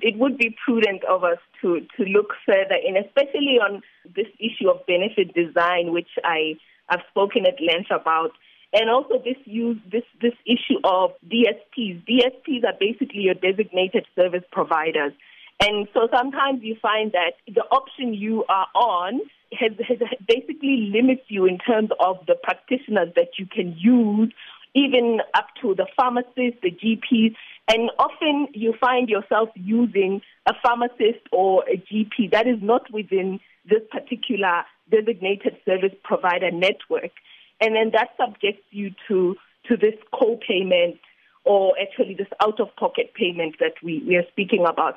It 0.00 0.16
would 0.20 0.36
be 0.36 0.50
prudent 0.64 1.04
of 1.08 1.24
us 1.24 1.40
to 1.60 1.80
to 1.96 2.08
look 2.16 2.34
further 2.48 2.78
in 2.88 2.96
especially 3.04 3.56
on 3.66 3.82
this 4.18 4.28
issue 4.48 4.68
of 4.72 4.84
benefit 4.86 5.32
design 5.34 5.92
which 5.92 6.12
I 6.24 6.56
have 6.92 7.02
spoken 7.10 7.46
at 7.46 7.60
length 7.60 7.90
about 7.90 8.32
and 8.72 8.90
also 8.90 9.18
this 9.24 9.36
use 9.44 9.78
this 9.90 10.04
this 10.20 10.34
issue 10.44 10.80
of 10.84 11.12
DSPs. 11.28 12.02
DSPs 12.06 12.64
are 12.64 12.76
basically 12.78 13.20
your 13.20 13.34
designated 13.34 14.06
service 14.14 14.44
providers. 14.50 15.12
And 15.60 15.88
so 15.94 16.08
sometimes 16.12 16.62
you 16.62 16.76
find 16.82 17.12
that 17.12 17.32
the 17.52 17.62
option 17.70 18.12
you 18.12 18.44
are 18.48 18.66
on 18.74 19.20
has, 19.58 19.72
has 19.88 19.98
basically 20.28 20.90
limits 20.92 21.22
you 21.28 21.46
in 21.46 21.58
terms 21.58 21.90
of 21.98 22.18
the 22.26 22.34
practitioners 22.34 23.08
that 23.16 23.38
you 23.38 23.46
can 23.46 23.74
use, 23.78 24.32
even 24.74 25.20
up 25.34 25.46
to 25.62 25.74
the 25.74 25.86
pharmacist, 25.96 26.60
the 26.62 26.70
GPs. 26.70 27.34
And 27.68 27.90
often 27.98 28.48
you 28.52 28.74
find 28.78 29.08
yourself 29.08 29.48
using 29.54 30.20
a 30.46 30.52
pharmacist 30.62 31.24
or 31.32 31.64
a 31.68 31.76
GP 31.78 32.32
that 32.32 32.46
is 32.46 32.58
not 32.60 32.92
within 32.92 33.40
this 33.64 33.82
particular 33.90 34.62
designated 34.90 35.56
service 35.64 35.94
provider 36.04 36.50
network 36.50 37.12
and 37.60 37.74
then 37.74 37.90
that 37.92 38.10
subjects 38.16 38.64
you 38.70 38.90
to 39.08 39.36
to 39.68 39.76
this 39.76 39.94
co-payment 40.12 40.98
or 41.44 41.74
actually 41.80 42.14
this 42.14 42.30
out 42.40 42.60
of 42.60 42.68
pocket 42.76 43.12
payment 43.14 43.56
that 43.58 43.74
we 43.82 44.02
we 44.06 44.16
are 44.16 44.26
speaking 44.30 44.64
about. 44.66 44.94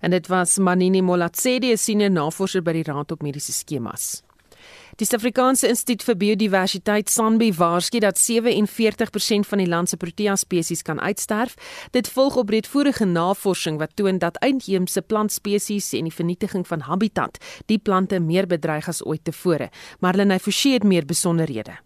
En 0.00 0.10
dit 0.10 0.26
was 0.28 0.58
Manini 0.58 1.02
Molatsedi 1.02 1.76
senior 1.76 2.10
navorser 2.10 2.62
by 2.62 2.72
die 2.72 2.82
Raad 2.82 3.10
op 3.10 3.22
Mediese 3.22 3.52
Skemas 3.52 4.27
Die 4.98 5.06
Suid-Afrikaanse 5.06 5.68
Instituut 5.70 6.02
vir 6.02 6.16
Biodiversiteit 6.18 7.06
SANBI 7.06 7.52
waarsku 7.54 8.00
dat 8.02 8.18
47% 8.18 9.46
van 9.46 9.60
die 9.62 9.66
land 9.70 9.86
se 9.92 9.96
protea 9.96 10.32
spesies 10.34 10.80
kan 10.82 10.98
uitsterf. 10.98 11.52
Dit 11.94 12.08
volg 12.10 12.34
op 12.40 12.48
breedvoerige 12.48 13.04
navorsing 13.06 13.76
wat 13.78 13.92
toon 13.94 14.16
dat 14.18 14.40
uitheemse 14.42 15.02
plantspesies 15.06 15.92
en 15.94 16.08
die 16.08 16.14
vernietiging 16.14 16.66
van 16.66 16.82
habitat 16.88 17.38
die 17.70 17.78
plante 17.78 18.18
meer 18.18 18.48
bedreig 18.50 18.88
as 18.90 18.98
ooit 19.06 19.22
tevore. 19.24 19.68
Marlene 20.02 20.40
Forsie 20.42 20.72
het 20.72 20.82
meer 20.82 21.06
besonderhede. 21.06 21.76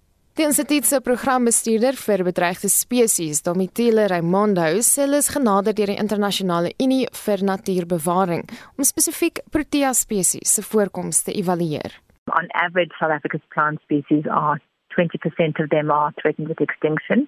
Die 0.40 0.46
instituut 0.46 0.88
se 0.88 1.02
programbestuurder 1.04 1.98
vir 2.00 2.24
bedreigde 2.24 2.70
spesies, 2.72 3.42
Domitile 3.44 4.06
Raimondo, 4.08 4.64
sê 4.80 5.04
hulle 5.04 5.20
is 5.20 5.28
genader 5.34 5.76
deur 5.76 5.92
die 5.92 5.98
internasionale 6.00 6.72
Unie 6.80 7.04
vir 7.26 7.44
Natuurbewaring 7.44 8.48
om 8.78 8.88
spesifiek 8.88 9.44
protea 9.52 9.92
spesies 9.92 10.56
se 10.56 10.64
voorkoms 10.64 11.20
te 11.28 11.36
evalueer. 11.36 12.00
On 12.30 12.48
average, 12.54 12.90
South 13.00 13.10
Africa's 13.10 13.40
plant 13.52 13.80
species 13.82 14.24
are 14.30 14.60
20% 14.96 15.62
of 15.62 15.70
them 15.70 15.90
are 15.90 16.12
threatened 16.20 16.48
with 16.48 16.60
extinction. 16.60 17.26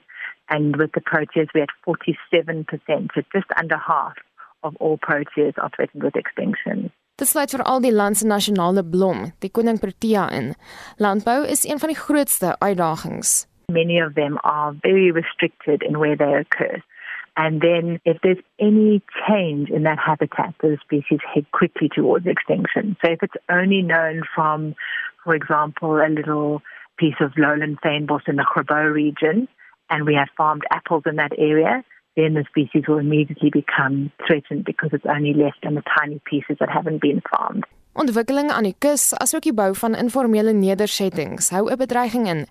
And 0.48 0.76
with 0.76 0.92
the 0.92 1.00
proteas, 1.00 1.48
we're 1.54 1.64
at 1.64 1.70
47%, 1.86 3.10
so 3.14 3.22
just 3.32 3.46
under 3.58 3.76
half 3.76 4.14
of 4.62 4.76
all 4.76 4.98
proteas 4.98 5.54
are 5.58 5.70
threatened 5.74 6.02
with 6.02 6.16
extinction. 6.16 6.90
Dit 7.14 7.30
sluit 7.30 7.52
vir 7.54 7.62
al 7.62 7.78
die 7.78 7.92
land 7.94 8.18
se 8.18 8.26
nasionale 8.26 8.82
blom, 8.82 9.28
die 9.38 9.50
koning 9.54 9.78
protea 9.78 10.24
in. 10.34 10.48
Landbou 10.98 11.44
is 11.46 11.62
een 11.62 11.78
van 11.78 11.92
die 11.92 11.98
grootste 11.98 12.56
uitdagings. 12.58 13.46
Many 13.70 14.00
of 14.02 14.14
them 14.14 14.38
are 14.42 14.74
very 14.82 15.12
restricted 15.12 15.82
in 15.82 15.98
where 15.98 16.16
they 16.16 16.34
occur. 16.40 16.82
And 17.36 17.60
then 17.60 18.00
if 18.04 18.18
there's 18.22 18.38
any 18.60 19.02
change 19.26 19.68
in 19.70 19.82
that 19.82 19.98
habitat, 19.98 20.54
those 20.62 20.78
species 20.80 21.18
head 21.32 21.46
quickly 21.50 21.88
towards 21.92 22.26
extinction. 22.26 22.96
So 23.04 23.10
if 23.10 23.22
it's 23.22 23.34
only 23.48 23.82
known 23.82 24.22
from, 24.34 24.74
for 25.24 25.34
example, 25.34 25.96
a 25.96 26.08
little 26.08 26.62
piece 26.96 27.18
of 27.20 27.32
lowland 27.36 27.78
fynbos 27.84 28.28
in 28.28 28.36
the 28.36 28.46
Grabo 28.46 28.92
region, 28.92 29.48
and 29.90 30.06
we 30.06 30.14
have 30.14 30.28
farmed 30.36 30.62
apples 30.70 31.02
in 31.06 31.16
that 31.16 31.32
area, 31.36 31.82
then 32.16 32.34
the 32.34 32.44
species 32.48 32.84
will 32.86 32.98
immediately 32.98 33.50
become 33.50 34.12
threatened 34.26 34.64
because 34.64 34.90
it's 34.92 35.06
only 35.06 35.34
left 35.34 35.64
in 35.64 35.74
the 35.74 35.82
tiny 35.98 36.20
pieces 36.24 36.56
that 36.60 36.70
haven't 36.70 37.00
been 37.00 37.20
farmed. 37.30 37.66
Ontwikkeling 37.94 38.50
aan 38.50 38.66
die 38.66 38.74
kus, 38.78 39.12
asook 39.22 39.44
die 39.46 39.54
bou 39.54 39.70
van 39.78 39.94
informele 39.94 40.52
nedersettings, 40.52 41.50
hou 41.54 41.70
'n 41.70 41.78
bedreiging 41.78 42.26
in. 42.26 42.46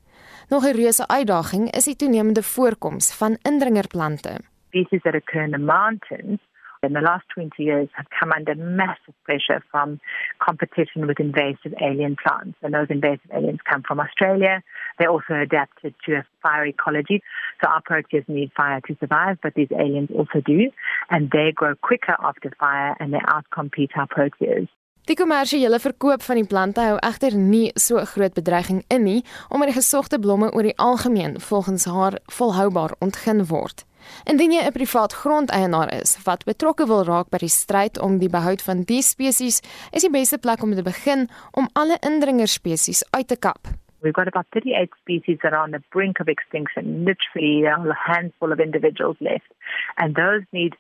Nog 0.50 0.64
'n 0.64 0.76
reuse 0.76 1.08
uitdaging 1.08 1.72
is 1.72 1.86
die 1.86 1.96
toenemende 1.96 2.44
voorkoms 2.44 3.14
van 3.14 3.38
indringerplante. 3.42 4.40
Species 4.74 5.02
that 5.06 5.16
occur 5.16 5.44
in 5.44 5.52
the 5.52 5.58
mountains 5.58 6.40
in 6.84 6.94
the 6.94 7.02
last 7.02 7.24
20 7.34 7.64
years 7.64 7.88
have 7.94 8.08
come 8.20 8.32
under 8.32 8.56
massive 8.56 9.16
pressure 9.24 9.64
from 9.72 10.00
competition 10.40 11.08
with 11.08 11.20
invasive 11.20 11.74
alien 11.82 12.16
plants. 12.22 12.58
And 12.62 12.74
those 12.74 12.88
invasive 12.90 13.32
aliens 13.34 13.60
come 13.70 13.84
from 13.88 14.00
Australia. 14.00 14.62
They're 15.00 15.10
also 15.10 15.34
adapted 15.34 15.96
to 16.06 16.16
a 16.16 16.26
fire 16.42 16.66
ecology. 16.66 17.22
So 17.62 17.70
our 17.70 17.82
proteas 17.82 18.28
need 18.28 18.52
fire 18.56 18.82
to 18.88 18.98
survive, 19.00 19.38
but 19.42 19.54
these 19.56 19.72
aliens 19.72 20.10
also 20.14 20.42
do. 20.46 20.70
And 21.10 21.32
they 21.32 21.54
grow 21.56 21.76
quicker 21.76 22.16
after 22.20 22.52
fire 22.60 22.96
and 23.00 23.14
they 23.14 23.20
outcompete 23.20 23.96
our 23.96 24.08
proteas. 24.08 24.68
Die 25.04 25.18
kommersiële 25.20 25.82
verkoop 25.84 26.22
van 26.24 26.38
die 26.40 26.48
plante 26.48 26.80
hou 26.80 26.94
egter 27.04 27.34
nie 27.36 27.72
so 27.76 28.00
'n 28.00 28.06
groot 28.06 28.34
bedreiging 28.34 28.84
in 28.88 29.04
nie, 29.04 29.26
omdat 29.50 29.68
die 29.68 29.82
gesogte 29.82 30.20
blomme 30.20 30.52
oor 30.52 30.64
die 30.64 30.78
algemeen 30.78 31.42
volgens 31.42 31.86
haar 31.86 32.14
volhoubaar 32.26 32.92
ontgin 33.00 33.46
word. 33.46 33.84
Indien 34.26 34.52
jy 34.52 34.64
'n 34.66 34.72
privaat 34.72 35.14
grondeienaar 35.14 35.94
is 36.02 36.18
wat 36.24 36.46
betrokke 36.46 36.88
wil 36.88 37.04
raak 37.04 37.30
by 37.30 37.38
die 37.38 37.52
stryd 37.52 38.00
om 38.00 38.20
die 38.20 38.30
behoud 38.30 38.62
van 38.62 38.84
die 38.84 39.02
spesies, 39.02 39.62
is 39.92 40.02
die 40.02 40.12
beste 40.12 40.38
plek 40.38 40.64
om 40.64 40.76
te 40.76 40.84
begin 40.84 41.30
om 41.52 41.70
alle 41.74 41.98
indringerspesies 42.02 43.04
uit 43.12 43.28
te 43.28 43.38
kap. 43.38 43.68
We've 44.02 44.14
got 44.14 44.28
about 44.28 44.48
38 44.52 44.90
species 45.00 45.38
that 45.44 45.54
are 45.54 45.64
on 45.64 45.72
the 45.72 45.82
brink 45.92 46.20
of 46.20 46.28
extinction, 46.28 47.06
literally 47.06 47.64
a 47.64 47.96
handful 47.96 48.52
of 48.52 48.60
individuals 48.60 49.16
left. 49.20 49.48
And 49.96 50.16
those 50.16 50.44
need 50.52 50.76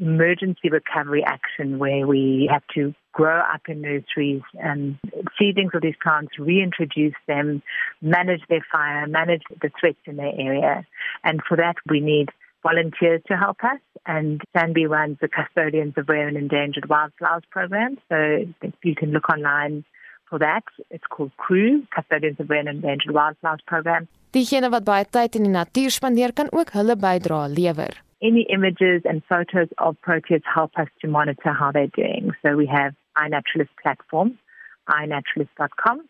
emergency 0.00 0.70
recovery 0.70 1.24
action 1.26 1.78
where 1.78 2.06
we 2.06 2.48
have 2.50 2.62
to 2.74 2.94
grow 3.12 3.40
up 3.40 3.62
in 3.68 3.80
nurseries 3.80 4.42
and 4.62 4.98
seedlings 5.38 5.72
of 5.74 5.82
these 5.82 5.96
plants, 6.02 6.38
reintroduce 6.38 7.14
them, 7.26 7.62
manage 8.00 8.42
their 8.48 8.64
fire, 8.70 9.06
manage 9.06 9.42
the 9.60 9.70
threats 9.80 9.98
in 10.06 10.16
their 10.16 10.32
area. 10.38 10.86
And 11.24 11.40
for 11.46 11.56
that, 11.56 11.74
we 11.88 12.00
need 12.00 12.28
volunteers 12.62 13.22
to 13.28 13.36
help 13.36 13.58
us. 13.64 13.80
And 14.06 14.40
Sanby 14.56 14.88
runs 14.88 15.18
the 15.20 15.28
Custodians 15.28 15.94
of 15.96 16.08
Rare 16.08 16.28
and 16.28 16.36
Endangered 16.36 16.88
Wildflowers 16.88 17.44
program. 17.50 17.98
So 18.08 18.16
you 18.82 18.94
can 18.94 19.10
look 19.12 19.28
online 19.28 19.84
for 20.28 20.38
that. 20.38 20.64
It's 20.90 21.04
called 21.10 21.32
CREW, 21.36 21.86
Custodians 21.94 22.38
of 22.40 22.50
Rare 22.50 22.60
and 22.60 22.68
Endangered 22.68 23.12
Wildflowers 23.12 23.60
program. 23.66 24.08
Diegene 24.32 24.70
wat 24.70 24.84
baie 24.86 25.06
tyd 25.10 25.34
in 25.34 25.48
die 25.48 25.54
natuur 25.54 25.90
spandeer 25.90 26.32
kan 26.38 26.52
ook 26.54 26.70
hulle 26.76 26.94
bydrae 26.96 27.48
lewer. 27.50 27.96
Any 28.22 28.44
images 28.56 29.02
and 29.04 29.24
photos 29.28 29.72
of 29.78 29.96
proteas 30.06 30.44
help 30.54 30.76
us 30.78 30.88
to 31.00 31.08
monitor 31.08 31.52
how 31.52 31.72
they're 31.72 31.94
doing. 31.96 32.30
So 32.42 32.54
we 32.54 32.66
have 32.66 32.94
iNaturalist 33.18 33.74
platform, 33.82 34.38
iNaturalist.com 34.86 36.04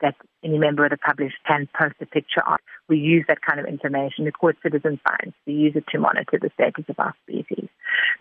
that 0.00 0.14
any 0.42 0.58
member 0.58 0.84
of 0.84 0.90
the 0.90 0.96
public 0.96 1.32
can 1.46 1.68
post 1.78 1.94
a 2.00 2.06
picture 2.06 2.42
on. 2.46 2.58
We 2.88 2.98
use 2.98 3.24
that 3.28 3.42
kind 3.42 3.60
of 3.60 3.66
information. 3.66 4.26
It's 4.26 4.36
called 4.36 4.56
citizen 4.62 5.00
science. 5.06 5.34
We 5.46 5.54
use 5.54 5.74
it 5.76 5.84
to 5.92 5.98
monitor 5.98 6.38
the 6.40 6.50
status 6.54 6.84
of 6.88 6.98
our 6.98 7.14
species. 7.22 7.68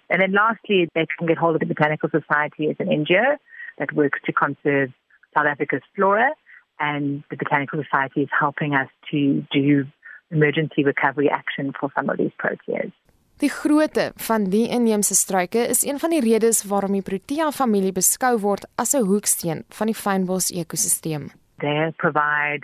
And 0.10 0.22
then 0.22 0.34
lastly, 0.34 0.90
they 0.96 1.06
can 1.18 1.28
get 1.28 1.38
hold 1.38 1.56
of 1.56 1.60
the 1.62 1.74
Botanical 1.74 2.10
Society 2.10 2.70
as 2.70 2.76
an 2.80 2.88
NGO 2.88 3.38
that 3.78 3.94
works 3.94 4.20
to 4.26 4.34
conserve 4.34 4.92
South 5.36 5.46
Africa's 5.46 5.82
flora. 5.96 6.32
And 6.80 7.24
the 7.30 7.38
Botanical 7.38 7.84
Society 7.84 8.22
is 8.22 8.30
helping 8.38 8.74
us 8.74 8.90
to 9.12 9.46
do 9.52 9.86
emergency 10.32 10.84
recovery 10.84 11.30
action 11.30 11.74
for 11.80 11.90
some 11.96 12.10
of 12.10 12.18
these 12.18 12.32
proteas. 12.38 12.92
Die 13.40 13.50
grootte 13.50 14.12
van 14.20 14.50
die 14.52 14.66
inheemse 14.68 15.16
struike 15.16 15.62
is 15.72 15.86
een 15.88 16.00
van 16.00 16.12
die 16.12 16.20
redes 16.20 16.64
waarom 16.68 16.92
die 16.92 17.02
Protea 17.02 17.52
familie 17.56 17.94
beskou 17.96 18.34
word 18.44 18.68
as 18.76 18.94
'n 18.94 19.06
hoeksteen 19.08 19.64
van 19.70 19.88
die 19.88 19.96
fynbos 19.96 20.52
ekosisteem. 20.52 21.32
They 21.62 21.94
provide 21.98 22.62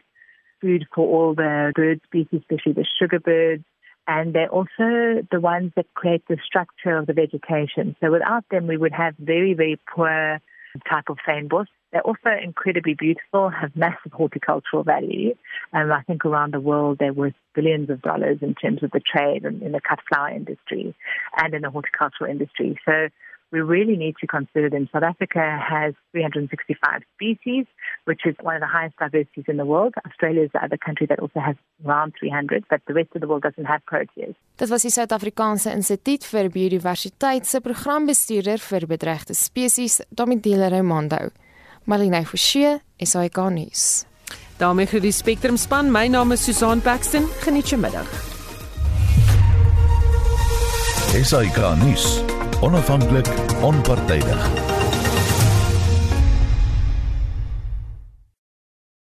food 0.62 0.86
for 0.94 1.06
all 1.08 1.36
the 1.36 1.72
bird 1.76 2.02
species, 2.06 2.42
especially 2.42 2.74
the 2.74 2.86
sugar 3.00 3.20
birds, 3.20 3.64
and 4.08 4.34
they're 4.34 4.50
also 4.50 5.26
the 5.32 5.40
ones 5.40 5.72
that 5.76 5.94
create 5.94 6.24
the 6.28 6.38
structure 6.46 6.98
of 6.98 7.08
the 7.08 7.14
vegetation. 7.14 7.96
So 8.00 8.12
without 8.12 8.46
them, 8.50 8.68
we 8.68 8.78
would 8.78 8.94
have 8.94 9.16
very, 9.18 9.54
very 9.54 9.80
poor 9.94 10.40
type 10.90 11.10
of 11.10 11.18
fynbos. 11.28 11.66
They're 11.92 12.02
also 12.02 12.30
incredibly 12.42 12.94
beautiful, 12.94 13.50
have 13.50 13.76
massive 13.76 14.12
horticultural 14.12 14.84
value. 14.84 15.36
And 15.72 15.94
I 15.94 16.02
think 16.02 16.26
around 16.26 16.54
the 16.54 16.60
world 16.60 16.98
they're 17.00 17.14
worth 17.14 17.34
billions 17.54 17.90
of 17.90 18.02
dollars 18.02 18.40
in 18.42 18.54
terms 18.54 18.84
of 18.84 18.92
the 18.92 19.00
trade 19.00 19.46
and 19.46 19.62
in 19.64 19.72
the 19.72 19.82
cut 19.82 20.00
flower 20.10 20.30
industry 20.30 20.94
and 21.38 21.54
in 21.54 21.62
the 21.62 21.70
horticultural 21.70 22.30
industry. 22.30 22.78
So 22.86 23.08
we 23.56 23.62
really 23.76 23.98
need 24.06 24.16
to 24.24 24.28
consider 24.28 24.70
them. 24.70 24.84
South 24.92 25.08
Africa 25.12 25.44
has 25.74 25.92
365 26.12 27.02
species, 27.16 27.64
which 28.10 28.24
is 28.30 28.36
one 28.48 28.56
of 28.58 28.62
the 28.66 28.72
highest 28.78 28.96
diversities 29.04 29.48
in 29.48 29.58
the 29.62 29.68
world. 29.74 29.94
Australia 30.08 30.44
is 30.48 30.52
the 30.52 30.64
other 30.66 30.80
country 30.88 31.06
that 31.08 31.20
also 31.24 31.40
has 31.40 31.56
around 31.86 32.14
300, 32.20 32.66
but 32.70 32.82
the 32.88 32.94
rest 32.94 33.12
of 33.16 33.22
the 33.22 33.30
world 33.30 33.44
doesn't 33.48 33.68
have 33.74 33.82
proteas. 33.92 34.36
Dit 34.60 34.70
was 34.70 34.84
die 34.84 34.92
Suid-Afrikaanse 34.92 35.72
Instituut 35.72 36.28
vir 36.28 36.50
Biodiversiteit 36.52 37.48
se 37.48 37.62
programbestuurder 37.64 38.60
vir 38.60 38.88
bedreigde 38.92 39.36
spesies, 39.36 40.02
Domitila 40.12 40.68
Raimondo. 40.70 41.32
Malina 41.86 42.24
Forsie, 42.28 42.76
SAK 43.00 43.40
nuus. 43.56 44.04
daarmee 44.58 44.86
groet 44.86 45.02
die 45.02 45.12
Spectrum 45.12 45.58
span. 45.58 45.92
My 45.92 46.08
naam 46.08 46.32
is 46.32 46.44
Susan 46.44 46.82
Paxton. 46.82 47.28
Geniet 47.44 47.70
jou 47.70 47.80
middag. 47.82 48.08
SAK 51.24 51.60
nuus. 51.84 52.35
Onafhanklik, 52.62 53.30
onpartydig. 53.62 54.75